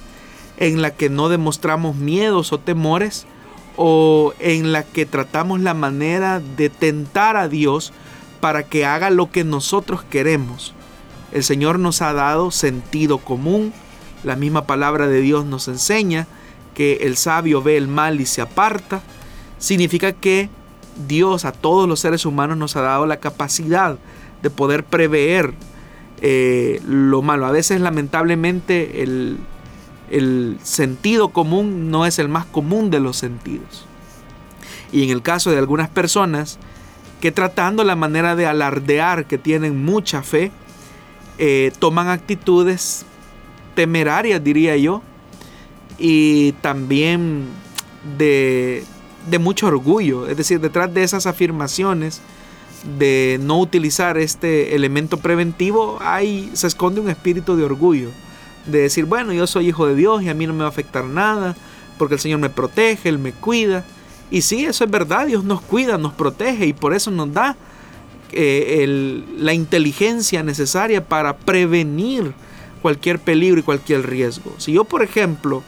en 0.58 0.82
la 0.82 0.92
que 0.92 1.10
no 1.10 1.30
demostramos 1.30 1.96
miedos 1.96 2.54
o 2.54 2.60
temores 2.60 3.26
o 3.76 4.34
en 4.40 4.72
la 4.72 4.84
que 4.84 5.06
tratamos 5.06 5.62
la 5.62 5.74
manera 5.74 6.40
de 6.40 6.70
tentar 6.70 7.38
a 7.38 7.48
Dios 7.48 7.92
para 8.44 8.64
que 8.64 8.86
haga 8.86 9.10
lo 9.10 9.32
que 9.32 9.46
nosotros 9.46 10.04
queremos. 10.04 10.74
El 11.32 11.46
Señor 11.46 11.80
nos 11.80 12.02
ha 12.02 12.12
dado 12.12 12.52
sentido 12.52 13.20
común. 13.20 13.72
La 14.26 14.36
misma 14.36 14.68
palabra 14.68 15.08
de 15.08 15.22
Dios 15.22 15.46
nos 15.46 15.70
enseña 15.70 16.28
que 16.74 16.96
el 17.04 17.16
sabio 17.16 17.62
ve 17.62 17.78
el 17.78 17.88
mal 17.88 18.20
y 18.20 18.26
se 18.26 18.42
aparta. 18.42 19.02
Significa 19.60 20.12
que 20.12 20.50
Dios 21.08 21.46
a 21.46 21.54
todos 21.54 21.88
los 21.88 22.02
seres 22.02 22.26
humanos 22.26 22.58
nos 22.58 22.76
ha 22.76 22.82
dado 22.82 23.06
la 23.06 23.22
capacidad 23.22 23.98
de 24.42 24.50
poder 24.50 24.84
prever 24.84 25.54
eh, 26.20 26.82
lo 26.86 27.22
malo. 27.22 27.46
A 27.46 27.52
veces 27.52 27.80
lamentablemente 27.80 29.04
el, 29.04 29.38
el 30.12 30.58
sentido 30.64 31.30
común 31.30 31.90
no 31.92 32.06
es 32.06 32.20
el 32.20 32.28
más 32.28 32.46
común 32.46 32.92
de 32.92 33.00
los 33.00 33.16
sentidos. 33.16 33.86
Y 34.92 35.06
en 35.06 35.12
el 35.12 35.22
caso 35.22 35.50
de 35.50 35.60
algunas 35.60 35.88
personas, 35.88 36.60
que 37.24 37.32
tratando 37.32 37.86
la 37.86 37.96
manera 37.96 38.36
de 38.36 38.46
alardear 38.46 39.24
que 39.28 39.38
tienen 39.38 39.86
mucha 39.86 40.24
fe, 40.24 40.52
eh, 41.38 41.72
toman 41.80 42.10
actitudes 42.10 43.06
temerarias, 43.76 44.44
diría 44.44 44.76
yo, 44.76 45.02
y 45.98 46.52
también 46.60 47.46
de, 48.18 48.84
de 49.30 49.40
mucho 49.40 49.68
orgullo. 49.68 50.28
Es 50.28 50.36
decir, 50.36 50.60
detrás 50.60 50.94
de 50.94 51.02
esas 51.04 51.26
afirmaciones 51.26 52.20
de 52.98 53.40
no 53.42 53.58
utilizar 53.58 54.18
este 54.18 54.76
elemento 54.76 55.16
preventivo, 55.16 56.00
hay, 56.02 56.52
se 56.52 56.68
esconde 56.68 57.00
un 57.00 57.10
espíritu 57.10 57.56
de 57.56 57.64
orgullo. 57.64 58.10
De 58.66 58.82
decir, 58.82 59.06
bueno, 59.06 59.32
yo 59.32 59.48
soy 59.48 59.70
hijo 59.70 59.88
de 59.88 59.96
Dios 59.96 60.24
y 60.24 60.28
a 60.28 60.34
mí 60.34 60.46
no 60.46 60.52
me 60.52 60.60
va 60.60 60.66
a 60.66 60.70
afectar 60.72 61.06
nada, 61.06 61.56
porque 61.98 62.16
el 62.16 62.20
Señor 62.20 62.42
me 62.42 62.50
protege, 62.50 63.08
Él 63.08 63.18
me 63.18 63.32
cuida. 63.32 63.86
Y 64.34 64.42
sí, 64.42 64.66
eso 64.66 64.84
es 64.84 64.90
verdad, 64.90 65.28
Dios 65.28 65.44
nos 65.44 65.62
cuida, 65.62 66.00
nos 66.00 66.14
protege 66.14 66.66
y 66.66 66.74
por 66.74 66.96
eso 66.96 67.12
nos 67.12 67.32
da 67.32 67.56
eh, 68.32 69.24
la 69.38 69.54
inteligencia 69.54 70.42
necesaria 70.42 71.06
para 71.06 71.38
prevenir 71.38 72.34
cualquier 72.82 73.20
peligro 73.20 73.60
y 73.60 73.64
cualquier 73.64 74.10
riesgo. 74.10 74.56
Si 74.58 74.72
yo, 74.72 74.86
por 74.86 75.04
ejemplo, 75.04 75.62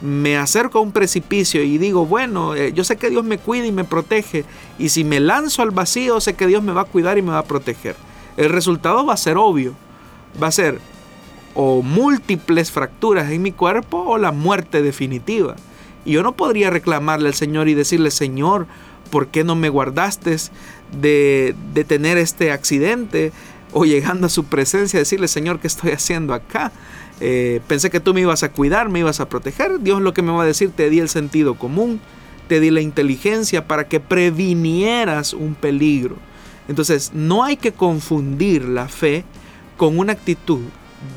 me 0.00 0.36
acerco 0.36 0.80
a 0.80 0.82
un 0.82 0.90
precipicio 0.90 1.62
y 1.62 1.78
digo, 1.78 2.06
bueno, 2.06 2.56
eh, 2.56 2.72
yo 2.72 2.82
sé 2.82 2.96
que 2.96 3.08
Dios 3.08 3.22
me 3.22 3.38
cuida 3.38 3.66
y 3.66 3.72
me 3.72 3.84
protege, 3.84 4.44
y 4.80 4.88
si 4.88 5.04
me 5.04 5.20
lanzo 5.20 5.62
al 5.62 5.70
vacío, 5.70 6.20
sé 6.20 6.34
que 6.34 6.48
Dios 6.48 6.60
me 6.64 6.72
va 6.72 6.80
a 6.80 6.86
cuidar 6.86 7.18
y 7.18 7.22
me 7.22 7.30
va 7.30 7.38
a 7.38 7.44
proteger. 7.44 7.94
El 8.36 8.48
resultado 8.48 9.06
va 9.06 9.14
a 9.14 9.16
ser 9.16 9.36
obvio, 9.36 9.74
va 10.42 10.48
a 10.48 10.52
ser 10.52 10.80
o 11.54 11.82
múltiples 11.82 12.72
fracturas 12.72 13.30
en 13.30 13.42
mi 13.42 13.52
cuerpo 13.52 13.98
o 13.98 14.18
la 14.18 14.32
muerte 14.32 14.82
definitiva. 14.82 15.54
Yo 16.12 16.22
no 16.22 16.32
podría 16.32 16.70
reclamarle 16.70 17.28
al 17.28 17.34
Señor 17.34 17.68
y 17.68 17.74
decirle, 17.74 18.10
Señor, 18.10 18.66
¿por 19.10 19.28
qué 19.28 19.44
no 19.44 19.54
me 19.54 19.68
guardaste 19.68 20.36
de, 21.00 21.54
de 21.74 21.84
tener 21.84 22.18
este 22.18 22.50
accidente? 22.50 23.32
O 23.72 23.84
llegando 23.84 24.26
a 24.26 24.30
su 24.30 24.44
presencia, 24.44 24.98
decirle, 24.98 25.28
Señor, 25.28 25.60
¿qué 25.60 25.66
estoy 25.66 25.92
haciendo 25.92 26.32
acá? 26.34 26.72
Eh, 27.20 27.60
pensé 27.66 27.90
que 27.90 28.00
tú 28.00 28.14
me 28.14 28.20
ibas 28.20 28.42
a 28.42 28.52
cuidar, 28.52 28.88
me 28.88 29.00
ibas 29.00 29.20
a 29.20 29.28
proteger. 29.28 29.80
Dios 29.80 30.00
lo 30.00 30.14
que 30.14 30.22
me 30.22 30.32
va 30.32 30.42
a 30.42 30.46
decir, 30.46 30.70
te 30.70 30.88
di 30.88 31.00
el 31.00 31.08
sentido 31.08 31.54
común, 31.56 32.00
te 32.48 32.60
di 32.60 32.70
la 32.70 32.80
inteligencia 32.80 33.66
para 33.66 33.88
que 33.88 34.00
previnieras 34.00 35.34
un 35.34 35.54
peligro. 35.54 36.16
Entonces, 36.68 37.12
no 37.14 37.44
hay 37.44 37.56
que 37.56 37.72
confundir 37.72 38.64
la 38.64 38.88
fe 38.88 39.24
con 39.76 39.98
una 39.98 40.12
actitud 40.12 40.60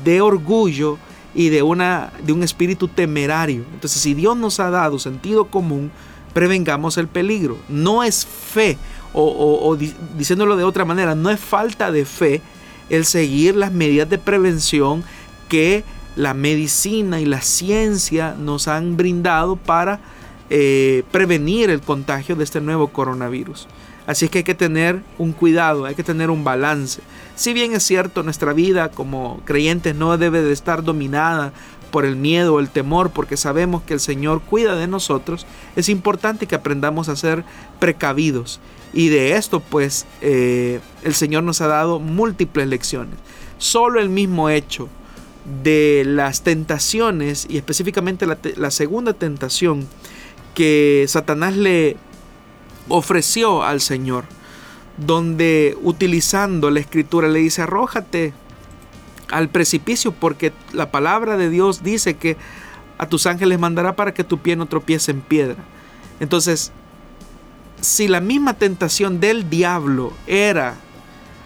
de 0.04 0.20
orgullo 0.20 0.98
y 1.34 1.48
de, 1.48 1.62
una, 1.62 2.12
de 2.22 2.32
un 2.32 2.42
espíritu 2.42 2.88
temerario. 2.88 3.64
Entonces, 3.72 4.00
si 4.00 4.14
Dios 4.14 4.36
nos 4.36 4.60
ha 4.60 4.70
dado 4.70 4.98
sentido 4.98 5.46
común, 5.46 5.90
prevengamos 6.32 6.96
el 6.98 7.08
peligro. 7.08 7.58
No 7.68 8.02
es 8.02 8.26
fe, 8.26 8.78
o, 9.12 9.76
diciéndolo 10.16 10.56
de 10.56 10.64
otra 10.64 10.84
manera, 10.84 11.14
no 11.14 11.30
es 11.30 11.40
falta 11.40 11.90
de 11.92 12.04
fe 12.04 12.40
el 12.88 13.04
seguir 13.04 13.56
las 13.56 13.72
medidas 13.72 14.08
de 14.08 14.18
prevención 14.18 15.04
que 15.48 15.84
la 16.16 16.34
medicina 16.34 17.20
y 17.20 17.24
la 17.24 17.40
ciencia 17.40 18.34
nos 18.38 18.68
han 18.68 18.96
brindado 18.96 19.56
para 19.56 20.00
eh, 20.50 21.02
prevenir 21.10 21.70
el 21.70 21.80
contagio 21.80 22.36
de 22.36 22.44
este 22.44 22.60
nuevo 22.60 22.88
coronavirus. 22.88 23.66
Así 24.06 24.26
es 24.26 24.30
que 24.30 24.38
hay 24.38 24.44
que 24.44 24.54
tener 24.54 25.02
un 25.16 25.32
cuidado, 25.32 25.84
hay 25.84 25.94
que 25.94 26.02
tener 26.02 26.28
un 26.30 26.44
balance. 26.44 27.00
Si 27.34 27.52
bien 27.52 27.72
es 27.74 27.82
cierto, 27.82 28.22
nuestra 28.22 28.52
vida 28.52 28.90
como 28.90 29.40
creyentes 29.44 29.94
no 29.94 30.16
debe 30.18 30.42
de 30.42 30.52
estar 30.52 30.82
dominada 30.82 31.52
por 31.90 32.04
el 32.04 32.16
miedo 32.16 32.54
o 32.54 32.60
el 32.60 32.70
temor, 32.70 33.10
porque 33.10 33.36
sabemos 33.36 33.82
que 33.82 33.94
el 33.94 34.00
Señor 34.00 34.40
cuida 34.40 34.74
de 34.76 34.86
nosotros, 34.86 35.46
es 35.76 35.88
importante 35.88 36.46
que 36.46 36.54
aprendamos 36.54 37.08
a 37.08 37.16
ser 37.16 37.44
precavidos. 37.78 38.60
Y 38.94 39.08
de 39.08 39.36
esto, 39.36 39.60
pues, 39.60 40.06
eh, 40.20 40.80
el 41.02 41.14
Señor 41.14 41.44
nos 41.44 41.60
ha 41.60 41.66
dado 41.66 42.00
múltiples 42.00 42.66
lecciones. 42.66 43.14
Solo 43.58 44.00
el 44.00 44.08
mismo 44.08 44.48
hecho 44.48 44.88
de 45.62 46.04
las 46.06 46.42
tentaciones, 46.42 47.46
y 47.48 47.56
específicamente 47.56 48.26
la, 48.26 48.38
la 48.56 48.70
segunda 48.70 49.12
tentación 49.12 49.86
que 50.54 51.04
Satanás 51.08 51.56
le 51.56 51.96
ofreció 52.88 53.62
al 53.62 53.80
Señor, 53.80 54.24
donde 55.06 55.76
utilizando 55.82 56.70
la 56.70 56.80
escritura 56.80 57.28
le 57.28 57.40
dice, 57.40 57.62
arrójate 57.62 58.32
al 59.30 59.48
precipicio, 59.48 60.12
porque 60.12 60.52
la 60.72 60.90
palabra 60.90 61.36
de 61.36 61.48
Dios 61.48 61.82
dice 61.82 62.14
que 62.14 62.36
a 62.98 63.06
tus 63.06 63.26
ángeles 63.26 63.58
mandará 63.58 63.96
para 63.96 64.14
que 64.14 64.24
tu 64.24 64.38
pie 64.38 64.56
no 64.56 64.66
tropiece 64.66 65.10
en 65.10 65.20
piedra. 65.20 65.56
Entonces, 66.20 66.70
si 67.80 68.06
la 68.08 68.20
misma 68.20 68.54
tentación 68.54 69.18
del 69.18 69.50
diablo 69.50 70.12
era 70.26 70.76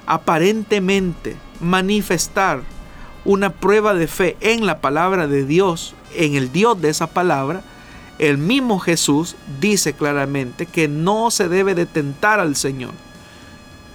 aparentemente 0.06 1.36
manifestar 1.60 2.62
una 3.24 3.50
prueba 3.50 3.94
de 3.94 4.06
fe 4.06 4.36
en 4.40 4.66
la 4.66 4.80
palabra 4.80 5.26
de 5.26 5.44
Dios, 5.44 5.94
en 6.14 6.34
el 6.34 6.52
Dios 6.52 6.80
de 6.80 6.90
esa 6.90 7.08
palabra, 7.08 7.62
el 8.18 8.38
mismo 8.38 8.78
Jesús 8.78 9.36
dice 9.60 9.94
claramente 9.94 10.66
que 10.66 10.88
no 10.88 11.30
se 11.30 11.48
debe 11.48 11.74
de 11.74 11.86
tentar 11.86 12.40
al 12.40 12.56
Señor. 12.56 12.92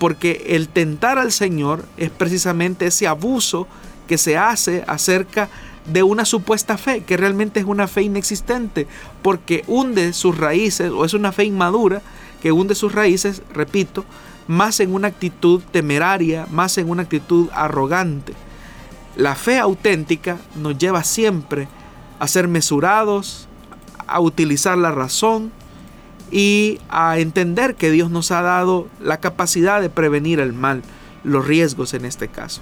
Porque 0.01 0.45
el 0.47 0.67
tentar 0.67 1.19
al 1.19 1.31
Señor 1.31 1.85
es 1.95 2.09
precisamente 2.09 2.87
ese 2.87 3.05
abuso 3.05 3.67
que 4.07 4.17
se 4.17 4.35
hace 4.35 4.83
acerca 4.87 5.47
de 5.85 6.01
una 6.01 6.25
supuesta 6.25 6.75
fe, 6.79 7.03
que 7.03 7.17
realmente 7.17 7.59
es 7.59 7.67
una 7.67 7.87
fe 7.87 8.01
inexistente, 8.01 8.87
porque 9.21 9.63
hunde 9.67 10.13
sus 10.13 10.39
raíces, 10.39 10.89
o 10.89 11.05
es 11.05 11.13
una 11.13 11.31
fe 11.31 11.43
inmadura, 11.43 12.01
que 12.41 12.51
hunde 12.51 12.73
sus 12.73 12.95
raíces, 12.95 13.43
repito, 13.53 14.03
más 14.47 14.79
en 14.79 14.91
una 14.91 15.09
actitud 15.09 15.61
temeraria, 15.71 16.47
más 16.49 16.79
en 16.79 16.89
una 16.89 17.03
actitud 17.03 17.49
arrogante. 17.53 18.33
La 19.15 19.35
fe 19.35 19.59
auténtica 19.59 20.39
nos 20.55 20.79
lleva 20.79 21.03
siempre 21.03 21.67
a 22.17 22.27
ser 22.27 22.47
mesurados, 22.47 23.47
a 24.07 24.19
utilizar 24.19 24.79
la 24.79 24.89
razón 24.89 25.51
y 26.31 26.79
a 26.89 27.19
entender 27.19 27.75
que 27.75 27.91
Dios 27.91 28.09
nos 28.09 28.31
ha 28.31 28.41
dado 28.41 28.87
la 29.01 29.19
capacidad 29.19 29.81
de 29.81 29.89
prevenir 29.89 30.39
el 30.39 30.53
mal, 30.53 30.81
los 31.23 31.45
riesgos 31.45 31.93
en 31.93 32.05
este 32.05 32.29
caso. 32.29 32.61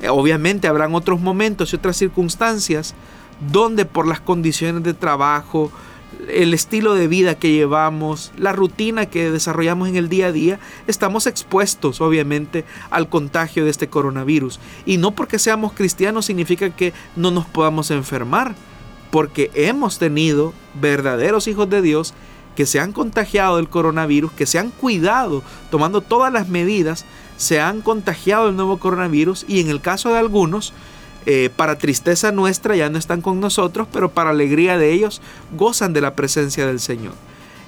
Eh, 0.00 0.08
obviamente 0.08 0.68
habrán 0.68 0.94
otros 0.94 1.20
momentos 1.20 1.72
y 1.72 1.76
otras 1.76 1.96
circunstancias 1.96 2.94
donde 3.50 3.84
por 3.84 4.06
las 4.06 4.20
condiciones 4.20 4.82
de 4.82 4.94
trabajo, 4.94 5.70
el 6.28 6.54
estilo 6.54 6.94
de 6.94 7.08
vida 7.08 7.34
que 7.34 7.52
llevamos, 7.52 8.32
la 8.36 8.52
rutina 8.52 9.06
que 9.06 9.30
desarrollamos 9.30 9.88
en 9.88 9.96
el 9.96 10.08
día 10.08 10.26
a 10.26 10.32
día, 10.32 10.58
estamos 10.86 11.26
expuestos 11.26 12.00
obviamente 12.00 12.64
al 12.90 13.08
contagio 13.08 13.64
de 13.64 13.70
este 13.70 13.88
coronavirus. 13.88 14.60
Y 14.84 14.98
no 14.98 15.12
porque 15.12 15.38
seamos 15.38 15.72
cristianos 15.72 16.26
significa 16.26 16.70
que 16.70 16.92
no 17.16 17.30
nos 17.30 17.46
podamos 17.46 17.90
enfermar 17.90 18.54
porque 19.10 19.50
hemos 19.54 19.98
tenido 19.98 20.52
verdaderos 20.80 21.48
hijos 21.48 21.68
de 21.70 21.82
Dios 21.82 22.14
que 22.56 22.66
se 22.66 22.80
han 22.80 22.92
contagiado 22.92 23.56
del 23.56 23.68
coronavirus, 23.68 24.32
que 24.32 24.46
se 24.46 24.58
han 24.58 24.70
cuidado 24.70 25.44
tomando 25.70 26.00
todas 26.00 26.32
las 26.32 26.48
medidas, 26.48 27.04
se 27.36 27.60
han 27.60 27.82
contagiado 27.82 28.46
del 28.46 28.56
nuevo 28.56 28.78
coronavirus 28.78 29.44
y 29.46 29.60
en 29.60 29.68
el 29.68 29.80
caso 29.80 30.08
de 30.08 30.18
algunos, 30.18 30.72
eh, 31.26 31.50
para 31.54 31.78
tristeza 31.78 32.32
nuestra 32.32 32.74
ya 32.74 32.88
no 32.88 32.98
están 32.98 33.20
con 33.20 33.38
nosotros, 33.38 33.86
pero 33.92 34.10
para 34.10 34.30
alegría 34.30 34.78
de 34.78 34.92
ellos 34.92 35.20
gozan 35.56 35.92
de 35.92 36.00
la 36.00 36.16
presencia 36.16 36.66
del 36.66 36.80
Señor. 36.80 37.12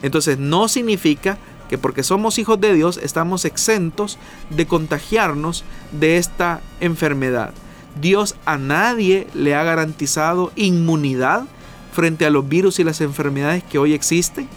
Entonces 0.03 0.39
no 0.39 0.69
significa 0.69 1.39
que 1.69 1.77
porque 1.77 2.03
somos 2.03 2.39
hijos 2.39 2.61
de 2.61 2.73
Dios 2.73 2.99
estamos 3.03 3.45
exentos 3.45 4.19
de 4.51 4.67
contagiarnos 4.67 5.65
de 5.93 6.17
esta 6.17 6.61
enfermedad. 6.81 7.53
Dios 8.01 8.37
a 8.47 8.57
nadie 8.57 9.27
le 9.35 9.55
ha 9.55 9.65
garantizado 9.65 10.53
inmunidad 10.57 11.45
frente 11.93 12.25
a 12.25 12.31
los 12.31 12.49
virus 12.49 12.79
y 12.79 12.85
las 12.85 13.01
enfermedades 13.01 13.65
que 13.65 13.79
hoy 13.79 13.93
existen. 13.93 14.49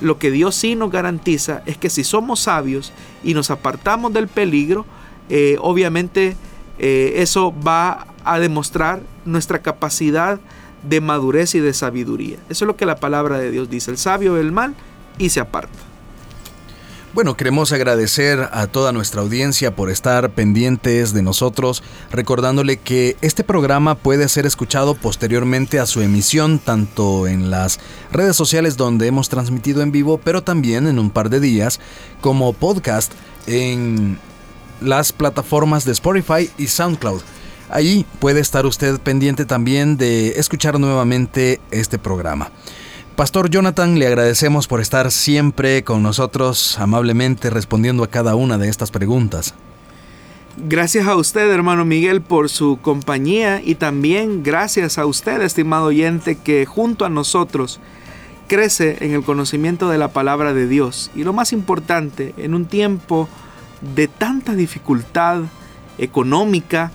Lo 0.00 0.18
que 0.18 0.30
Dios 0.30 0.54
sí 0.54 0.74
nos 0.74 0.90
garantiza 0.90 1.62
es 1.66 1.78
que 1.78 1.90
si 1.90 2.04
somos 2.04 2.40
sabios 2.40 2.92
y 3.24 3.34
nos 3.34 3.50
apartamos 3.50 4.12
del 4.12 4.28
peligro, 4.28 4.84
eh, 5.28 5.56
obviamente 5.60 6.36
eh, 6.78 7.14
eso 7.16 7.54
va 7.66 8.06
a 8.24 8.38
demostrar 8.38 9.00
nuestra 9.24 9.60
capacidad 9.60 10.38
de 10.82 11.00
madurez 11.00 11.54
y 11.54 11.60
de 11.60 11.72
sabiduría. 11.72 12.36
Eso 12.48 12.64
es 12.64 12.66
lo 12.66 12.76
que 12.76 12.86
la 12.86 12.96
palabra 12.96 13.38
de 13.38 13.50
Dios 13.50 13.70
dice. 13.70 13.90
El 13.90 13.98
sabio 13.98 14.34
ve 14.34 14.40
el 14.40 14.52
mal 14.52 14.74
y 15.18 15.30
se 15.30 15.40
aparta. 15.40 15.85
Bueno, 17.16 17.34
queremos 17.34 17.72
agradecer 17.72 18.50
a 18.52 18.66
toda 18.66 18.92
nuestra 18.92 19.22
audiencia 19.22 19.74
por 19.74 19.88
estar 19.88 20.32
pendientes 20.32 21.14
de 21.14 21.22
nosotros, 21.22 21.82
recordándole 22.10 22.76
que 22.76 23.16
este 23.22 23.42
programa 23.42 23.94
puede 23.94 24.28
ser 24.28 24.44
escuchado 24.44 24.94
posteriormente 24.94 25.80
a 25.80 25.86
su 25.86 26.02
emisión, 26.02 26.58
tanto 26.58 27.26
en 27.26 27.50
las 27.50 27.80
redes 28.12 28.36
sociales 28.36 28.76
donde 28.76 29.06
hemos 29.06 29.30
transmitido 29.30 29.80
en 29.80 29.92
vivo, 29.92 30.20
pero 30.22 30.42
también 30.42 30.86
en 30.86 30.98
un 30.98 31.08
par 31.08 31.30
de 31.30 31.40
días 31.40 31.80
como 32.20 32.52
podcast 32.52 33.10
en 33.46 34.18
las 34.82 35.12
plataformas 35.12 35.86
de 35.86 35.92
Spotify 35.92 36.50
y 36.58 36.66
SoundCloud. 36.66 37.22
Allí 37.70 38.04
puede 38.18 38.40
estar 38.40 38.66
usted 38.66 39.00
pendiente 39.00 39.46
también 39.46 39.96
de 39.96 40.38
escuchar 40.38 40.78
nuevamente 40.78 41.62
este 41.70 41.98
programa. 41.98 42.50
Pastor 43.16 43.48
Jonathan, 43.48 43.98
le 43.98 44.06
agradecemos 44.06 44.68
por 44.68 44.82
estar 44.82 45.10
siempre 45.10 45.82
con 45.84 46.02
nosotros, 46.02 46.78
amablemente 46.78 47.48
respondiendo 47.48 48.04
a 48.04 48.10
cada 48.10 48.34
una 48.34 48.58
de 48.58 48.68
estas 48.68 48.90
preguntas. 48.90 49.54
Gracias 50.58 51.06
a 51.08 51.16
usted, 51.16 51.50
hermano 51.50 51.86
Miguel, 51.86 52.20
por 52.20 52.50
su 52.50 52.78
compañía 52.82 53.62
y 53.64 53.76
también 53.76 54.42
gracias 54.42 54.98
a 54.98 55.06
usted, 55.06 55.40
estimado 55.40 55.86
oyente, 55.86 56.36
que 56.36 56.66
junto 56.66 57.06
a 57.06 57.08
nosotros 57.08 57.80
crece 58.48 58.98
en 59.00 59.14
el 59.14 59.24
conocimiento 59.24 59.88
de 59.88 59.96
la 59.96 60.08
palabra 60.08 60.52
de 60.52 60.68
Dios. 60.68 61.10
Y 61.14 61.24
lo 61.24 61.32
más 61.32 61.54
importante, 61.54 62.34
en 62.36 62.54
un 62.54 62.66
tiempo 62.66 63.30
de 63.94 64.08
tanta 64.08 64.54
dificultad 64.54 65.40
económica, 65.96 66.92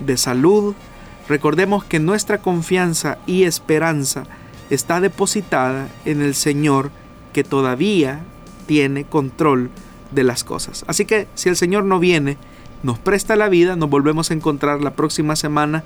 de 0.00 0.18
salud, 0.18 0.74
recordemos 1.30 1.82
que 1.82 1.98
nuestra 1.98 2.42
confianza 2.42 3.16
y 3.26 3.44
esperanza 3.44 4.24
está 4.74 5.00
depositada 5.00 5.88
en 6.04 6.22
el 6.22 6.34
Señor 6.34 6.90
que 7.32 7.44
todavía 7.44 8.20
tiene 8.66 9.04
control 9.04 9.70
de 10.10 10.24
las 10.24 10.44
cosas. 10.44 10.84
Así 10.86 11.04
que 11.04 11.26
si 11.34 11.48
el 11.48 11.56
Señor 11.56 11.84
no 11.84 11.98
viene, 11.98 12.36
nos 12.82 12.98
presta 12.98 13.36
la 13.36 13.48
vida, 13.48 13.76
nos 13.76 13.90
volvemos 13.90 14.30
a 14.30 14.34
encontrar 14.34 14.80
la 14.80 14.92
próxima 14.92 15.36
semana 15.36 15.84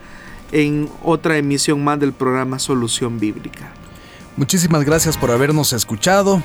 en 0.53 0.89
otra 1.03 1.37
emisión 1.37 1.83
más 1.83 1.99
del 1.99 2.13
programa 2.13 2.59
Solución 2.59 3.19
Bíblica. 3.19 3.73
Muchísimas 4.37 4.85
gracias 4.85 5.17
por 5.17 5.31
habernos 5.31 5.73
escuchado 5.73 6.43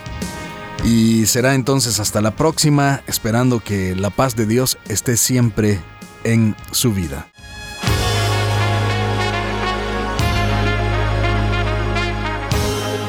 y 0.83 1.25
será 1.27 1.53
entonces 1.53 1.99
hasta 1.99 2.21
la 2.21 2.35
próxima, 2.35 3.01
esperando 3.05 3.59
que 3.59 3.95
la 3.95 4.09
paz 4.09 4.35
de 4.35 4.45
Dios 4.45 4.77
esté 4.87 5.17
siempre 5.17 5.79
en 6.23 6.55
su 6.71 6.93
vida. 6.93 7.30